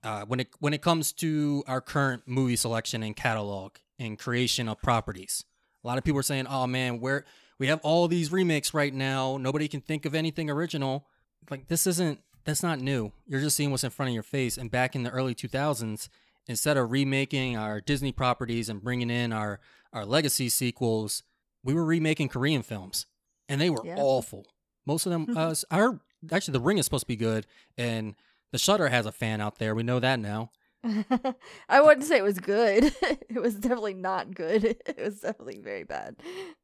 [0.04, 4.68] uh, when it when it comes to our current movie selection and catalog and creation
[4.68, 5.45] of properties.
[5.84, 7.26] A lot of people are saying, "Oh man, where
[7.60, 11.08] we have all these remakes right now, nobody can think of anything original."
[11.49, 13.12] Like this isn't that's not new.
[13.28, 14.58] You're just seeing what's in front of your face.
[14.58, 16.10] And back in the early 2000s,
[16.48, 19.60] instead of remaking our Disney properties and bringing in our
[19.94, 21.24] our legacy sequels,
[21.64, 23.06] we were remaking Korean films,
[23.50, 23.98] and they were Yeah.
[24.00, 24.46] awful.
[24.86, 25.36] Most of them.
[25.38, 26.00] uh, I heard
[26.32, 27.46] actually the Ring is supposed to be good,
[27.78, 28.16] and
[28.52, 29.76] the Shutter has a fan out there.
[29.76, 30.52] We know that now.
[31.70, 32.86] I wouldn't say it was good.
[33.02, 34.64] it was definitely not good.
[34.88, 36.16] It was definitely very bad.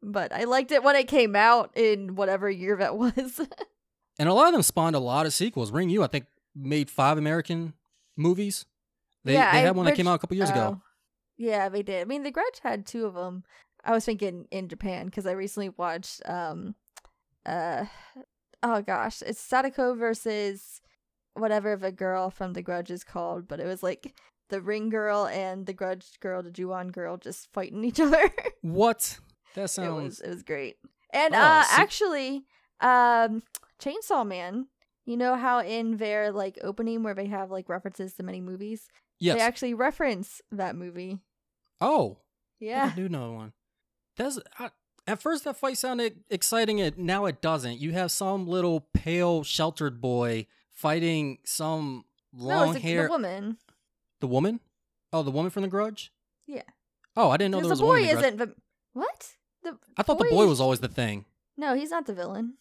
[0.02, 3.40] But I liked it when it came out in whatever year that was.
[4.20, 5.72] And a lot of them spawned a lot of sequels.
[5.72, 6.26] Ringu, I think,
[6.56, 7.74] made five American
[8.16, 8.66] movies.
[9.24, 10.80] They, Yeah, they I had one that came out a couple years ago.
[10.80, 10.82] Oh.
[11.38, 12.02] Yeah, they did.
[12.02, 13.44] I mean, The Grudge had two of them.
[13.86, 16.76] I was thinking in Japan because I recently watched um
[17.46, 17.86] uh
[18.64, 20.82] oh gosh, it's Sadako versus
[21.36, 24.14] whatever the girl from The Grudge is called, but it was like
[24.50, 28.32] the Ring Girl and the Grudge Girl, the Ju-on girl, just fighting each other.
[28.62, 29.20] What?
[29.56, 30.04] That it sounds.
[30.04, 30.78] was it was great.
[31.14, 32.46] And Oh, uh see- actually,
[32.82, 33.44] um
[33.80, 34.68] Chainsaw Man,
[35.06, 38.88] you know how in their like opening where they have like references to many movies,
[39.20, 39.38] yes.
[39.38, 41.20] they actually reference that movie.
[41.82, 42.18] oh,
[42.60, 42.92] Yeah.
[42.94, 43.54] I do know one.
[44.16, 44.72] That's I,
[45.06, 46.80] at first that fight sounded exciting.
[46.80, 47.80] It now it doesn't.
[47.80, 53.04] You have some little pale, sheltered boy fighting some long a, hair.
[53.04, 53.58] the woman.
[54.20, 54.60] The woman?
[55.14, 56.12] Oh, the woman from The Grudge.
[56.48, 56.64] Yeah.
[57.16, 58.04] Oh, I didn't know there the was a boy woman.
[58.04, 58.26] in The Grudge.
[58.34, 58.56] isn't the
[58.94, 59.28] what?
[59.64, 61.26] The I thought the boy was always the thing.
[61.56, 62.56] No, he's not the villain.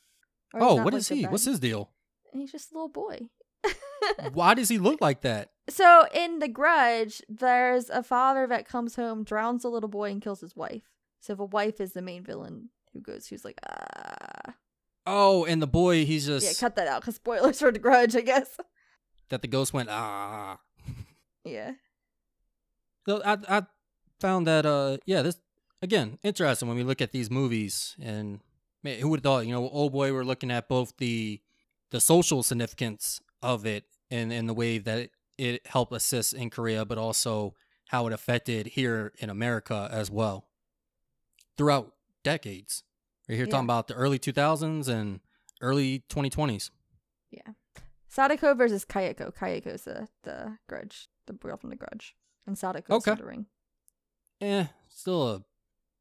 [0.54, 1.24] Or Oh, what is he?
[1.24, 1.90] What's his deal?
[2.32, 3.28] He's just a little boy.
[4.32, 5.50] Why does he look like that?
[5.68, 10.22] so in The Grudge, there's a father that comes home, drowns a little boy, and
[10.22, 10.82] kills his wife.
[11.20, 14.54] So the wife is the main villain who goes, who's like, ah.
[15.06, 18.14] Oh, and the boy, he's just Yeah, cut that out because spoilers for The Grudge,
[18.16, 18.56] I guess.
[19.28, 20.58] that the ghost went ah.
[21.44, 21.72] Yeah.
[23.08, 23.62] So I I
[24.20, 25.36] found that uh yeah this
[25.82, 28.40] again interesting when we look at these movies and
[28.82, 31.40] man, who would have thought you know old boy we're looking at both the
[31.90, 36.50] the social significance of it and and the way that it, it helped assist in
[36.50, 37.54] Korea but also
[37.88, 40.48] how it affected here in America as well
[41.56, 41.92] throughout
[42.24, 42.82] decades.
[43.28, 43.50] We're here Yeah.
[43.52, 45.20] talking about the early 2000s and
[45.60, 46.70] early 2020s.
[47.30, 47.52] Yeah.
[48.08, 49.34] Sadako versus Kayako.
[49.34, 52.14] Kayako's the, the Grudge, the girl from The Grudge.
[52.46, 53.14] And Sadako's Okay.
[53.20, 53.46] The Ring.
[54.40, 55.36] Eh, still a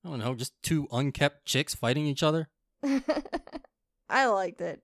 [0.04, 2.48] I don't know, just two unkept chicks fighting each other.
[4.10, 4.82] I liked it.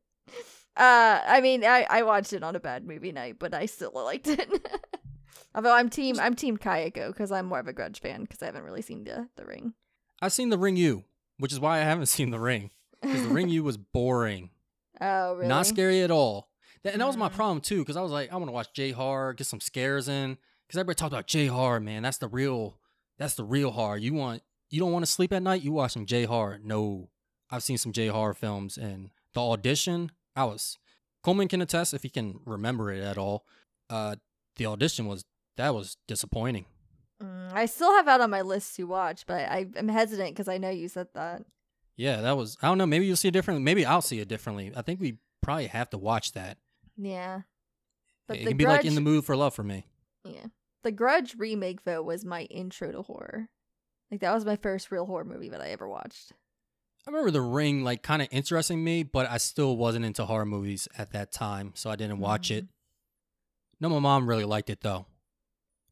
[0.82, 3.92] Uh, I mean, I, I watched it on a bad movie night, but I still
[3.94, 4.50] liked it.
[5.56, 8.46] Although I'm team I'm team Kayako because I'm more of a Grudge fan because I
[8.48, 9.74] haven't really seen the the Ring.
[10.22, 11.04] I've seen The Ringu,
[11.38, 12.72] which is why I haven't seen The Ring.
[13.02, 14.50] Because The Ring U was boring,
[15.00, 15.48] oh really?
[15.48, 16.50] not scary at all.
[16.84, 17.34] That, and that was my Mm.
[17.34, 20.08] problem too, because I was like, I want to watch J horror, get some scares
[20.08, 20.38] in.
[20.68, 22.02] Because everybody talked about J horror, man.
[22.02, 22.80] That's the real,
[23.20, 23.98] that's the real horror.
[23.98, 25.62] You want, you don't want to sleep at night.
[25.64, 26.60] You watch some J horror.
[26.64, 27.10] No,
[27.52, 30.12] I've seen some J horror films, and the audition.
[30.36, 30.78] I was,
[31.24, 33.46] Coleman can attest if he can remember it at all.
[33.90, 34.16] Uh,
[34.56, 35.26] the audition was
[35.58, 36.66] that was disappointing.
[37.22, 40.48] Mm, I still have out on my list to watch, but I, I'm hesitant because
[40.48, 41.44] I know you said that.
[41.98, 42.58] Yeah, that was.
[42.62, 42.88] I don't know.
[42.88, 43.64] Maybe you'll see it differently.
[43.64, 44.72] Maybe I'll see it differently.
[44.76, 46.58] I think we probably have to watch that.
[46.98, 47.42] Yeah.
[48.28, 49.86] But it can be like in the mood for love for me.
[50.24, 50.46] Yeah.
[50.84, 53.50] The Grudge remake though was my intro to horror.
[54.10, 56.32] Like that was my first real horror movie that I ever watched.
[57.06, 60.45] I remember The Ring like kind of interesting me, but I still wasn't into horror
[60.45, 62.68] movies at that time, so I didn't watch it.
[63.80, 65.08] No, my mom really liked it though.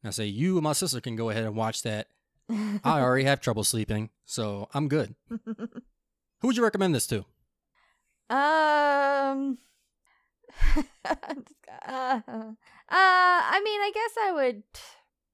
[0.03, 2.07] And I say you and my sister can go ahead and watch that.
[2.49, 5.15] I already have trouble sleeping, so I'm good.
[5.45, 7.25] Who would you recommend this to?
[8.29, 9.57] um
[10.75, 10.75] uh,
[11.87, 12.53] uh,
[12.89, 14.63] I mean, I guess I would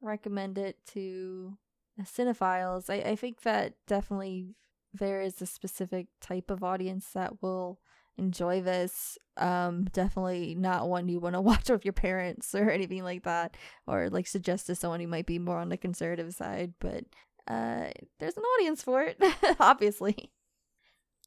[0.02, 1.58] recommend it to
[2.02, 2.90] cinephiles.
[2.90, 4.56] I, I think that definitely
[4.98, 7.80] there is a specific type of audience that will
[8.18, 9.18] enjoy this.
[9.38, 13.56] Um, definitely not one you want to watch with your parents or anything like that,
[13.88, 16.74] or like suggest to someone who might be more on the conservative side.
[16.80, 17.06] But
[17.48, 17.88] uh,
[18.20, 19.22] there's an audience for it,
[19.60, 20.32] obviously.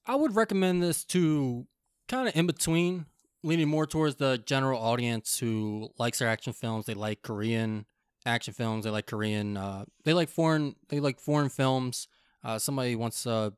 [0.06, 1.66] I would recommend this to
[2.08, 3.06] kind of in between,
[3.42, 6.86] leaning more towards the general audience who likes their action films.
[6.86, 7.84] They like Korean
[8.24, 8.84] action films.
[8.84, 9.56] They like Korean.
[9.56, 10.76] Uh, they like foreign.
[10.88, 12.08] They like foreign films.
[12.45, 13.53] Uh, somebody wants a,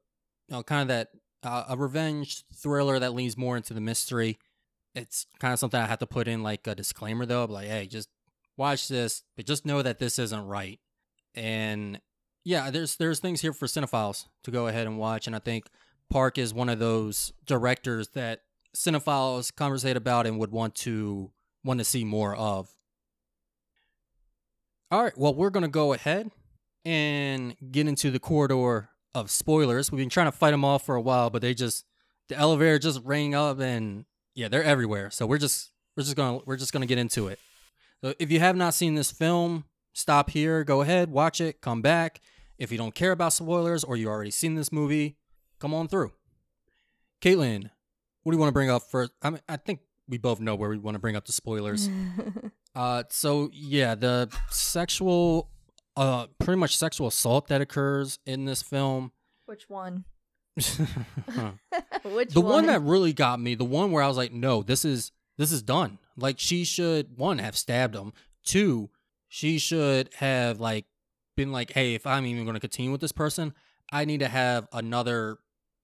[0.49, 1.09] you know, kind of that
[1.43, 4.39] uh, a revenge thriller that leans more into the mystery.
[4.95, 7.87] It's kind of something I have to put in like a disclaimer though, like, hey,
[7.87, 8.09] just
[8.57, 10.81] watch this, but just know that this isn't right.
[11.35, 12.01] And
[12.45, 15.67] yeah, there's there's things here for cinephiles to go ahead and watch, and I think
[16.09, 18.43] Park is one of those directors that
[18.77, 21.31] cinephiles conversate about and would want to
[21.65, 22.75] want to see more of.
[24.91, 26.31] All right, well, we're gonna go ahead
[26.85, 29.91] and get into the corridor of spoilers.
[29.91, 31.85] We've been trying to fight them off for a while, but they just
[32.29, 34.05] the elevator just rang up, and
[34.35, 35.11] yeah, they're everywhere.
[35.11, 37.39] So we're just we're just gonna we're just gonna get into it.
[38.03, 41.83] So if you have not seen this film, stop here, go ahead, watch it, come
[41.83, 42.21] back.
[42.59, 45.17] If you don't care about spoilers or you already seen this movie,
[45.59, 46.13] come on through.
[47.23, 47.71] Caetlynn,
[48.23, 49.13] what do you want to bring up first?
[49.23, 51.89] I mean, I think we both know where we want to bring up the spoilers.
[52.75, 55.51] Uh, so yeah, the sexual,
[56.01, 59.13] uh, pretty much sexual assault that occurs in this film.
[59.45, 60.05] Which one?
[60.57, 61.55] the
[62.05, 65.13] Which one that really got me, the one where I was like, no, this is
[65.37, 65.99] this is done.
[66.17, 68.15] Like she should one have stabbed him.
[68.43, 68.89] Two,
[69.29, 70.87] she should have like
[71.37, 73.53] been like, hey, if I'm even going to continue with this person,
[73.93, 75.37] I need to have another,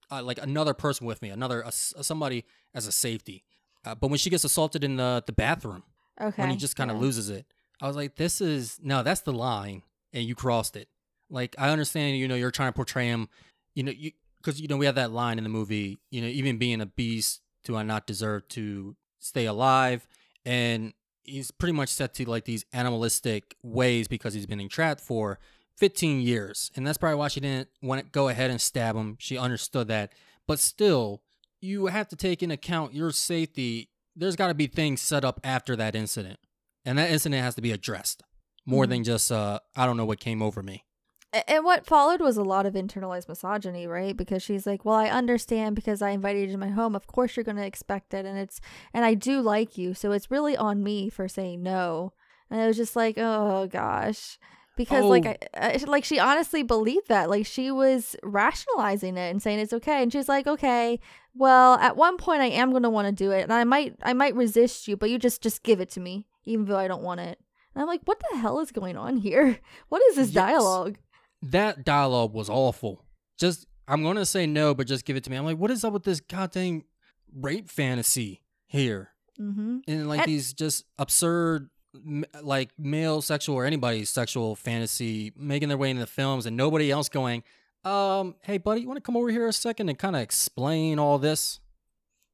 [0.09, 2.43] uh, like another person with me, another uh, somebody
[2.73, 3.43] as a safety.
[3.85, 5.83] Uh, but when she gets assaulted in the the bathroom,
[6.19, 6.41] okay.
[6.41, 7.03] when he just kind of yeah.
[7.03, 7.45] loses it.
[7.79, 9.83] I was like, this is no, that's the line,
[10.13, 10.87] and you crossed it.
[11.29, 13.29] Like I understand, you know, you're trying to portray him,
[13.75, 16.27] you know, you because you know we have that line in the movie, you know,
[16.27, 20.07] even being a beast, do I not deserve to stay alive?
[20.45, 20.93] And
[21.23, 25.39] he's pretty much set to like these animalistic ways because he's been entrapped for
[25.77, 29.17] 15 years, and that's probably why she didn't want to go ahead and stab him.
[29.19, 30.13] She understood that,
[30.47, 31.21] but still,
[31.59, 35.39] you have to take into account your safety there's got to be things set up
[35.43, 36.39] after that incident,
[36.83, 38.23] and that incident has to be addressed
[38.67, 38.89] more Mhm.
[38.89, 40.83] than just uh, I don't know what came over me.
[41.47, 44.15] And what followed was a lot of internalized misogyny, right?
[44.15, 46.95] Because she's like, "Well, I understand because I invited you to my home.
[46.95, 48.61] Of course, you're going to expect it, and it's
[48.93, 52.13] and I do like you, so it's really on me for saying no."
[52.49, 54.39] And it was just like, "Oh gosh,"
[54.77, 55.59] because like Oh.
[55.61, 59.73] I, I like she honestly believed that, like she was rationalizing it and saying it's
[59.73, 60.99] okay, and she's like, "Okay,
[61.35, 63.95] well, at one point I am going to want to do it, and I might
[64.01, 66.87] I might resist you, but you just just give it to me, even though I
[66.87, 67.37] don't want it."
[67.77, 69.59] And I'm like, "What the hell is going on here?
[69.89, 70.33] What is this Yes.
[70.47, 70.97] dialogue?"
[71.43, 73.05] That dialogue was awful.
[73.37, 75.37] Just I'm gonna say no, but just give it to me.
[75.37, 76.81] I'm like, what is up with this goddamn
[77.31, 79.11] rape fantasy here?
[79.39, 79.77] Mm-hmm.
[79.87, 81.69] And like And- these just absurd,
[82.41, 86.89] like male sexual or anybody's sexual fantasy making their way into the films, and nobody
[86.91, 87.43] else going,
[87.85, 90.97] um, hey buddy, you want to come over here a second and kind of explain
[90.97, 91.59] all this?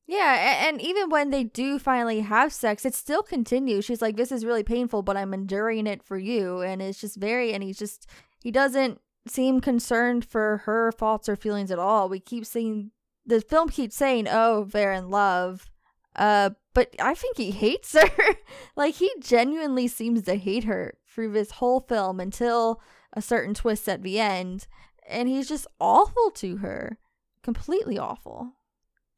[0.05, 3.85] Yeah, and even when they do finally have sex, it still continues.
[3.85, 7.15] She's like, "This is really painful, but I'm enduring it for you," and it's just
[7.15, 7.53] very.
[7.53, 8.07] And he's just
[8.41, 12.09] he doesn't seem concerned for her faults or feelings at all.
[12.09, 12.91] We keep seeing
[13.25, 15.71] the film keeps saying, "Oh, they're in love,"
[16.17, 18.35] uh, but I think he hates her.
[18.75, 22.81] like he genuinely seems to hate her through this whole film until
[23.13, 24.67] a certain twist at the end,
[25.07, 26.97] and he's just awful to her,
[27.41, 28.53] completely awful.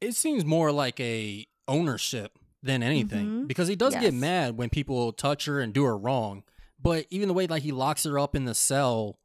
[0.05, 3.47] It seems more like a ownership than anything Mhm.
[3.47, 4.01] because he does Yes.
[4.03, 6.43] get mad when people touch her and do her wrong
[6.81, 9.19] but even the way like he locks her up in the cell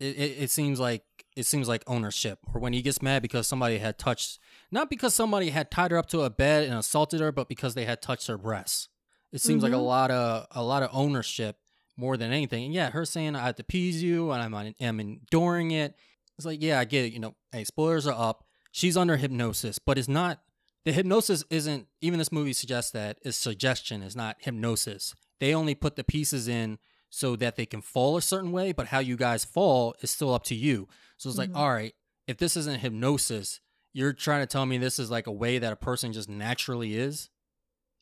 [0.00, 1.04] it, it, it seems like
[1.36, 4.38] it seems like ownership, or when he gets mad because somebody had touched,
[4.70, 7.74] not because somebody had tied her up to a bed and assaulted her, but because
[7.74, 8.88] they had touched her breasts.
[9.32, 9.84] It seems like a Mhm.
[9.86, 11.58] lot of a lot of ownership
[11.96, 12.64] more than anything.
[12.66, 15.94] And yeah, her saying I have to appease you and I'm I'm enduring it.
[16.36, 17.12] It's like yeah, I get it.
[17.12, 18.43] You know, hey, spoilers are up.
[18.76, 20.40] She's under hypnosis, but it's not.
[20.84, 24.02] The hypnosis isn't even this movie suggests that it's suggestion.
[24.02, 25.14] It's not hypnosis.
[25.38, 28.88] They only put the pieces in so that they can fall a certain way, but
[28.88, 30.88] how you guys fall is still up to you.
[31.18, 31.56] So it's like, Mhm.
[31.56, 31.94] all right,
[32.26, 33.60] if this isn't hypnosis,
[33.92, 36.96] you're trying to tell me this is like a way that a person just naturally
[36.96, 37.30] is.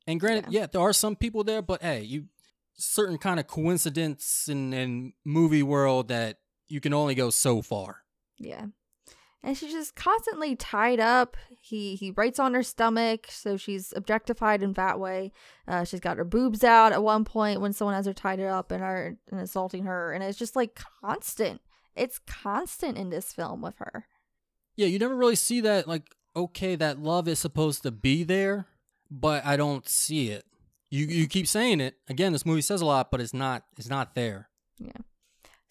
[0.07, 2.29] And granted, yeah, there are some people there, but hey, you
[2.73, 8.05] certain kind of coincidence in, in movie world that you can only go so far.
[8.39, 8.69] Yeah.
[9.45, 11.37] And she's just constantly tied up.
[11.61, 15.33] He he writes on her stomach, so she's objectified in that way.
[15.67, 18.71] Uh, she's got her boobs out at one point when someone has her tied up
[18.71, 21.61] and are and assaulting her, and it's just like constant.
[21.97, 24.07] It's constant in this film with her.
[24.77, 28.67] Yeah, you never really see that like okay, that love is supposed to be there,
[29.11, 30.45] but I don't see it.
[30.91, 31.97] You you keep saying it.
[32.09, 34.49] Again, this movie says a lot, but it's not it's not there.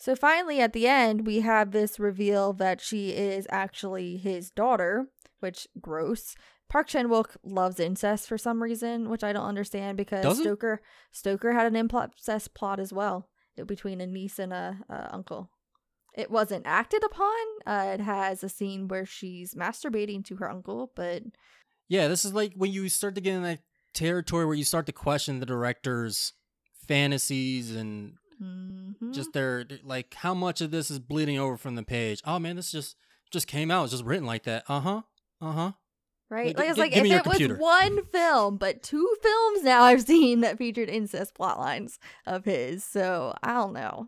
[0.01, 5.05] So finally, at the end, we have this reveal that she is actually his daughter,
[5.41, 6.33] which gross.
[6.67, 10.43] Park Chan Wook loves incest for some reason, which I don't understand because Does he?
[10.45, 10.81] Stoker
[11.11, 13.29] Stoker had an incest plot as well
[13.67, 15.51] between a niece and a, a uncle.
[16.15, 17.35] It wasn't acted upon.
[17.67, 21.21] Uh, it has a scene where she's masturbating to her uncle, but
[21.87, 23.59] Yeah, this is like when you start to get in that
[23.93, 26.33] territory where you start to question the director's
[26.87, 29.13] fantasies and mhm.
[29.13, 32.21] just their like how much of this is bleeding over from the page.
[32.25, 32.95] Oh man, this just
[33.31, 33.83] just came out.
[33.83, 34.63] It's just written like that.
[34.67, 35.01] Uh huh.
[35.39, 35.71] Uh huh.
[36.29, 36.47] Right?
[36.47, 40.41] Like, Like, it's like if it was one film, but two films now I've seen
[40.41, 42.83] that featured incest plot lines of his.
[42.83, 44.07] So I don't know.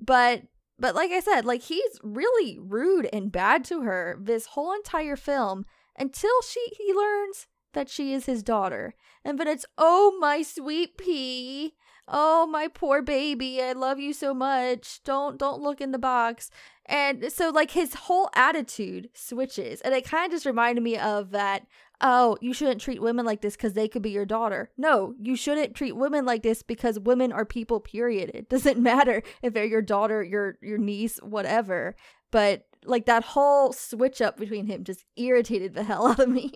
[0.00, 0.42] But
[0.78, 5.16] but like I said, like he's really rude and bad to her this whole entire
[5.16, 5.64] film
[5.98, 8.94] until she he learns that she is his daughter.
[9.24, 11.74] And then it's oh my sweet pea.
[12.12, 13.62] Oh my poor baby.
[13.62, 15.00] I love you so much.
[15.04, 16.50] Don't don't look in the box.
[16.86, 19.80] And so like his whole attitude switches.
[19.80, 21.66] And it kind of just reminded me of that
[22.00, 24.70] oh, you shouldn't treat women like this because they could be your daughter.
[24.76, 28.30] No, you shouldn't treat women like this because women are people, period.
[28.32, 31.94] It doesn't matter if they're your daughter, your your niece, whatever.
[32.30, 36.52] But like that whole switch up between him just irritated the hell out of me.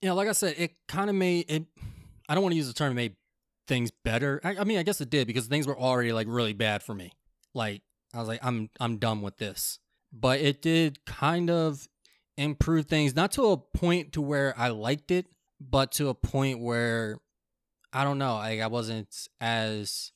[0.00, 1.64] Yeah, like I said, it kind of made it.
[2.28, 3.16] I don't want to use the term made
[3.68, 4.40] things better.
[4.42, 6.94] I, I mean, I guess it did because things were already like really bad for
[6.94, 7.12] me.
[7.54, 7.82] Like
[8.14, 9.78] I was like, I'm I'm done with this.
[10.12, 11.86] But it did kind of
[12.36, 15.26] improve things, not to a point to where I liked it,
[15.60, 17.18] but to a point where
[17.92, 20.12] I don't know, like I wasn't as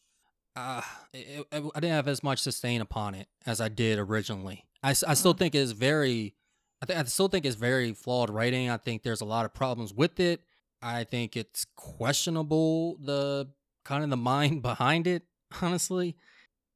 [0.56, 0.82] uh,
[1.12, 4.64] it, it- I didn't have as much sustain upon it as I did originally.
[4.82, 5.38] I, I still Mhm.
[5.38, 6.34] think it's very,
[6.82, 8.68] I, th- I still think it's very flawed writing.
[8.68, 10.40] I think there's a lot of problems with it.
[10.82, 13.48] I think it's questionable the
[13.84, 15.22] kind of the mind behind it.
[15.60, 16.16] Honestly,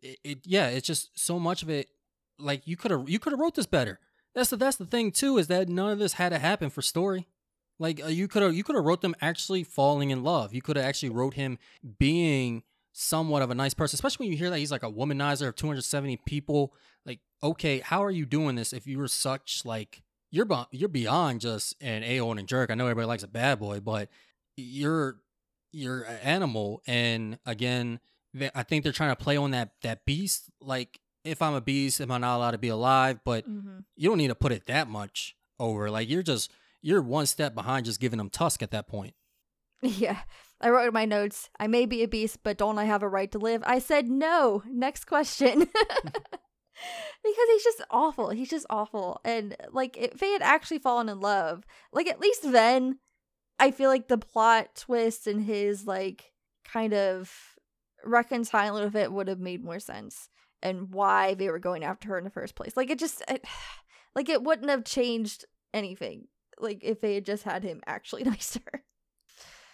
[0.01, 1.89] it, it yeah, it's just so much of it.
[2.39, 3.99] Like you could have you could have wrote this better.
[4.35, 6.83] That's the that's the thing too is that none of this had to happen for
[6.83, 7.27] story.
[7.79, 10.55] Like uh, you could have you could have wrote them actually falling in love.
[10.55, 11.59] You could have actually wrote him
[11.99, 15.49] being somewhat of a nice person, especially when you hear that he's like a womanizer
[15.49, 16.75] of 270 people.
[17.05, 21.41] Like, okay, how are you doing this if you were such like you're you're beyond
[21.41, 22.71] just an a hole and a jerk.
[22.71, 24.09] I know everybody likes a bad boy, but
[24.57, 25.19] you're
[25.73, 26.83] you're an animal.
[26.87, 28.01] And again,
[28.35, 30.51] they- I think they're trying to play on that that beast.
[30.61, 33.21] Like, if I'm a beast, am I not allowed to be alive?
[33.25, 33.79] But Mm-hmm.
[33.97, 35.91] you don't need to put it that much over.
[35.91, 36.51] Like, you're just
[36.83, 39.15] you're one step behind just giving them tusk at that point.
[39.83, 40.21] Yeah.
[40.59, 43.09] I wrote in my notes, I may be a beast, but don't I have a
[43.09, 43.63] right to live?
[43.67, 44.63] I said no.
[44.67, 45.69] Next question.
[47.23, 48.31] because he's just awful.
[48.31, 49.21] He's just awful.
[49.25, 52.99] And like if they had actually fallen in love, like at least then
[53.59, 56.33] I feel like the plot twist and his like
[56.65, 57.33] kind of
[58.05, 60.29] reconciling with it would have made more sense
[60.63, 62.77] and why they were going after her in the first place.
[62.77, 63.45] Like it just it,
[64.15, 68.53] like it wouldn't have changed anything like if they had just had him actually nice
[68.53, 68.85] to her.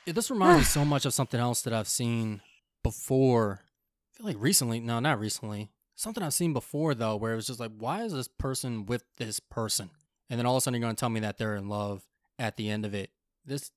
[0.07, 2.41] Yeah, this reminds me so much of something else that I've seen
[2.83, 3.61] before.
[3.63, 5.71] I feel like recently, no, not recently.
[6.03, 9.05] Something I've seen before though, where it was just like, why is this person with
[9.19, 9.91] this person?
[10.29, 12.09] And then all of a sudden you're going to tell me that they're in love
[12.41, 13.11] at the end of it.
[13.45, 13.71] This,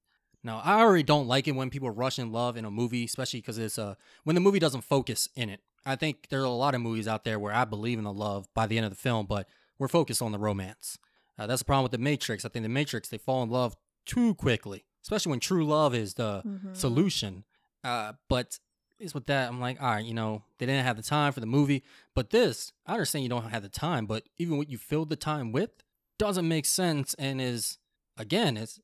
[0.44, 3.42] no, I already don't like it when people rush in love in a movie, especially
[3.42, 5.60] because it's uh when the movie doesn't focus in it.
[5.86, 8.12] I think there are a lot of movies out there where I believe in the
[8.14, 9.48] love by the end of the film, but
[9.78, 10.98] we're focused on the romance.
[11.38, 12.44] Uh, that's the problem with the Matrix.
[12.44, 13.76] I think the Matrix they fall in love
[14.08, 16.76] too quickly, especially when true love is the Mhm.
[16.76, 17.44] solution.
[17.84, 18.58] Uh, but
[19.00, 21.40] least with that, I'm like, all right, you know, they didn't have the time for
[21.40, 21.84] the movie.
[22.14, 25.16] But this, I understand you don't have the time, but even what you filled the
[25.16, 25.72] time with
[26.18, 27.78] doesn't make sense and is,
[28.18, 28.80] again, it's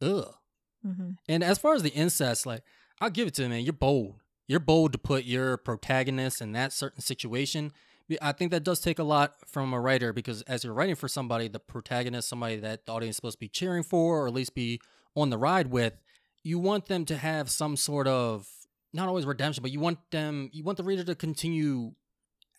[0.00, 0.34] ugh.
[0.86, 1.10] Mm-hmm.
[1.28, 2.62] And as far as the incest, like,
[3.00, 3.62] I'll give it to you, man.
[3.62, 4.20] You're bold.
[4.48, 7.72] You're bold to put your protagonist in that certain situation.
[8.20, 11.08] I think that does take a lot from a writer because as you're writing for
[11.08, 14.34] somebody, the protagonist, somebody that the audience is supposed to be cheering for or at
[14.34, 14.80] least be
[15.14, 15.94] on the ride with,
[16.42, 18.48] you want them to have some sort of
[18.92, 21.92] not always redemption, but you want them, you want the reader to continue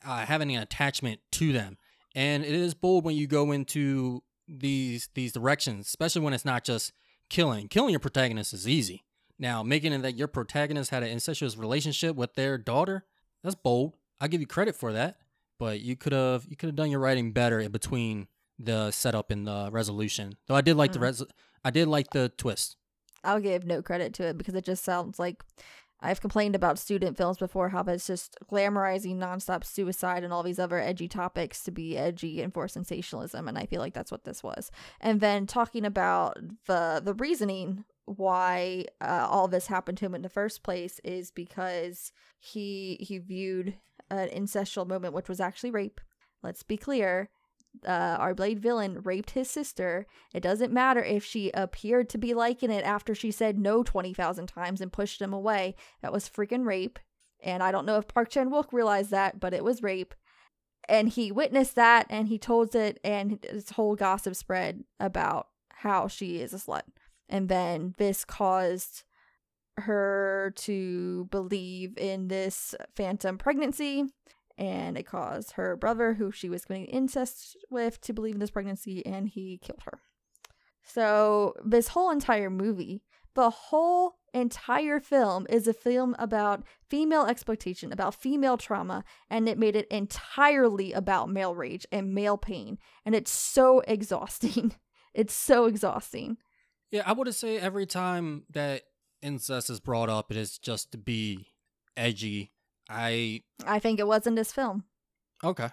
[0.05, 1.77] uh, having an attachment to them.
[2.15, 6.63] And it is bold when you go into these these directions, especially when it's not
[6.63, 6.91] just
[7.29, 7.67] killing.
[7.67, 9.03] Killing your protagonist is easy.
[9.39, 13.05] Now, making it that your protagonist had an incestuous relationship with their daughter,
[13.43, 13.93] that's bold.
[14.21, 15.17] I give you credit for that.
[15.59, 18.27] But you could have you could have done your writing better in between
[18.59, 20.35] the setup and the resolution.
[20.47, 20.93] Though I did like Mm.
[20.93, 21.23] the res
[21.63, 22.75] I did like the twist.
[23.23, 25.43] I'll give no credit to it because it just sounds like
[26.03, 30.59] I've complained about student films before how it's just glamorizing nonstop suicide and all these
[30.59, 34.25] other edgy topics to be edgy and for sensationalism, and I feel like that's what
[34.25, 34.69] this was.
[34.99, 36.37] And then talking about
[36.67, 41.31] the the reasoning why uh, all this happened to him in the first place is
[41.31, 43.75] because he he viewed
[44.09, 46.01] an incestual moment, which was actually rape.
[46.43, 47.29] Let's be clear.
[47.85, 52.33] Uh, our Blade villain raped his sister it doesn't matter if she appeared to be
[52.33, 55.75] liking it after she said no 20,000 times and pushed him away.
[56.01, 56.99] That was freaking rape.
[57.41, 60.15] And I don't know if Park Chan Wook realized that, but it was rape.
[60.89, 66.07] And he witnessed that and he told it, and this whole gossip spread about how
[66.07, 66.83] she is a slut.
[67.29, 69.03] And then this caused
[69.77, 74.05] her to believe in this phantom pregnancy
[74.57, 78.51] and it caused her brother, who she was committing incest with, to believe in this
[78.51, 79.99] pregnancy, and he killed her.
[80.83, 83.03] So, this whole entire movie,
[83.35, 89.57] the whole entire film is a film about female exploitation, about female trauma, and it
[89.57, 92.77] made it entirely about male rage and male pain.
[93.05, 94.75] And it's so exhausting.
[95.13, 96.37] It's so exhausting.
[96.91, 98.83] Yeah, I wouldn't say every time that
[99.21, 101.47] incest is brought up, it is just to be
[101.95, 102.51] edgy.
[102.93, 104.85] I I think it was in this film.
[105.43, 105.69] okay.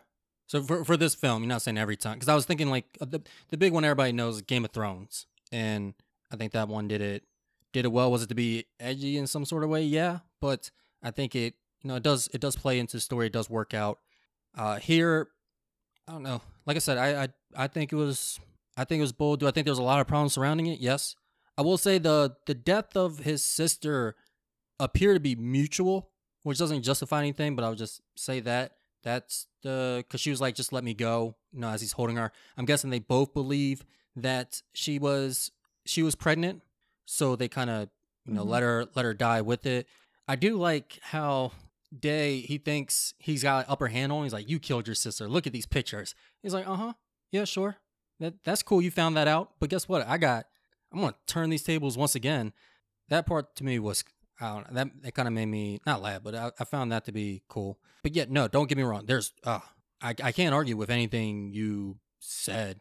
[0.47, 2.87] So for for this film, you're not saying every time because I was thinking like
[3.01, 5.95] uh, the the big one everybody knows is Game of Thrones, and
[6.33, 7.23] I think that one did it
[7.73, 8.11] did it well.
[8.11, 9.85] Was it to be edgy in some sort of way?
[9.85, 10.71] Yeah, but
[11.05, 13.27] I think it you know it does it does play into the story.
[13.27, 14.01] It does work out.
[14.57, 15.29] Uh, here,
[16.09, 16.43] I don't know.
[16.67, 18.41] Like I said, I I I think it was
[18.77, 19.39] I think it was bold.
[19.39, 20.81] Do I think there was a lot of problems surrounding it?
[20.81, 21.15] Yes.
[21.57, 24.17] I will say the the death of his sister
[24.81, 26.10] appeared to be mutual,
[26.43, 28.73] which doesn't justify anything, but I'll just say that
[29.03, 32.17] that's the because she was like, just let me go, you know, as he's holding
[32.17, 32.33] her.
[32.57, 33.85] I'm guessing they both believe
[34.17, 35.51] that she was
[35.87, 36.63] she was pregnant,
[37.07, 37.89] so they kind of
[38.27, 38.49] you know Mhm.
[38.49, 39.87] let her let her die with it.
[40.29, 41.53] I do like how
[41.99, 44.23] Day he thinks he's got upper hand on.
[44.23, 45.29] He's like, you killed your sister.
[45.29, 46.15] Look at these pictures.
[46.41, 46.93] He's like, uh huh,
[47.33, 47.79] yeah, sure.
[48.21, 48.81] That that's cool.
[48.81, 49.53] You found that out.
[49.59, 50.07] But guess what?
[50.07, 50.47] I got.
[50.93, 52.53] I'm gonna turn these tables once again.
[53.09, 54.05] That part to me was
[54.41, 56.93] I don't know, that that kind of made me not laugh, but I, I found
[56.93, 57.79] that to be cool.
[58.03, 59.05] But yet, no, don't get me wrong.
[59.07, 59.61] There's uh
[60.01, 62.81] I I can't argue with anything you said,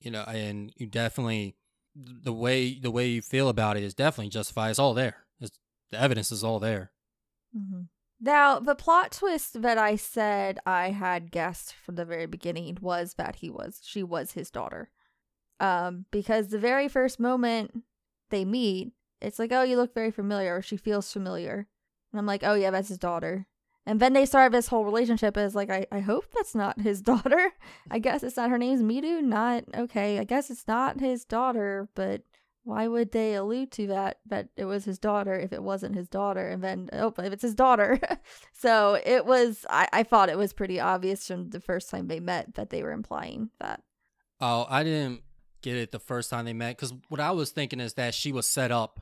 [0.00, 1.56] you know, and you definitely
[1.94, 4.70] the way the way you feel about it is definitely justified.
[4.70, 5.16] It's all there.
[5.40, 5.58] It's,
[5.90, 6.92] the evidence is all there.
[7.56, 7.82] Mm-hmm.
[8.24, 13.14] Now, the plot twist that I said I had guessed from the very beginning was
[13.14, 14.90] that he was she was his daughter.
[15.58, 17.82] Um, because the very first moment
[18.30, 18.92] they meet,
[19.22, 21.66] it's like, oh, you look very familiar, or she feels familiar.
[22.12, 23.46] And I'm like, oh yeah, that's his daughter.
[23.84, 27.00] And then they start this whole relationship as like, I, I hope that's not his
[27.12, 27.52] daughter.
[27.90, 29.22] I guess it's not her name's Midu.
[29.22, 30.18] Not okay.
[30.18, 32.22] I guess it's not his daughter, but
[32.64, 36.08] why would they allude to that that it was his daughter if it wasn't his
[36.08, 37.98] daughter and then oh if it's his daughter
[38.52, 42.20] so it was I, I thought it was pretty obvious from the first time they
[42.20, 43.82] met that they were implying that
[44.44, 45.22] Oh, I didn't
[45.62, 48.32] get it the first time they met because what I was thinking is that she
[48.32, 49.00] was set up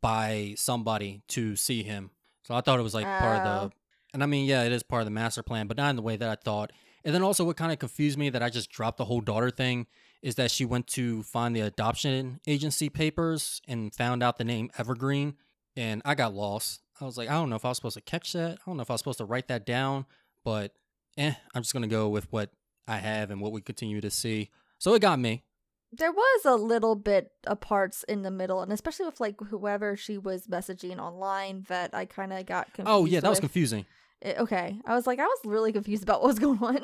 [0.00, 2.10] by somebody to see him.
[2.42, 3.50] So I thought it was like part Oh.
[3.50, 3.76] of the,
[4.14, 6.02] and I mean, yeah, it is part of the master plan, but not in the
[6.02, 6.72] way that I thought.
[7.04, 9.50] And then also, what kind of confused me that I just dropped the whole daughter
[9.50, 9.86] thing
[10.20, 14.70] is that she went to find the adoption agency papers and found out the name
[14.78, 15.36] Evergreen,
[15.76, 16.80] and I got lost.
[17.00, 18.52] I was like, I don't know if I was supposed to catch that.
[18.52, 20.04] I don't know if I was supposed to write that down,
[20.44, 20.72] but
[21.16, 22.50] eh, I'm just gonna go with what
[22.86, 24.50] I have and what we continue to see.
[24.78, 25.44] So it got me.
[25.92, 29.96] There was a little bit of parts in the middle and especially with like whoever
[29.96, 33.86] she was messaging online that i kind of got confused Oh yeah, that was confusing.
[34.22, 36.78] Eh, okay i was like i was really confused about what was going on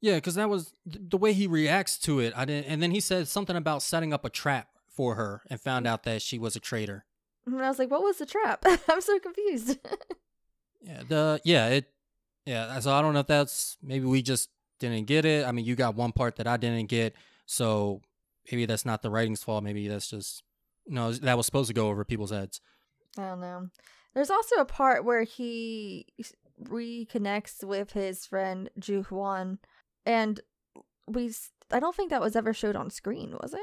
[0.00, 2.32] Yeah, because that was th- the way he reacts to it.
[2.36, 5.58] I didn't, and then he said something about setting up a trap for her and
[5.60, 7.06] found out that she was a traitor.
[7.46, 8.62] And I was like, what was the trap?
[8.88, 9.78] I'm so confused.
[10.82, 11.86] Yeah, the yeah it
[12.44, 12.78] yeah.
[12.78, 15.44] So I don't know if that's maybe we just didn't get it.
[15.44, 17.14] I mean, you got one part that I didn't get,
[17.46, 18.02] so
[18.50, 19.64] maybe that's not the writing's fault.
[19.64, 20.42] Maybe that's just
[20.86, 22.60] no, that was supposed to go over people's heads.
[23.18, 23.68] I don't know.
[24.14, 26.06] There's also a part where he
[26.62, 29.58] reconnects with his friend Ju Huan,
[30.04, 30.40] and
[31.06, 31.32] we.
[31.72, 33.60] I don't think that was ever showed on screen, was it?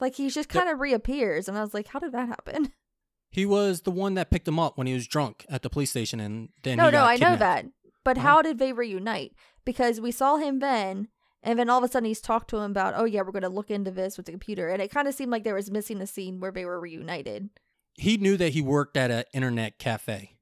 [0.00, 2.72] Like he just kind of reappears, and I was like, "How did that happen?"
[3.34, 5.88] He was the one that picked him up when he was drunk at the police
[5.88, 7.64] station, and then no, no, I know that.
[8.04, 8.28] But Uh-huh.
[8.28, 9.32] how did they reunite?
[9.64, 11.08] Because we saw him then,
[11.42, 13.42] and then all of a sudden he's talked to him about, "Oh yeah, we're going
[13.42, 15.70] to look into this with the computer," and it kind of seemed like there was
[15.70, 17.50] missing a scene where they were reunited.
[17.94, 20.36] He knew that he worked at an internet cafe.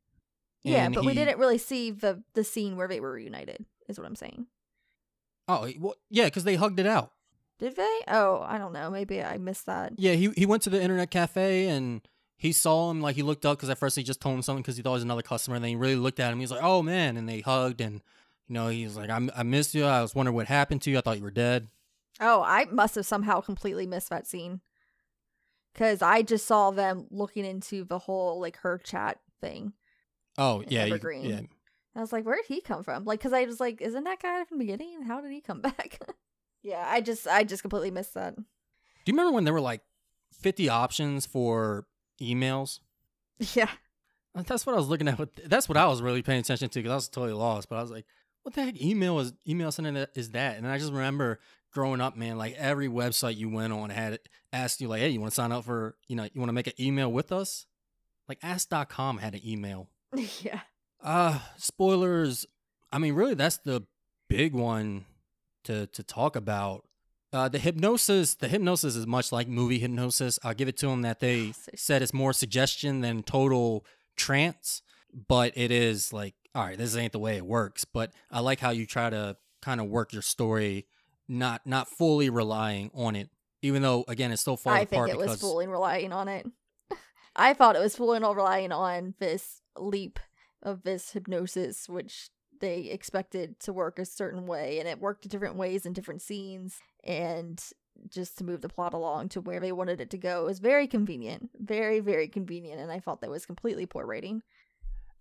[0.62, 3.64] Yeah, but we didn't really see the the scene where they were reunited.
[3.88, 4.46] Is what I'm saying.
[5.48, 7.12] Oh, well, yeah, because they hugged it out.
[7.58, 8.00] Did they?
[8.08, 8.90] Oh, I don't know.
[8.90, 9.94] Maybe I missed that.
[9.96, 12.06] Yeah, he he went to the internet cafe and
[12.36, 13.00] he saw him.
[13.00, 14.92] Like he looked up because at first he just told him something because he thought
[14.92, 15.56] it was another customer.
[15.56, 16.38] And then he really looked at him.
[16.38, 18.00] He was like, "Oh man!" And they hugged and
[18.50, 19.84] you know he was like, "I I missed you.
[19.84, 20.98] I was wondering what happened to you.
[20.98, 21.68] I thought you were dead."
[22.18, 24.60] Oh, I must have somehow completely missed that scene.
[25.76, 29.72] Cause I just saw them looking into the whole like her chat thing.
[30.36, 31.40] Oh yeah, you- yeah.
[31.94, 33.04] I was like, where did he come from?
[33.04, 35.02] Like, cause I was like, isn't that guy from the beginning?
[35.02, 35.98] How did he come back?
[36.62, 38.34] yeah, I just, I just completely missed that.
[38.36, 38.42] Do
[39.06, 39.82] you remember when there were like
[40.32, 41.86] fifty options for
[42.20, 42.80] emails?
[43.54, 43.70] Yeah,
[44.34, 45.18] That's what I was looking at.
[45.18, 47.68] With, that's what I was really paying attention to because I was totally lost.
[47.70, 48.04] But I was like,
[48.42, 51.40] "What the heck email is email sending that is that?" And I just remember
[51.72, 52.38] growing up, man.
[52.38, 54.18] Like every website you went on had
[54.52, 56.54] asked you like, "Hey, you want to sign up for you know you want to
[56.54, 57.66] make an email with us?"
[58.28, 59.88] Like Ask.com had an email.
[60.42, 60.60] yeah.
[61.02, 62.46] Uh spoilers.
[62.92, 63.84] I mean, really, that's the
[64.28, 65.04] big one
[65.64, 66.84] to to talk about.
[67.32, 70.36] Uh, the hypnosis, the hypnosis is much like movie hypnosis.
[70.42, 73.86] I'll give it to them that they said it's more suggestion than total
[74.16, 74.82] trance,
[75.28, 77.84] but it is like, all right, this ain't the way it works.
[77.84, 80.86] But I like how you try to kind of work your story,
[81.28, 83.30] not not fully relying on it,
[83.62, 86.28] even though again it's still falls I think apart it because was fully relying on
[86.28, 86.46] it.
[87.36, 90.18] I thought it was fully relying on this leap
[90.62, 95.56] of this hypnosis, which they expected to work a certain way, and it worked different
[95.56, 97.62] ways in different scenes, and
[98.08, 100.42] just to move the plot along to where they wanted it to go.
[100.42, 104.42] It was very convenient, very very convenient, and I thought that was completely poor writing.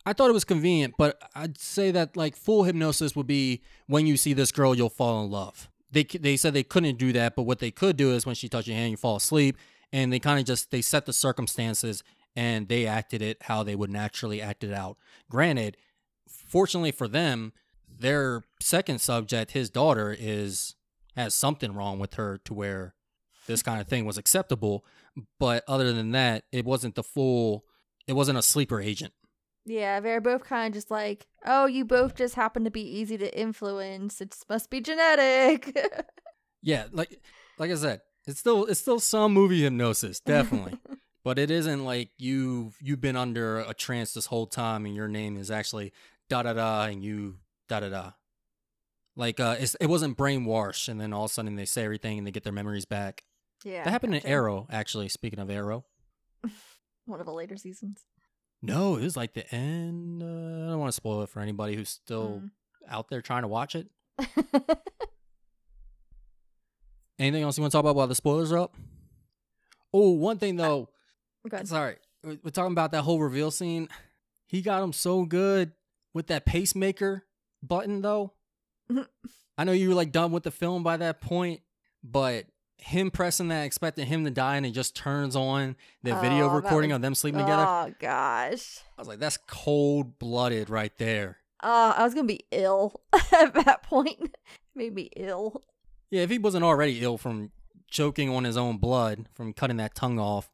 [0.05, 4.07] I thought it was convenient, but I'd say that like full hypnosis would be when
[4.07, 5.69] you see this girl, you'll fall in love.
[5.91, 8.49] They they said they couldn't do that, but what they could do is when she
[8.49, 9.57] touched your hand, you fall asleep,
[9.91, 12.03] and they kind of just they set the circumstances
[12.35, 14.97] and they acted it how they would naturally act it out.
[15.29, 15.77] Granted,
[16.27, 17.53] fortunately for them,
[17.87, 20.75] their second subject, his daughter, is
[21.15, 22.93] has something wrong with her to where
[23.47, 24.85] this kind of thing was acceptable.
[25.39, 27.65] But other than that, it wasn't the full.
[28.07, 29.13] It wasn't a sleeper agent.
[29.69, 33.17] Yeah, they're both kind of just like, oh, you both just happen to be easy
[33.19, 34.19] to influence.
[34.19, 35.77] It must be genetic.
[36.61, 37.21] Yeah, like
[37.57, 40.77] like I said, it's still it's still some movie hypnosis, definitely.
[41.23, 45.07] but it isn't like you you've been under a trance this whole time and your
[45.07, 45.93] name is actually
[46.29, 47.37] da da da and you
[47.69, 48.11] da da da.
[49.15, 52.17] Like uh it's, it wasn't brainwash and then all of a sudden they say everything
[52.17, 53.23] and they get their memories back.
[53.63, 54.25] yeah, that happened in.
[54.25, 55.85] Arrow, actually, speaking of Arrow.
[57.05, 58.01] One of the later seasons.
[58.61, 60.21] No, it was like the end.
[60.21, 62.51] Uh, I don't want to spoil it for anybody who's still Mm.
[62.89, 63.87] out there trying to watch it.
[67.17, 68.75] Anything else you want to talk about while the spoilers are up?
[69.93, 70.89] Oh, one thing though.
[71.49, 71.67] Good.
[71.67, 73.89] Sorry, we- we're talking about that whole reveal scene.
[74.47, 75.73] He got him so good
[76.13, 77.25] with that pacemaker
[77.61, 78.33] button, though.
[78.89, 79.07] Mhm.
[79.57, 81.61] I know you were like done with the film by that point,
[82.03, 82.45] but
[82.79, 86.49] him pressing that, expecting him to die, and it just turns on the video Oh,
[86.49, 87.65] that recording was- of them sleeping together.
[87.67, 88.79] Oh gosh.
[88.97, 91.37] I was like, that's cold blooded right there.
[91.61, 94.35] Uh, I was gonna be ill at that point.
[94.75, 95.63] Made me ill.
[96.09, 97.51] Yeah, if he wasn't already ill from
[97.89, 100.49] choking on his own blood from cutting that tongue off.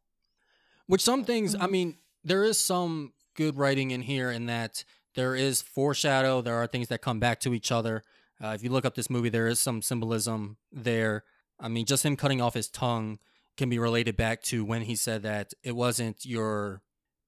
[0.88, 4.84] Which some things, I mean, there is some good writing in here in that
[5.16, 6.42] there is foreshadow.
[6.42, 8.04] There are things that come back to each other.
[8.44, 11.24] Uh, if you look up this movie, there is some symbolism there.
[11.60, 13.20] I mean, just him cutting off his tongue
[13.58, 16.82] can be related back to when he said that it wasn't your,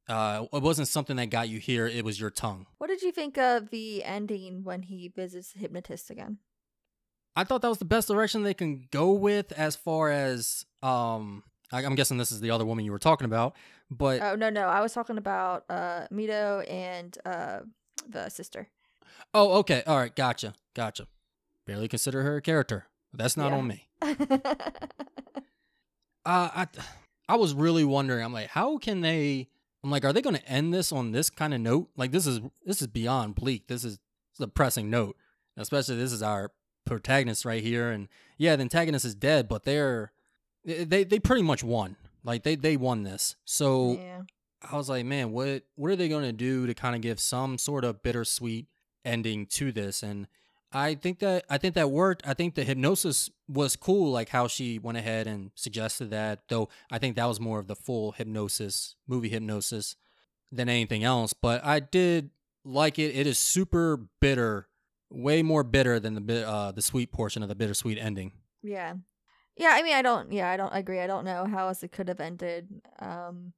[0.10, 1.88] uh, it wasn't something that got you here.
[1.88, 2.66] It was your tongue.
[2.78, 6.40] What did you think of the ending when he visits the hypnotist again?
[7.36, 11.44] I thought that was the best direction they can go with as far as um
[11.72, 13.56] I- I'm guessing this is the other woman you were talking about,
[13.92, 17.60] but Oh no, no, I was talking about uh Mito and uh
[18.10, 18.70] the sister.
[19.36, 21.08] oh okay, all right, gotcha, gotcha.
[21.66, 22.88] Barely consider her a character.
[23.14, 23.58] That's not Yeah.
[23.58, 23.87] on me.
[26.28, 26.68] Uh, I
[27.30, 28.24] I was really wondering.
[28.24, 29.48] I'm like, how can they?
[29.82, 31.90] I'm like, are they going to end this on this kind of note?
[31.96, 33.68] Like, this is this is beyond bleak.
[33.68, 33.98] This is
[34.40, 35.16] a pressing note.
[35.56, 36.52] Especially this is our
[36.86, 40.12] protagonist right here, and yeah, the antagonist is dead, but they're
[40.66, 41.96] they they pretty much won.
[42.26, 43.38] Like they they won this.
[43.46, 44.22] So yeah.
[44.70, 47.22] I was like, man, what what are they going to do to kind of give
[47.22, 48.68] some sort of bittersweet
[49.06, 50.04] ending to this?
[50.04, 50.28] And
[50.72, 52.28] I think that I think that worked.
[52.28, 56.42] I think the hypnosis was cool, like how she went ahead and suggested that.
[56.50, 59.96] Though I think that was more of the full hypnosis, movie hypnosis,
[60.52, 61.34] than anything else.
[61.34, 62.32] But I did
[62.66, 63.16] like it.
[63.16, 64.68] It is super bitter,
[65.10, 68.34] way more bitter than the uh the sweet portion of the bittersweet ending.
[68.62, 68.96] Yeah.
[69.56, 71.00] Yeah, I mean I don't yeah, I don't agree.
[71.00, 72.68] I don't know how else it could have ended.
[73.00, 73.54] Um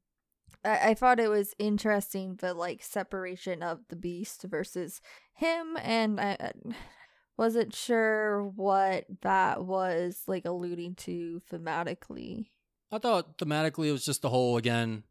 [0.64, 5.02] I, I thought it was interesting the like separation of the beast versus
[5.34, 6.52] him and I
[7.40, 12.50] wasn't sure what that was like alluding to thematically.
[12.92, 15.04] I thought thematically it was just the whole again,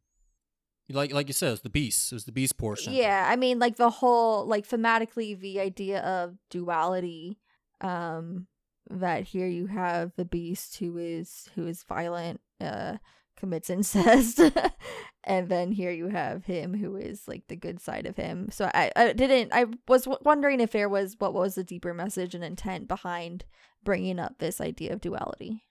[0.91, 2.13] like like you said, it was the beast.
[2.13, 2.93] It was the beast portion.
[2.93, 7.39] Yeah, I mean like the whole like thematically the idea of duality
[7.81, 8.47] um
[8.91, 12.99] that here you have the beast who is who is violent uh
[13.39, 14.41] commits incest
[15.29, 18.69] and then here you have him who is like the good side of him so
[18.75, 22.35] i i didn't i was w- wondering if there was what was the deeper message
[22.35, 23.45] and intent behind
[23.85, 25.63] bringing up this idea of duality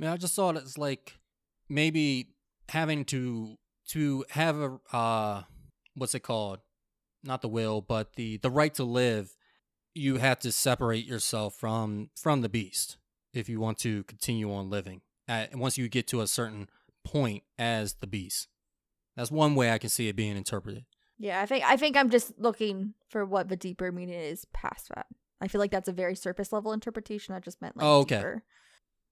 [0.00, 1.18] I mean, I just saw it as like
[1.68, 2.30] maybe
[2.70, 3.58] having to
[3.88, 5.42] to have a uh
[5.94, 6.60] what's it called?
[7.22, 9.36] Not the will, but the the right to live.
[9.92, 12.96] You have to separate yourself from from the beast
[13.34, 15.02] if you want to continue on living.
[15.28, 16.70] At, once you get to a certain
[17.04, 18.48] point as the beast,
[19.16, 20.84] that's one way I can see it being interpreted.
[21.18, 24.88] yeah i think i think i'm just looking for what the deeper meaning is past
[24.94, 25.06] that
[25.40, 28.16] i feel like that's a very surface level interpretation i just meant like Oh, okay.
[28.16, 28.42] deeper.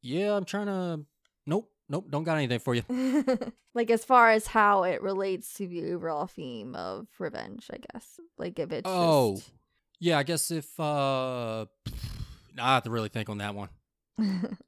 [0.01, 1.05] Yeah, I'm trying to.
[1.45, 2.85] Nope, nope, don't got anything for you.
[3.75, 8.21] like as far as how it relates to the overall theme of revenge, I guess.
[8.39, 9.37] Like if it's Oh.
[9.37, 9.51] just...
[9.99, 11.67] Yeah, I guess if uh,
[12.59, 13.71] I have to really think on that one.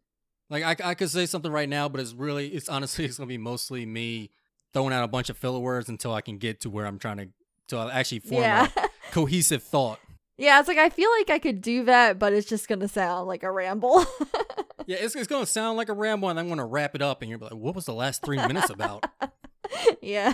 [0.50, 3.28] Like I, I could say something right now, but it's really, it's honestly, it's gonna
[3.28, 4.30] be mostly me
[4.72, 7.16] throwing out a bunch of filler words until I can get to where I'm trying
[7.16, 7.28] to,
[7.68, 8.68] to actually form yeah.
[8.76, 10.00] a cohesive thought.
[10.36, 13.28] yeah, it's like I feel like I could do that, but it's just gonna sound
[13.28, 14.04] like a ramble.
[14.90, 17.30] Yeah, it's, it's gonna sound like a ramble, and I'm gonna wrap it up, and
[17.30, 19.06] you're like, what was the last three minutes about?
[20.02, 20.32] yeah.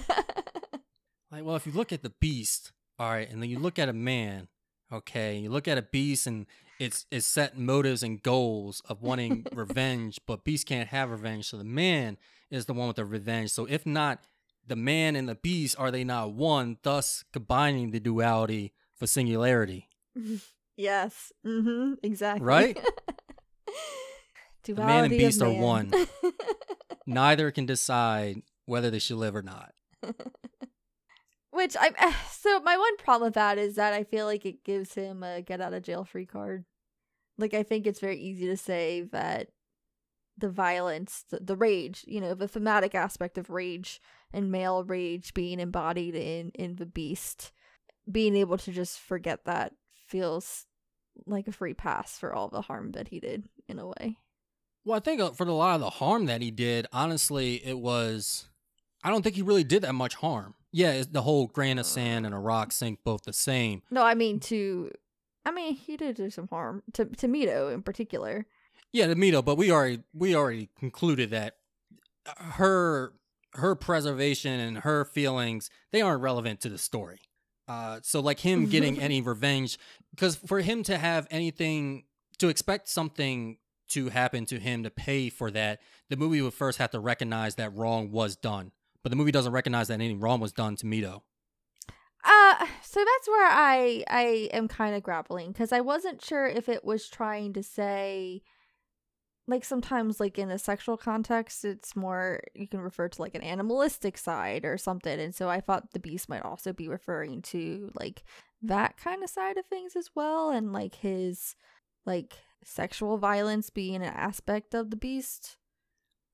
[1.30, 3.90] Like, well, if you look at the beast, all right, and then you look at
[3.90, 4.48] a man,
[4.90, 6.46] okay, you look at a beast, and
[6.78, 11.56] it's it's set motives and goals of wanting revenge, but beast can't have revenge, so
[11.56, 12.16] the man
[12.50, 13.50] is the one with the revenge.
[13.50, 14.24] So if not
[14.66, 16.78] the man and the beast, are they not one?
[16.82, 19.88] Thus combining the duality for singularity,
[20.76, 21.32] yes.
[21.46, 21.94] Mm-hmm.
[22.02, 22.46] Exactly.
[22.46, 22.78] right?
[24.64, 25.92] Duality man and beast are one.
[27.06, 29.72] Neither can decide whether they should live or not.
[31.56, 31.94] Which I'm
[32.30, 35.40] so my one problem with that is that I feel like it gives him a
[35.40, 36.66] get out of jail free card.
[37.38, 39.48] Like I think it's very easy to say that
[40.38, 44.02] the violence, the, the rage, you know, the thematic aspect of rage
[44.34, 47.52] and male rage being embodied in in the beast,
[48.10, 49.72] being able to just forget that
[50.06, 50.66] feels
[51.24, 54.18] like a free pass for all the harm that he did in a way.
[54.84, 57.78] Well, I think uh, for a lot of the harm that he did, honestly, it
[57.78, 58.50] was.
[59.02, 60.55] I don't think he really did that much harm.
[60.72, 61.88] Yeah, it's the whole grain of uh.
[61.88, 63.82] sand and a rock sink both the same.
[63.90, 64.90] No, I mean to
[65.44, 68.46] I mean he did do some harm to to Mito in particular.
[68.92, 71.56] Yeah, to Mito, but we already we already concluded that
[72.26, 73.12] uh, her
[73.54, 77.20] her preservation and her feelings they aren't relevant to the story.
[77.68, 79.04] Uh, so like him getting mm-hmm.
[79.04, 79.78] any revenge,
[80.10, 82.04] because for him to have anything
[82.38, 86.78] to expect something to happen to him to pay for that, the movie would first
[86.78, 88.72] have to recognize that wrong was done.
[89.06, 91.22] But the movie doesn't recognize that anything wrong was done to Mito.
[92.24, 96.68] Uh so that's where I I am kind of grappling cuz I wasn't sure if
[96.68, 98.42] it was trying to say
[99.46, 103.44] like sometimes like in a sexual context it's more you can refer to like an
[103.44, 107.92] animalistic side or something and so I thought the beast might also be referring to
[107.94, 108.24] like
[108.60, 111.54] that kind of side of things as well and like his
[112.06, 112.34] like
[112.64, 115.58] sexual violence being an aspect of the beast.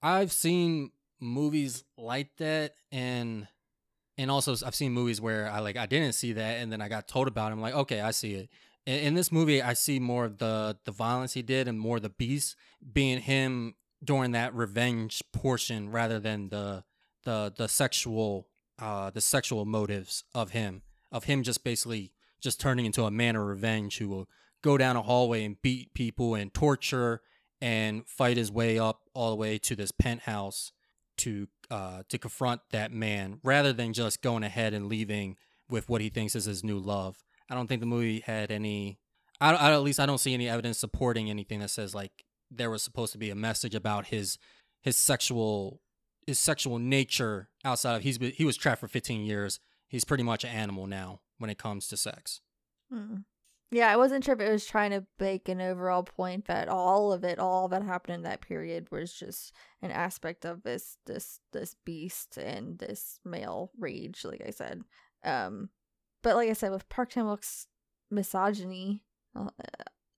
[0.01, 0.93] I've seen
[1.23, 3.47] movies like that and
[4.19, 6.89] and also I've seen movies where I like I didn't see that and then I
[6.89, 7.55] got told about it.
[7.55, 8.51] I'm like, okay, I see it.
[8.85, 12.01] In, in this movie, I see more of the the violence he did and more
[12.01, 12.57] the beast
[12.93, 13.75] being him
[14.05, 16.85] during that revenge portion rather than the
[17.25, 20.83] the the sexual uh the sexual motives of him
[21.13, 24.29] of him just basically just turning into a man of revenge who will
[24.63, 27.21] go down a hallway and beat people and torture
[27.61, 30.73] and fight his way up all the way to this penthouse
[31.19, 35.37] to uh to confront that man rather than just going ahead and leaving
[35.69, 37.17] with what he thinks is his new love.
[37.51, 38.99] I don't think the movie had any.
[39.41, 42.71] I, I at least I don't see any evidence supporting anything that says like there
[42.71, 44.39] was supposed to be a message about his
[44.83, 45.81] his sexual
[46.27, 49.59] his sexual nature outside of he's he was trapped for 15 years.
[49.89, 52.41] He's pretty much an animal now when it comes to sex.
[52.91, 53.17] Hmm.
[53.75, 57.11] Yeah, I wasn't sure if it was trying to make an overall point that all
[57.11, 61.41] of it, all that happened in that period, was just an aspect of this this
[61.53, 64.27] this beast and this male rage.
[64.27, 64.83] Like I said,
[65.25, 65.71] um,
[66.23, 67.67] but like I said, with Park Chan Wook's
[68.11, 69.05] misogyny,
[69.35, 69.49] uh,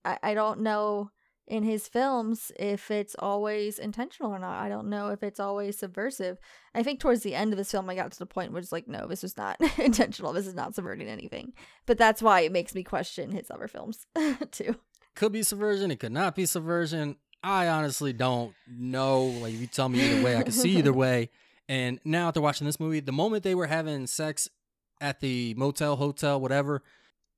[0.03, 1.11] I I don't know
[1.47, 4.61] in his films if it's always intentional or not.
[4.61, 6.39] I don't know if it's always subversive.
[6.73, 8.71] I think towards the end of this film, I got to the point where it's
[8.71, 10.33] like, no, this was not intentional.
[10.33, 11.53] This is not subverting anything.
[11.85, 14.07] But that's why it makes me question his other films
[14.51, 14.75] too.
[15.15, 15.91] Could be subversion.
[15.91, 17.17] It could not be subversion.
[17.43, 19.25] I honestly don't know.
[19.25, 21.29] Like, if you tell me either way, I can see either way.
[21.69, 24.49] And now after watching this movie, the moment they were having sex
[24.99, 26.81] at the motel, hotel, whatever,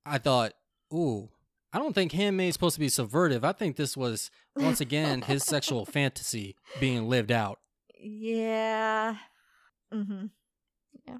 [0.04, 0.52] I thought,
[0.92, 1.28] ooh,
[1.72, 3.44] I don't think Handmaiden's supposed to be subvertive.
[3.44, 7.58] I think this was once again his sexual fantasy being lived out.
[8.00, 9.16] Yeah.
[9.92, 10.26] Mm-hmm.
[11.06, 11.18] Yeah.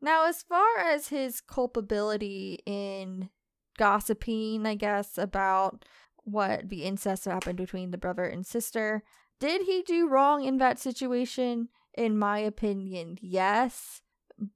[0.00, 3.30] Now, as far as his culpability in
[3.78, 5.84] gossiping, I guess, about
[6.24, 9.04] what the incest happened between the brother and sister,
[9.38, 11.68] did he do wrong in that situation?
[11.94, 14.00] In my opinion, yes,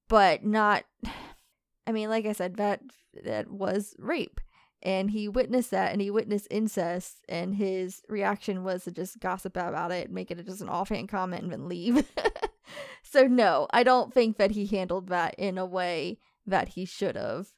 [0.08, 0.84] but not.
[1.88, 2.80] I mean, like I said, that
[3.22, 4.40] that was rape
[4.86, 9.56] and he witnessed that and he witnessed incest and his reaction was to just gossip
[9.56, 12.10] about it make it just an offhand comment and then leave.
[13.02, 17.14] So no i don't think that he handled that in a way that he should
[17.14, 17.48] have.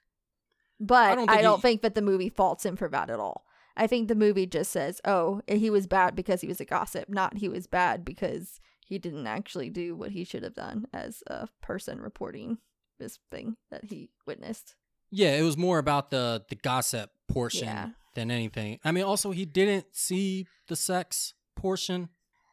[0.78, 1.62] But i don't, think, I don't he...
[1.62, 3.44] think that the movie faults him for that at all.
[3.74, 6.66] I think the movie just says oh eh, he was bad because he was a
[6.66, 10.86] gossip not he was bad because he didn't actually do what he should have done
[10.92, 12.58] as a person reporting
[12.98, 14.74] this thing that he witnessed.
[15.10, 17.88] Yeah, it was more about the the gossip portion yeah.
[18.14, 18.78] than anything.
[18.84, 22.08] I mean, also he didn't see the sex portion,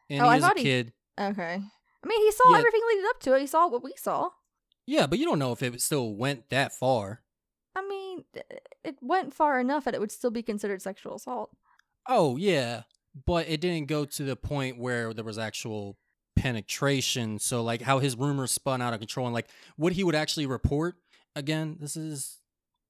[0.08, 0.92] and oh, he I was a kid.
[1.16, 1.60] He, okay,
[2.04, 2.58] I mean, he saw yeah.
[2.58, 3.40] everything leading up to it.
[3.40, 4.30] He saw what we saw.
[4.86, 7.22] Yeah, but you don't know if it still went that far.
[7.74, 8.24] I mean,
[8.84, 11.50] it went far enough that it would still be considered sexual assault.
[12.08, 12.82] Oh yeah,
[13.26, 15.98] but it didn't go to the point where there was actual
[16.36, 17.38] penetration.
[17.38, 20.46] So like how his rumors spun out of control and like what he would actually
[20.46, 20.96] report.
[21.34, 22.38] Again, this is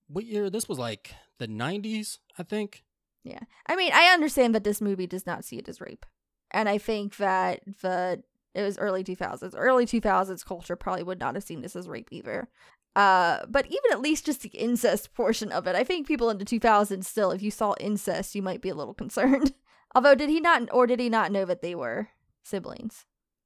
[0.09, 0.51] what year?
[0.51, 2.85] This was like the 90s, I think.
[3.24, 3.41] Yeah.
[3.66, 6.07] I mean, I understand that this movie does not see it as rape.
[6.51, 8.23] And I think that the
[8.55, 9.53] it was early 2000s.
[9.55, 12.49] Early 2000s culture probably would not have seen this as rape either.
[12.95, 16.39] Uh, but even at least just the incest portion of it, I think people in
[16.39, 19.53] the 2000s still, if you saw incest, you might be a little concerned.
[19.95, 22.09] Although, did he not, or did he not know that they were
[22.43, 23.05] siblings?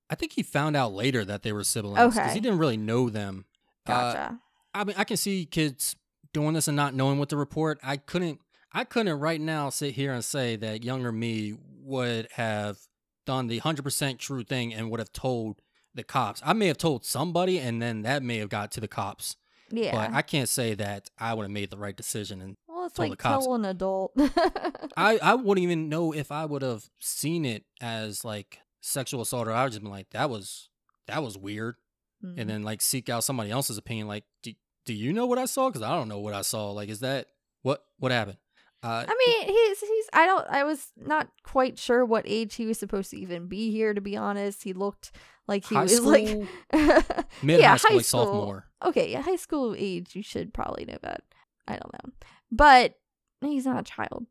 [0.08, 2.34] I think he found out later that they were siblings because okay.
[2.34, 3.46] he didn't really know them.
[3.86, 4.32] Gotcha.
[4.32, 5.96] Uh, I mean, I can see kids
[6.32, 8.40] doing this and not knowing what to report, I couldn't
[8.72, 12.78] I couldn't right now sit here and say that younger me would have
[13.26, 15.60] done the 100% true thing and would have told
[15.94, 16.40] the cops.
[16.44, 19.36] I may have told somebody and then that may have got to the cops.
[19.70, 19.92] Yeah.
[19.92, 22.94] But I can't say that I would have made the right decision and well, it's
[22.94, 23.44] told like the cops.
[23.44, 24.12] tell an adult.
[24.96, 29.48] I, I wouldn't even know if I would have seen it as like sexual assault
[29.48, 30.68] or I would just been like, that was
[31.06, 31.76] that was weird.
[32.24, 32.40] Mm-hmm.
[32.40, 34.06] And then like seek out somebody else's opinion.
[34.06, 34.52] Like, do,
[34.84, 35.68] do you know what I saw?
[35.68, 36.70] Because I don't know what I saw.
[36.70, 37.26] Like, is that
[37.62, 38.38] what what happened?
[38.82, 40.06] Uh, I mean, he's he's.
[40.12, 40.46] I don't.
[40.48, 43.92] I was not quite sure what age he was supposed to even be here.
[43.92, 45.12] To be honest, he looked
[45.46, 46.10] like he was school,
[46.72, 48.66] like mid yeah, high school, like sophomore.
[48.82, 50.16] Okay, yeah, high school age.
[50.16, 51.22] You should probably know that.
[51.68, 52.12] I don't know,
[52.50, 52.94] but
[53.42, 54.26] he's not a child.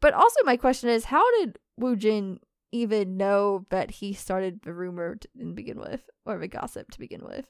[0.00, 2.38] But also, my question is, how did Woo Jin
[2.70, 7.24] even know that he started the rumor to begin with, or the gossip to begin
[7.24, 7.46] with?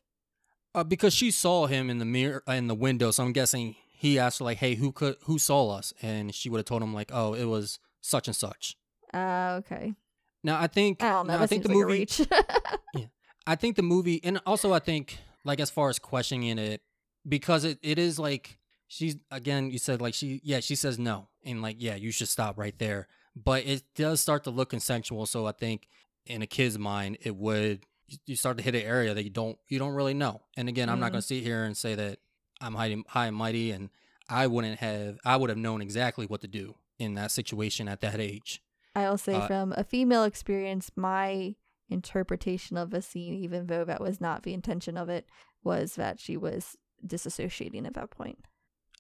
[0.79, 3.75] Uh, because she saw him in the mirror uh, in the window, so I'm guessing
[3.91, 6.85] he asked her like, "Hey, who could who saw us?" And she would have told
[6.85, 8.77] him like, "Oh, it was such and such."
[9.13, 9.95] Uh, okay.
[10.45, 11.37] Now I think I don't know.
[11.37, 12.07] I think the like movie.
[12.95, 13.07] yeah,
[13.45, 16.81] I think the movie, and also I think like as far as questioning it,
[17.29, 18.57] because it, it is like
[18.87, 19.73] she's again.
[19.73, 22.79] You said like she yeah she says no, and like yeah you should stop right
[22.79, 23.09] there.
[23.35, 25.89] But it does start to look consensual, so I think
[26.25, 27.81] in a kid's mind it would
[28.27, 30.43] you start to hit an area that you don't you don't really know.
[30.57, 31.41] And again, I'm not going to mm-hmm.
[31.41, 32.19] sit here and say that
[32.61, 33.91] I'm high, high and mighty, and
[34.29, 38.01] I wouldn't have I would have known exactly what to do in that situation at
[38.01, 38.63] that age.
[38.95, 41.55] I'll say uh, from a female experience, my
[41.89, 45.27] interpretation of a scene, even though that was not the intention of it,
[45.63, 46.77] was that she was
[47.07, 48.45] disassociating at that point.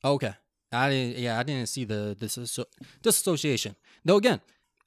[0.05, 0.35] Okay,
[0.73, 1.19] I didn't.
[1.19, 2.67] Yeah, I didn't see the disasso-
[3.03, 3.77] disassociation.
[4.05, 4.41] Though again,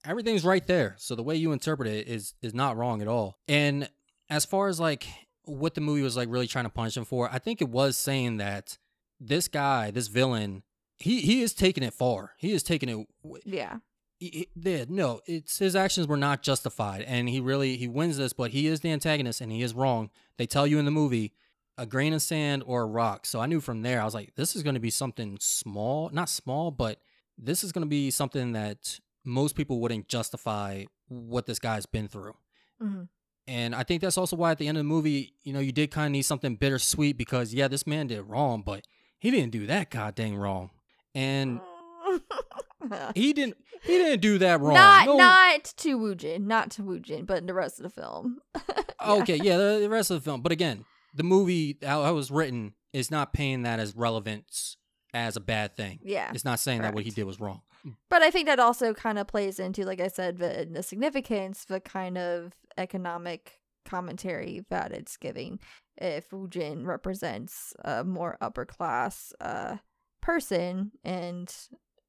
[0.05, 0.95] everything's right there.
[0.97, 3.37] So the way you interpret it is is not wrong at all.
[3.47, 3.89] And
[4.31, 5.05] as far as like
[5.45, 7.97] what the movie was like really trying to punish him for, I think it was
[7.97, 8.77] saying that
[9.19, 10.63] this guy, this villain,
[10.97, 12.31] he he is taking it far.
[12.37, 13.07] He is taking it.
[13.23, 13.77] w- Yeah.
[14.19, 18.33] he- he- no, it's his actions were not justified, and he really he wins this,
[18.33, 20.09] but he is the antagonist, and he is wrong.
[20.37, 21.33] They tell you in the movie
[21.77, 23.25] a grain of sand or a rock.
[23.25, 26.09] So I knew from there, I was like, this is going to be something small,
[26.11, 26.99] not small, but
[27.37, 32.07] this is going to be something that most people wouldn't justify what this guy's been
[32.07, 32.35] through.
[32.81, 33.07] Mhm.
[33.51, 35.73] And I think that's also why at the end of the movie, you know, you
[35.73, 38.87] did kind of need something bittersweet because yeah, this man did wrong, but
[39.19, 40.69] he didn't do that goddamn wrong.
[41.13, 41.59] And
[43.13, 44.75] he didn't he didn't do that wrong.
[44.75, 48.39] Not No- not to Woojin, not to Woojin, but in the rest of the film.
[49.03, 49.13] Yeah.
[49.13, 50.41] Okay, yeah, the, the rest of the film.
[50.43, 54.77] But again, the movie how it was written is not paying that as relevance
[55.11, 55.97] as a bad thing.
[56.03, 56.29] Yeah.
[56.35, 57.61] It's not saying that what he did was wrong.
[58.09, 61.65] But I think that also kind of plays into, like I said, the, the significance,
[61.65, 65.59] the kind of economic commentary that it's giving.
[65.97, 69.77] If Woojin represents a more upper class uh,
[70.21, 71.53] person, and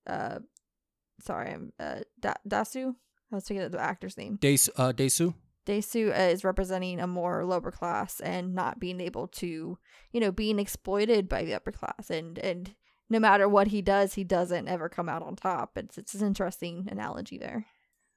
[0.06, 0.40] uh,
[1.20, 2.94] sorry, I'm uh, da- Dasu.
[3.30, 4.38] I was thinking of the actor's name.
[4.40, 5.34] Dae uh, Daesu?
[5.66, 9.78] Daesu is representing a more lower class and not being able to,
[10.10, 12.74] you know, being exploited by the upper class, and and
[13.12, 15.76] no matter what he does, he doesn't ever come out on top.
[15.76, 17.66] It's it's an interesting analogy there.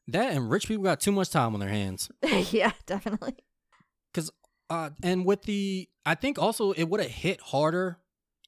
[0.07, 2.09] That and rich people got too much time on their hands.
[2.51, 3.35] yeah, definitely.
[4.13, 4.31] Cause
[4.69, 7.99] uh, and with the, I think also it would have hit harder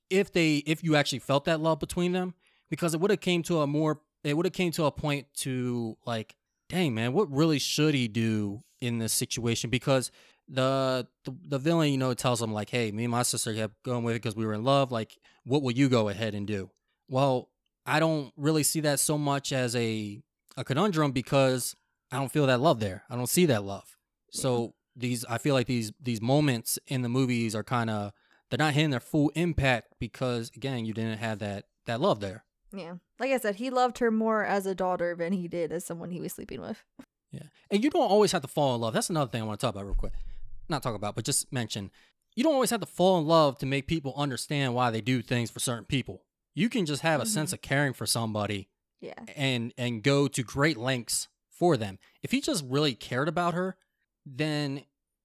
[0.10, 2.34] if they, if you actually felt that love between them,
[2.70, 5.28] because it would have came to a more, it would have came to a point
[5.38, 6.36] to like,
[6.70, 9.70] dang man, what really should he do in this situation?
[9.70, 10.12] Because
[10.48, 13.84] the the, the villain, you know, tells him like, hey, me and my sister kept
[13.84, 14.92] going with it because we were in love.
[14.92, 16.70] Like, what will you go ahead and do?
[17.10, 17.50] Well,
[17.86, 20.22] I don't really see that so much as a
[20.56, 21.76] a conundrum because
[22.12, 23.04] I don't feel that love there.
[23.10, 23.98] I don't see that love.
[24.32, 25.00] So mm-hmm.
[25.00, 28.12] these I feel like these these moments in the movies are kind of
[28.50, 32.44] they're not hitting their full impact because again you didn't have that that love there.
[32.74, 35.86] Yeah, like I said, he loved her more as a daughter than he did as
[35.86, 36.84] someone he was sleeping with.
[37.32, 38.94] Yeah, and you don't always have to fall in love.
[38.94, 40.14] That's another thing I want to talk about real quick.
[40.70, 41.92] Not talk about, but just mention.
[42.36, 45.22] You don't always have to fall in love to make people understand why they do
[45.22, 46.24] things for certain people.
[46.54, 48.70] You can just have a sense of caring for somebody
[49.00, 52.00] Yeah, and and go to great lengths for them.
[52.24, 53.78] If he just really cared about her,
[54.26, 54.84] then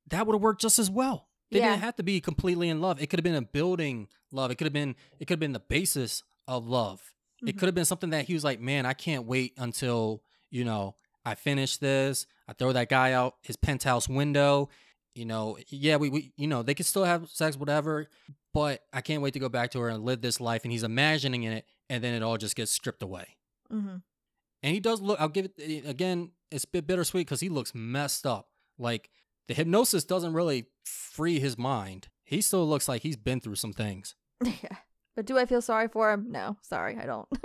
[0.09, 1.29] that would have worked just as well.
[1.51, 1.71] They Yeah.
[1.71, 3.01] didn't have to be completely in love.
[3.01, 4.51] It could have been a building love.
[4.51, 7.13] It could have been it could have been the basis of love.
[7.43, 7.59] It Mhm.
[7.59, 10.97] could have been something that he was like, "Man, I can't wait until, you know,
[11.25, 12.27] I finish this.
[12.49, 14.69] I throw that guy out his penthouse window.
[15.15, 18.09] You know, yeah, we, we you know, they could still have sex whatever,
[18.55, 20.83] but I can't wait to go back to her and live this life and he's
[20.85, 23.37] imagining it and then it all just gets stripped away.
[23.71, 23.97] hmm
[24.63, 27.49] And he does look, I'll give it eh, again, it's a bit bittersweet because he
[27.51, 28.49] looks messed up.
[28.79, 29.11] Like
[29.49, 32.09] the hypnosis doesn't really free his mind.
[32.25, 34.15] He still looks like he's been through some things.
[34.45, 34.77] yeah.
[35.15, 36.33] But do I feel sorry for him?
[36.33, 37.29] No, sorry, I don't.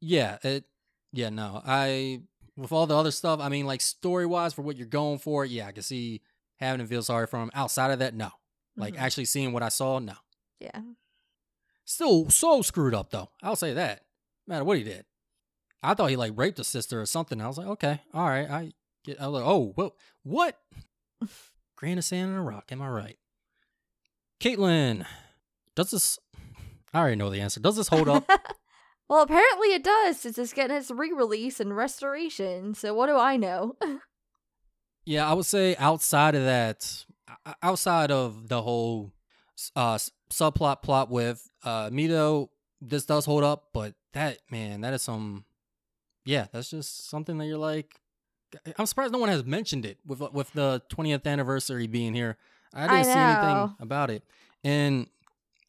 [0.00, 0.64] Yeah, it,
[1.12, 1.62] yeah, no.
[1.64, 2.22] I,
[2.56, 5.44] with all the other stuff, I mean, like story wise for what you're going for,
[5.44, 6.22] yeah, I can see
[6.62, 7.50] having to feel sorry for him.
[7.54, 8.30] Outside of that, no.
[8.76, 8.98] Like Mhm.
[9.00, 10.14] actually seeing what I saw, no.
[10.60, 10.80] yeah,
[11.84, 13.30] Still so screwed up though.
[13.42, 14.04] I'll say that.
[14.46, 15.04] No matter what he did.
[15.82, 17.40] I thought he like raped a sister or something.
[17.40, 18.48] I was like, okay, all right.
[18.48, 18.72] I
[19.04, 19.20] get.
[19.20, 20.58] I was like, oh, well, What?
[21.76, 22.70] Grain of sand and a rock.
[22.70, 23.18] Am I right?
[24.40, 25.06] Caetlynn,
[25.74, 26.18] does this?
[26.94, 27.60] I already know the answer.
[27.60, 28.24] Does this hold up?
[29.08, 30.20] well, apparently it does.
[30.20, 32.74] since It's getting its re-release and restoration.
[32.74, 33.76] So what do I know?
[35.04, 37.04] Yeah, I would say outside of that,
[37.62, 39.12] outside of the whole
[39.76, 39.98] uh
[40.30, 42.48] subplot plot with uh Mito,
[42.80, 43.68] this does hold up.
[43.72, 45.44] But that man, that is some.
[46.24, 48.00] Yeah, that's just something that you're like.
[48.78, 52.36] I'm surprised no one has mentioned it with with the 20th anniversary being here.
[52.74, 54.22] I didn't I see anything about it,
[54.62, 55.06] and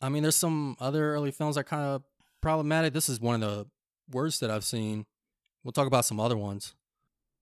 [0.02, 2.04] I mean, there's some other early films that are kind of
[2.42, 2.94] problematic.
[2.94, 3.68] This is one of the
[4.12, 5.06] worst that I've seen.
[5.64, 6.76] We'll talk about some other ones.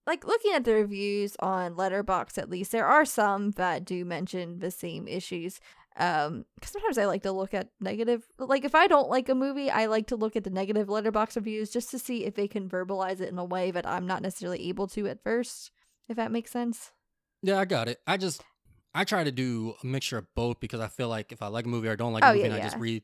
[0.08, 4.60] Like looking at the reviews on Letterboxd, at least there are some that do mention
[4.60, 5.60] the same issues.
[5.98, 8.24] Um, cause sometimes I like to look at negative.
[8.40, 11.36] Like if I don't like a movie, I like to look at the negative Letterboxd
[11.36, 14.22] reviews just to see if they can verbalize it in a way that I'm not
[14.22, 15.72] necessarily able to at first.
[16.10, 16.92] If that makes sense.
[17.44, 18.00] Yeah, I got it.
[18.08, 18.42] I just
[18.94, 21.66] I try to do a mixture of both because I feel like if I like
[21.66, 23.04] a movie or don't like a Oh, movie yeah, and I just read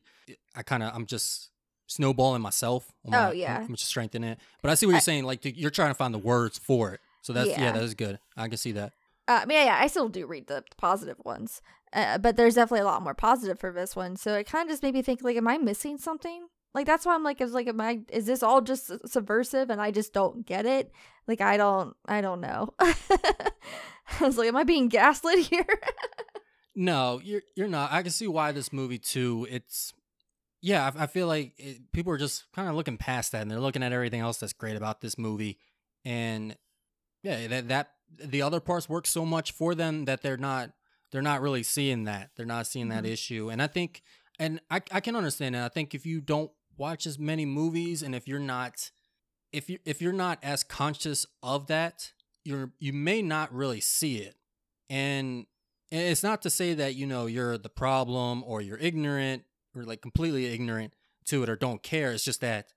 [0.56, 1.50] I kind of I'm just
[1.88, 2.92] snowballing myself.
[3.04, 3.58] I'm Oh, not- yeah.
[3.58, 4.38] I'm just strengthening it.
[4.62, 6.92] But I see what you're I- saying like you're trying to find the words for
[6.92, 7.00] it.
[7.22, 7.72] So that's yeah, Yeah.
[7.72, 8.20] that is good.
[8.36, 8.92] I can see that.
[9.26, 11.60] Uh, I mean, yeah, I still do read the positive ones,
[11.92, 14.16] uh, but there's definitely a lot more positive for this one.
[14.16, 16.46] So it kind of just made me think, like, am I missing something?
[16.74, 18.00] Like that's why I'm like, is like, am I?
[18.10, 20.92] Is this all just subversive and I just don't get it?
[21.26, 22.72] Like I don't, I don't know.
[22.80, 23.50] I
[24.22, 25.66] was like, am I being gaslit here?
[26.74, 27.92] no, you're you're not.
[27.92, 29.46] I can see why this movie too.
[29.50, 29.92] It's
[30.60, 33.50] yeah, I, I feel like it, people are just kind of looking past that and
[33.50, 35.58] they're looking at everything else that's great about this movie,
[36.04, 36.56] and
[37.22, 37.90] yeah, that that
[38.24, 40.72] the other parts work so much for them that they're not
[41.10, 42.30] they're not really seeing that.
[42.36, 43.08] They're not seeing that Mhm.
[43.12, 44.02] issue, and I think
[44.38, 45.64] and I I can understand that.
[45.64, 48.90] I think if you don't watch as many movies and if you're not
[49.52, 52.12] if you if you're not as conscious of that,
[52.44, 54.36] you're you may not really see it.
[54.90, 55.46] And
[55.90, 59.44] and it's not to say that you know you're the problem or you're ignorant
[59.78, 60.94] or like completely ignorant
[61.26, 62.12] to it or don't care.
[62.12, 62.68] It's just that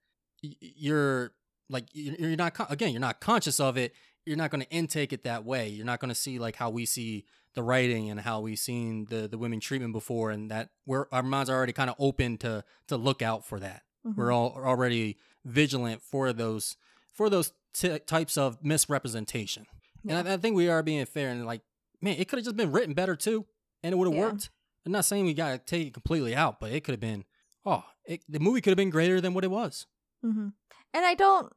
[0.41, 1.31] you're
[1.69, 3.93] like you're not again you're not conscious of it.
[4.25, 5.67] You're not going to intake it that way.
[5.69, 9.05] You're not going to see like how we see the writing and how we've seen
[9.09, 12.37] the the women treatment before, and that we're our minds are already kind of open
[12.39, 13.81] to to look out for that.
[14.03, 14.33] We're mm-hmm.
[14.33, 16.75] all already vigilant for those
[17.13, 19.65] for those t- types of misrepresentation.
[20.07, 21.61] And I, I think we are being fair and like,
[22.01, 23.45] man, it could have just been written better too,
[23.83, 24.21] and it would have Yeah.
[24.21, 24.49] worked.
[24.85, 27.25] I'm not saying we got to take it completely out, but it could have been.
[27.65, 29.85] Oh, it, the movie could have been greater than what it was.
[30.23, 30.49] hmm
[30.93, 31.53] And I don't,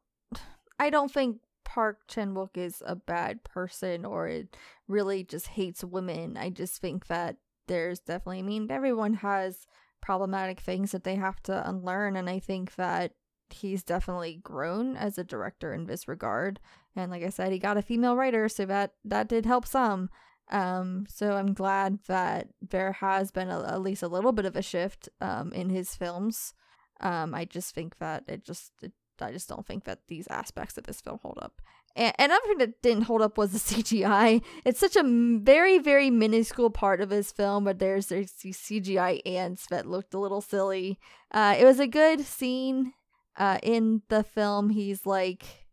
[0.79, 4.55] I don't think Park Chan Wook is a bad person or it
[4.87, 6.37] really just hates women.
[6.37, 7.37] I just think that
[7.67, 9.65] there's definitely, I mean, everyone has
[10.01, 13.13] problematic things that they have to unlearn, and I think that
[13.49, 16.59] he's definitely grown as a director in this regard.
[16.95, 20.09] And like I said, he got a female writer, so that that did help some.
[20.51, 24.55] Um, so I'm glad that there has been a, at least a little bit of
[24.55, 26.53] a shift um in his films.
[27.01, 30.77] Um, I just think that it just, it, I just don't think that these aspects
[30.77, 31.61] of this film hold up.
[31.95, 34.41] And another thing that didn't hold up was the CGI.
[34.65, 39.21] It's such a very, very minuscule part of his film, but there's there's these CGI
[39.25, 40.99] ants that looked a little silly.
[41.31, 42.93] Uh, it was a good scene.
[43.37, 45.64] Uh, in the film, he's like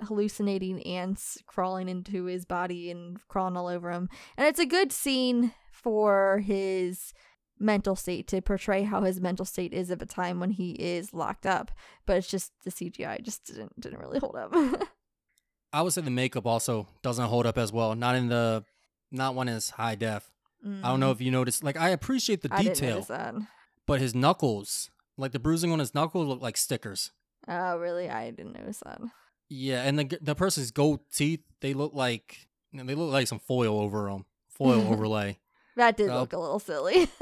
[0.00, 4.92] hallucinating ants crawling into his body and crawling all over him, and it's a good
[4.92, 7.12] scene for his
[7.60, 11.12] mental state to portray how his mental state is at the time when he is
[11.12, 11.70] locked up.
[12.06, 14.54] But it's just the CGI just didn't didn't really hold up.
[15.72, 17.94] I would say the makeup also doesn't hold up as well.
[17.94, 18.64] Not in the,
[19.12, 20.30] not when it's high def.
[20.64, 21.62] I don't know if you noticed.
[21.62, 22.54] Like I appreciate the Mm.
[22.54, 23.34] I didn't detail, notice that.
[23.86, 27.12] but his knuckles, like the bruising on his knuckles, look like stickers.
[27.46, 28.08] Oh, really?
[28.10, 29.00] I didn't notice that.
[29.48, 33.80] Yeah, and the the person's gold teeth, they look like they look like some foil
[33.80, 35.38] over them, foil overlay.
[35.76, 36.18] That did Oh.
[36.20, 37.08] look a little silly.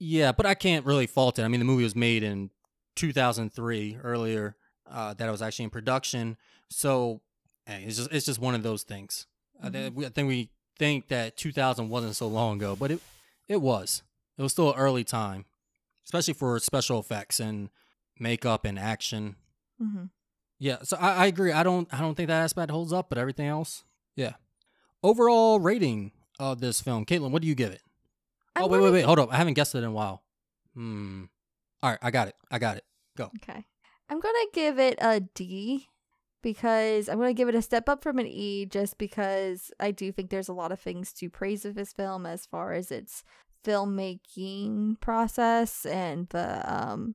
[0.00, 1.42] Yeah, but I can't really fault it.
[1.42, 2.50] I mean, the movie was made in
[2.94, 4.54] 2003 earlier
[4.88, 6.36] uh, that it was actually in production,
[6.70, 7.20] so
[7.66, 9.26] hey, it's just it's just one of those things.
[9.60, 13.00] I, thi- we- I think we think that 2000 wasn't so long ago, but it
[13.48, 14.02] it was.
[14.36, 15.46] It was still an early time,
[16.04, 17.68] especially for special effects and
[18.20, 19.34] makeup and action.
[19.80, 20.04] hmm
[20.58, 21.52] Yeah, so I, I agree.
[21.52, 23.84] I don't I don't think that aspect holds up, but everything else,
[24.16, 24.34] yeah.
[25.02, 27.82] Overall rating of this film, Caetlynn, what do you give it?
[28.56, 29.32] I'm oh wait, wait, wait, hold up.
[29.32, 30.22] I haven't guessed it in a while.
[30.74, 31.24] Hmm.
[31.82, 32.34] All right, I got it.
[32.50, 32.84] I got it.
[33.16, 33.30] Go.
[33.42, 33.64] Okay.
[34.10, 35.88] I'm going to give it a D
[36.42, 39.90] because I'm going to give it a step up from an E just because I
[39.90, 42.90] do think there's a lot of things to praise of this film as far as
[42.90, 43.22] its
[43.64, 47.14] filmmaking process and the um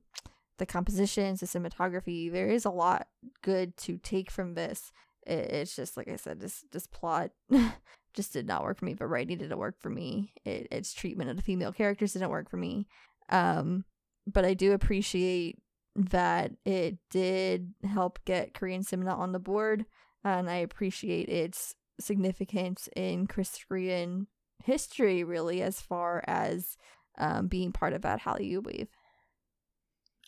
[0.58, 2.30] the compositions, the cinematography.
[2.30, 3.08] There is a lot
[3.42, 4.92] good to take from this.
[5.26, 7.30] It, it's just like I said, this this plot
[8.14, 8.94] just did not work for me.
[8.94, 10.32] But writing didn't work for me.
[10.44, 12.86] It, its treatment of the female characters didn't work for me.
[13.30, 13.84] Um,
[14.26, 15.58] but I do appreciate
[15.96, 19.86] that it did help get Korean cinema on the board,
[20.24, 24.26] and I appreciate its significance in Korean
[24.64, 26.76] history, really, as far as
[27.18, 28.88] um, being part of that Hallyu wave.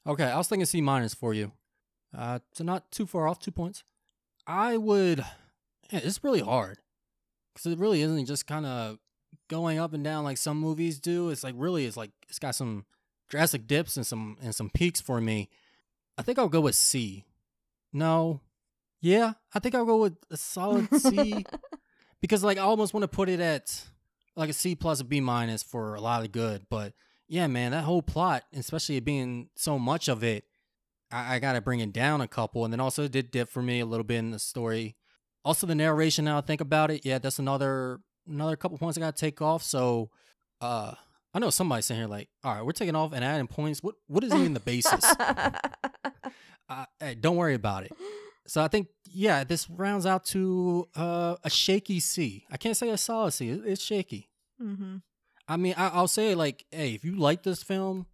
[0.06, 1.52] Okay, I was thinking C minus for you.
[2.16, 3.82] Uh, so not too far off, two points.
[4.46, 5.24] I would.
[5.90, 6.78] It's really hard
[7.52, 8.98] because it really isn't just kind of
[9.48, 11.30] going up and down like some movies do.
[11.30, 12.84] It's like really, it's like it's got some
[13.28, 15.48] drastic dips and some and some peaks for me.
[16.16, 17.24] I think I'll go with C.
[17.92, 18.40] No,
[19.00, 21.44] yeah, I think I'll go with a solid C
[22.20, 23.84] because like I almost want to put it at
[24.36, 26.92] like a C plus a B minus for a lot of good, but
[27.28, 30.44] yeah, man, that whole plot, especially it being so much of it,
[31.10, 32.64] I, I got to bring it down a couple.
[32.64, 34.96] And then also it did dip for me a little bit in the story.
[35.44, 36.24] Also the narration.
[36.24, 39.40] Now I think about it, yeah, that's another another couple points I got to take
[39.40, 39.62] off.
[39.62, 40.10] So,
[40.60, 40.94] uh,
[41.32, 43.82] I know somebody's saying here like, all right, we're taking off and adding points.
[43.82, 45.04] What what is even the basis?
[46.68, 47.92] uh, hey, don't worry about it.
[48.46, 52.46] So I think yeah, this rounds out to uh, a shaky C.
[52.50, 53.50] I can't say a solid C.
[53.50, 54.30] It's shaky.
[54.60, 54.96] mm-hmm.
[55.48, 58.06] I mean, I, I'll say like, hey, if you like this film,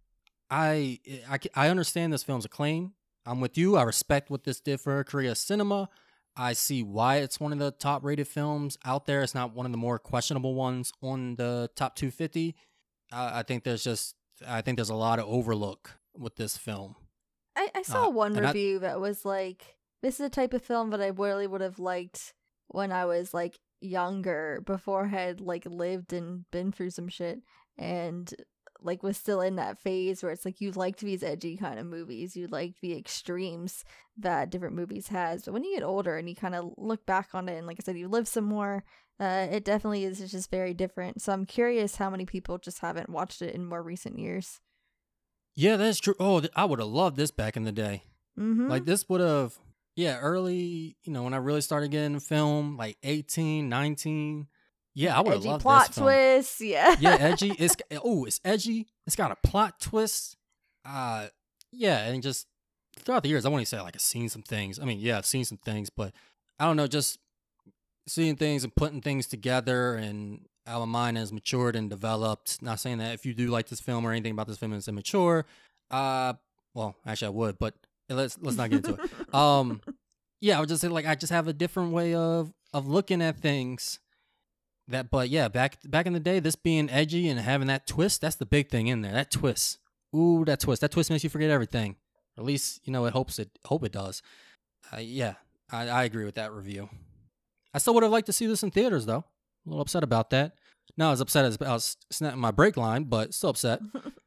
[0.49, 0.99] I,
[1.29, 2.93] I I understand this film's acclaim.
[3.25, 3.75] I'm with you.
[3.77, 5.89] I respect what this did for Korea cinema.
[6.35, 9.21] I see why it's one of the top rated films out there.
[9.21, 12.55] It's not one of the more questionable ones on the top 250.
[13.11, 14.15] I, I think there's just
[14.47, 16.95] I think there's a lot of overlook with this film.
[17.55, 20.53] I, I saw Uh, one and I- review that was like, "This is a type
[20.53, 22.33] of film that I really would have liked
[22.67, 27.41] when I was like younger, before I had like lived and been through some shit,
[27.77, 28.33] and
[28.81, 31.85] like was still in that phase where it's like you liked these edgy kind of
[31.85, 33.85] movies, you liked the extremes
[34.17, 35.45] that different movies has.
[35.45, 37.77] But when you get older and you kind of look back on it, and like
[37.79, 38.83] I said, you live some more."
[39.19, 41.21] Uh, it definitely is just very different.
[41.21, 44.59] So I'm curious how many people just haven't watched it in more recent years.
[45.55, 46.15] Yeah, that's true.
[46.19, 48.05] Oh, th- I would have loved this back in the day.
[48.37, 48.67] Mm-hmm.
[48.67, 49.59] Like this would have
[49.95, 54.47] yeah, early, you know, when I really started getting film, like 18, 19.
[54.95, 56.07] Yeah, I would have loved plot this film.
[56.07, 56.61] twists.
[56.61, 56.95] Yeah.
[56.99, 57.49] yeah, edgy.
[57.59, 58.87] It's oh, it's edgy.
[59.07, 60.37] It's got a plot twist.
[60.85, 61.27] Uh
[61.71, 62.47] yeah, and just
[62.99, 64.79] throughout the years, I want to say like I've seen some things.
[64.79, 66.13] I mean, yeah, I've seen some things, but
[66.59, 67.17] I don't know, just
[68.07, 72.61] seeing things and putting things together and how my mind has matured and developed.
[72.61, 74.87] Not saying that if you do like this film or anything about this film is
[74.87, 75.45] immature.
[75.89, 76.33] Uh
[76.75, 77.73] well, actually I would, but
[78.09, 79.09] let's let's not get into it.
[79.33, 79.81] Um
[80.41, 83.21] yeah, I would just say like I just have a different way of of looking
[83.21, 83.99] at things.
[84.89, 88.21] That but yeah, back back in the day, this being edgy and having that twist,
[88.21, 89.13] that's the big thing in there.
[89.13, 89.77] That twist.
[90.13, 90.81] Ooh, that twist.
[90.81, 91.95] That twist makes you forget everything.
[92.37, 94.21] At least, you know, it hopes it hope it does.
[94.91, 95.35] Uh, yeah,
[95.71, 96.89] I, I agree with that review.
[97.73, 99.23] I still would have liked to see this in theaters though.
[99.65, 100.53] A little upset about that.
[100.97, 103.79] Not as upset as I was snapping my brake line, but still upset.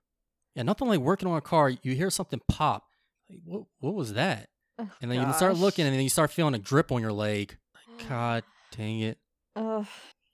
[0.54, 1.68] yeah, nothing like working on a car.
[1.68, 2.86] You hear something pop.
[3.30, 4.48] Like, what what was that?
[4.78, 7.12] Ugh, And then you start looking, and then you start feeling a grip on your
[7.12, 7.56] leg.
[7.98, 8.44] Like, God
[8.76, 9.18] dang it!
[9.56, 9.86] Ugh.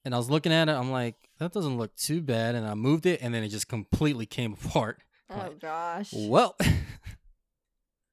[0.04, 0.72] And I was looking at it.
[0.72, 2.54] I'm like, that doesn't look too bad.
[2.56, 4.98] And I moved it, and then it just completely came apart.
[5.30, 5.60] Oh Right.
[5.60, 6.12] gosh.
[6.14, 6.56] Well,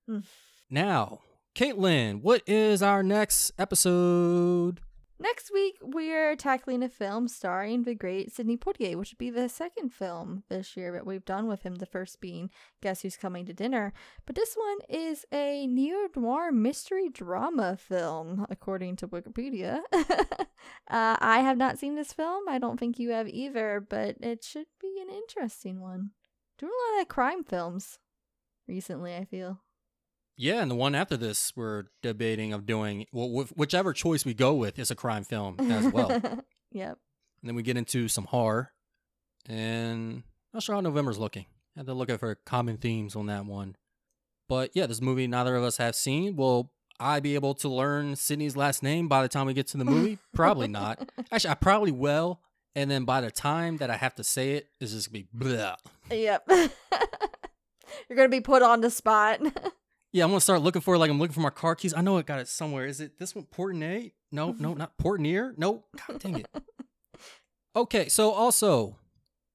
[0.09, 0.23] Mm.
[0.71, 1.19] now,
[1.55, 4.79] Caetlynn, what is our next episode?
[5.21, 9.49] Next week we're tackling a film starring the great Sidney Poitier, which would be the
[9.49, 11.75] second film this year that we've done with him.
[11.75, 12.49] The first being
[12.81, 13.91] Guess Who's Coming to Dinner,
[14.25, 19.81] but this one is a neo noir mystery drama film, according to Wikipedia.
[19.93, 20.45] uh,
[20.87, 22.47] I have not seen this film.
[22.47, 26.11] I don't think you have either, but it should be an interesting one.
[26.57, 27.99] Doing a lot of crime films
[28.69, 29.13] recently.
[29.15, 29.59] I feel.
[30.41, 34.33] Yeah, and the one after this, we're debating of doing well, wh- whichever choice we
[34.33, 36.09] go with is a crime film as well.
[36.23, 36.97] and yep.
[37.43, 38.71] then we get into some horror,
[39.49, 41.45] and not sure how November's looking.
[41.75, 43.75] I had to look at for common themes on that one.
[44.47, 46.37] But yeah, this movie neither of us have seen.
[46.37, 46.71] Will
[47.01, 49.83] I be able to learn Sidney's last name by the time we get to the
[49.83, 50.19] movie?
[50.33, 51.11] Probably not.
[51.33, 52.39] Actually, I probably will.
[52.75, 55.27] And then by the time that I have to say it, it's just gonna be
[55.33, 55.75] blah.
[56.09, 56.45] Yep.
[58.07, 59.41] You're gonna be put on the spot.
[60.11, 61.93] Yeah, I'm gonna start looking for it like I'm looking for my car keys.
[61.93, 62.85] I know I got it somewhere.
[62.85, 63.45] Is it this one?
[63.45, 64.13] Portnay?
[64.31, 65.53] No, no, not Portnear.
[65.57, 65.85] Nope.
[66.07, 66.47] God dang it.
[67.75, 68.97] Okay, so also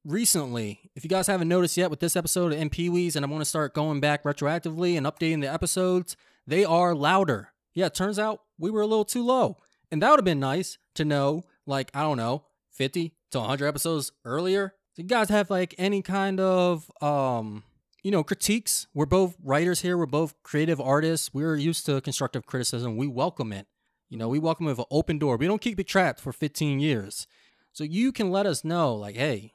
[0.05, 3.45] recently, if you guys haven't noticed yet with this episode of MPWees, and I'm gonna
[3.45, 6.17] start going back retroactively and updating the episodes,
[6.47, 7.49] they are louder.
[7.75, 9.57] Yeah, it turns out we were a little too low.
[9.91, 13.67] And that would have been nice to know, like, I don't know, 50 to 100
[13.67, 14.75] episodes earlier.
[14.95, 17.65] Do you guys have like any kind of um
[18.05, 18.87] you know, critiques.
[18.95, 19.97] We're both writers here.
[19.97, 21.33] We're both creative artists.
[21.33, 22.97] We're used to constructive criticism.
[22.97, 23.67] We welcome it.
[24.11, 25.39] You know, we welcome it with an open door.
[25.39, 27.27] We don't keep it trapped for 15 years.
[27.73, 29.53] So you can let us know, like, hey,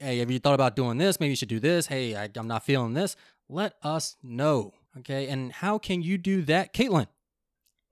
[0.00, 1.20] hey, have you thought about doing this?
[1.20, 1.86] Maybe you should do this.
[1.86, 3.16] Hey, I, I'm not feeling this.
[3.48, 4.74] Let us know.
[4.98, 5.28] Okay.
[5.28, 7.06] And how can you do that, Caetlynn?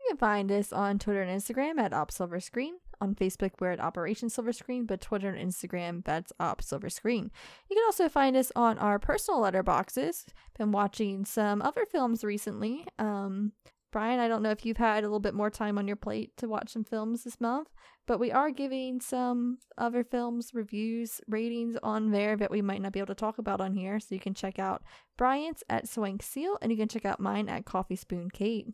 [0.01, 2.73] You can find us on Twitter and Instagram at OpSilverScreen.
[3.01, 7.31] On Facebook, we're at Operation Silver Screen, but Twitter and Instagram, that's Op Silver Screen.
[7.69, 10.27] You can also find us on our personal letterboxes.
[10.59, 12.87] Been watching some other films recently.
[12.99, 13.53] Um,
[13.93, 16.37] Bryant, I don't know if you've had a little bit more time on your plate
[16.37, 17.69] to watch some films this month,
[18.07, 22.93] but we are giving some other films reviews, ratings on there that we might not
[22.93, 23.99] be able to talk about on here.
[23.99, 24.83] So you can check out
[25.17, 28.69] Bryant's at Swank Seal, and you can check out mine at Coffee Spoon Kate.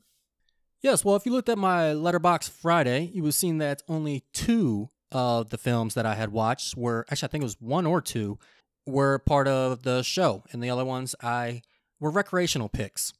[0.82, 4.24] Yes, well, if you looked at my Letterboxd Friday, you would have seen that only
[4.32, 7.86] two of the films that I had watched were actually I think it was one
[7.86, 8.39] or two
[8.86, 11.62] were part of the show, and the other ones I
[11.98, 13.12] were recreational picks.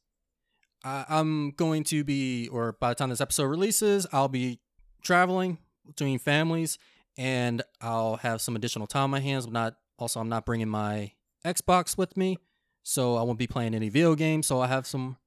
[0.83, 4.59] I, I'm going to be, or by the time this episode releases, I'll be
[5.01, 6.77] traveling between families,
[7.17, 9.45] and I'll have some additional time on my hands.
[9.45, 11.13] But not also, I'm not bringing my
[11.45, 12.37] Xbox with me,
[12.83, 14.47] so I won't be playing any video games.
[14.47, 15.17] So I have some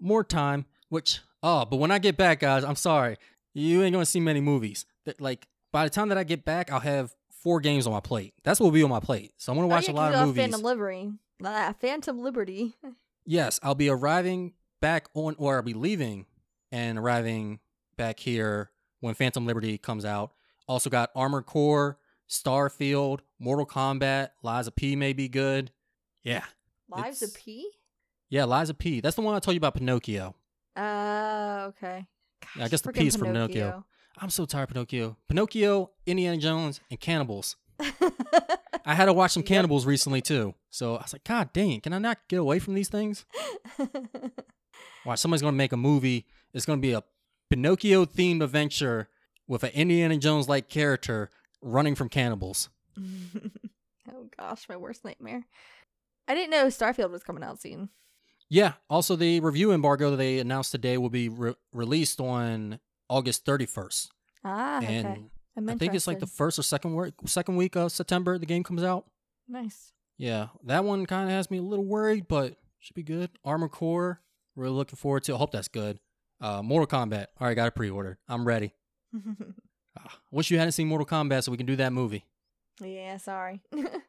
[0.00, 0.66] more time.
[0.90, 3.16] Which oh, but when I get back, guys, I'm sorry,
[3.54, 4.86] you ain't gonna see many movies.
[5.04, 8.00] That like by the time that I get back, I'll have four games on my
[8.00, 8.34] plate.
[8.44, 9.32] That's what will be on my plate.
[9.36, 10.42] So I'm gonna watch oh, a yeah, lot 'cause of got movies.
[10.42, 11.12] Phantom Livery.
[11.44, 12.74] Ah, Phantom Liberty.
[13.24, 16.26] Yes, I'll be arriving back on, or I'll be leaving
[16.72, 17.60] and arriving
[17.96, 18.70] back here
[19.00, 20.32] when Phantom Liberty comes out.
[20.66, 21.98] Also got Armored Core,
[22.28, 25.70] Starfield, Mortal Kombat, Lies of P may be good.
[26.22, 26.44] Yeah.
[26.90, 27.70] Of P?
[28.30, 29.00] Yeah, Lies of P.
[29.00, 30.34] That's the one I told you about Pinocchio.
[30.78, 32.06] Uh, okay.
[32.56, 33.84] Yeah, I guess the freaking P is Pinocchio.
[34.18, 35.16] I'm so tired of Pinocchio.
[35.28, 37.56] Pinocchio, Indiana Jones, and cannibals.
[38.84, 39.48] I had to watch some Yep.
[39.48, 40.54] cannibals recently too.
[40.70, 43.24] So I was like, God dang, can I not get away from these things?
[45.04, 46.26] Watch, somebody's gonna make a movie.
[46.52, 47.02] It's gonna be a
[47.50, 49.08] Pinocchio themed adventure
[49.46, 51.30] with an Indiana Jones like character
[51.62, 52.68] running from cannibals.
[52.98, 55.46] oh gosh, my worst nightmare.
[56.26, 57.88] I didn't know Starfield was coming out soon.
[58.50, 58.74] Yeah.
[58.88, 64.08] Also, the review embargo that they announced today will be re- released on August 31st,
[64.44, 65.72] Ah, and okay.
[65.72, 68.38] I think it's like the first or second week, second week of September.
[68.38, 69.06] The game comes out.
[69.48, 69.92] nice.
[70.16, 73.30] Yeah, that one kind of has me a little worried, but should be good.
[73.44, 74.20] Armor Core,
[74.56, 75.34] really looking forward to.
[75.34, 76.00] I hope that's good.
[76.40, 77.26] Uh, Mortal Kombat.
[77.40, 78.18] All right, got a pre-order.
[78.28, 78.74] I'm ready.
[80.00, 82.24] Ah, wish you hadn't seen Mortal Kombat so we can do that movie.
[82.80, 83.60] yeah, sorry.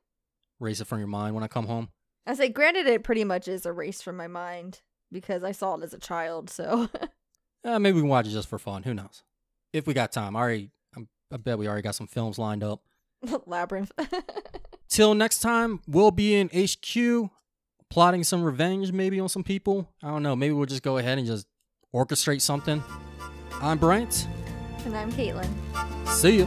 [0.62, 1.90] Erase it from your mind when I come home.
[2.30, 4.82] I say, granted, it pretty much is erased from my mind
[5.12, 6.50] because I saw it as a child.
[6.50, 6.88] So
[7.64, 8.84] Uh, maybe we can watch it just for fun.
[8.84, 9.24] Who knows?
[9.74, 10.36] If we got time.
[10.36, 12.82] I already, I'm, I bet we already got some films lined up.
[13.46, 13.92] labyrinth.
[14.90, 17.30] Till next time, we'll be in HQ
[17.90, 19.90] plotting some revenge maybe on some people.
[20.02, 20.36] I don't know.
[20.36, 21.48] Maybe we'll just go ahead and just
[21.94, 22.84] orchestrate something.
[23.62, 24.28] I'm Bryant.
[24.86, 25.50] and I'm Caetlynn.
[26.08, 26.46] See ya.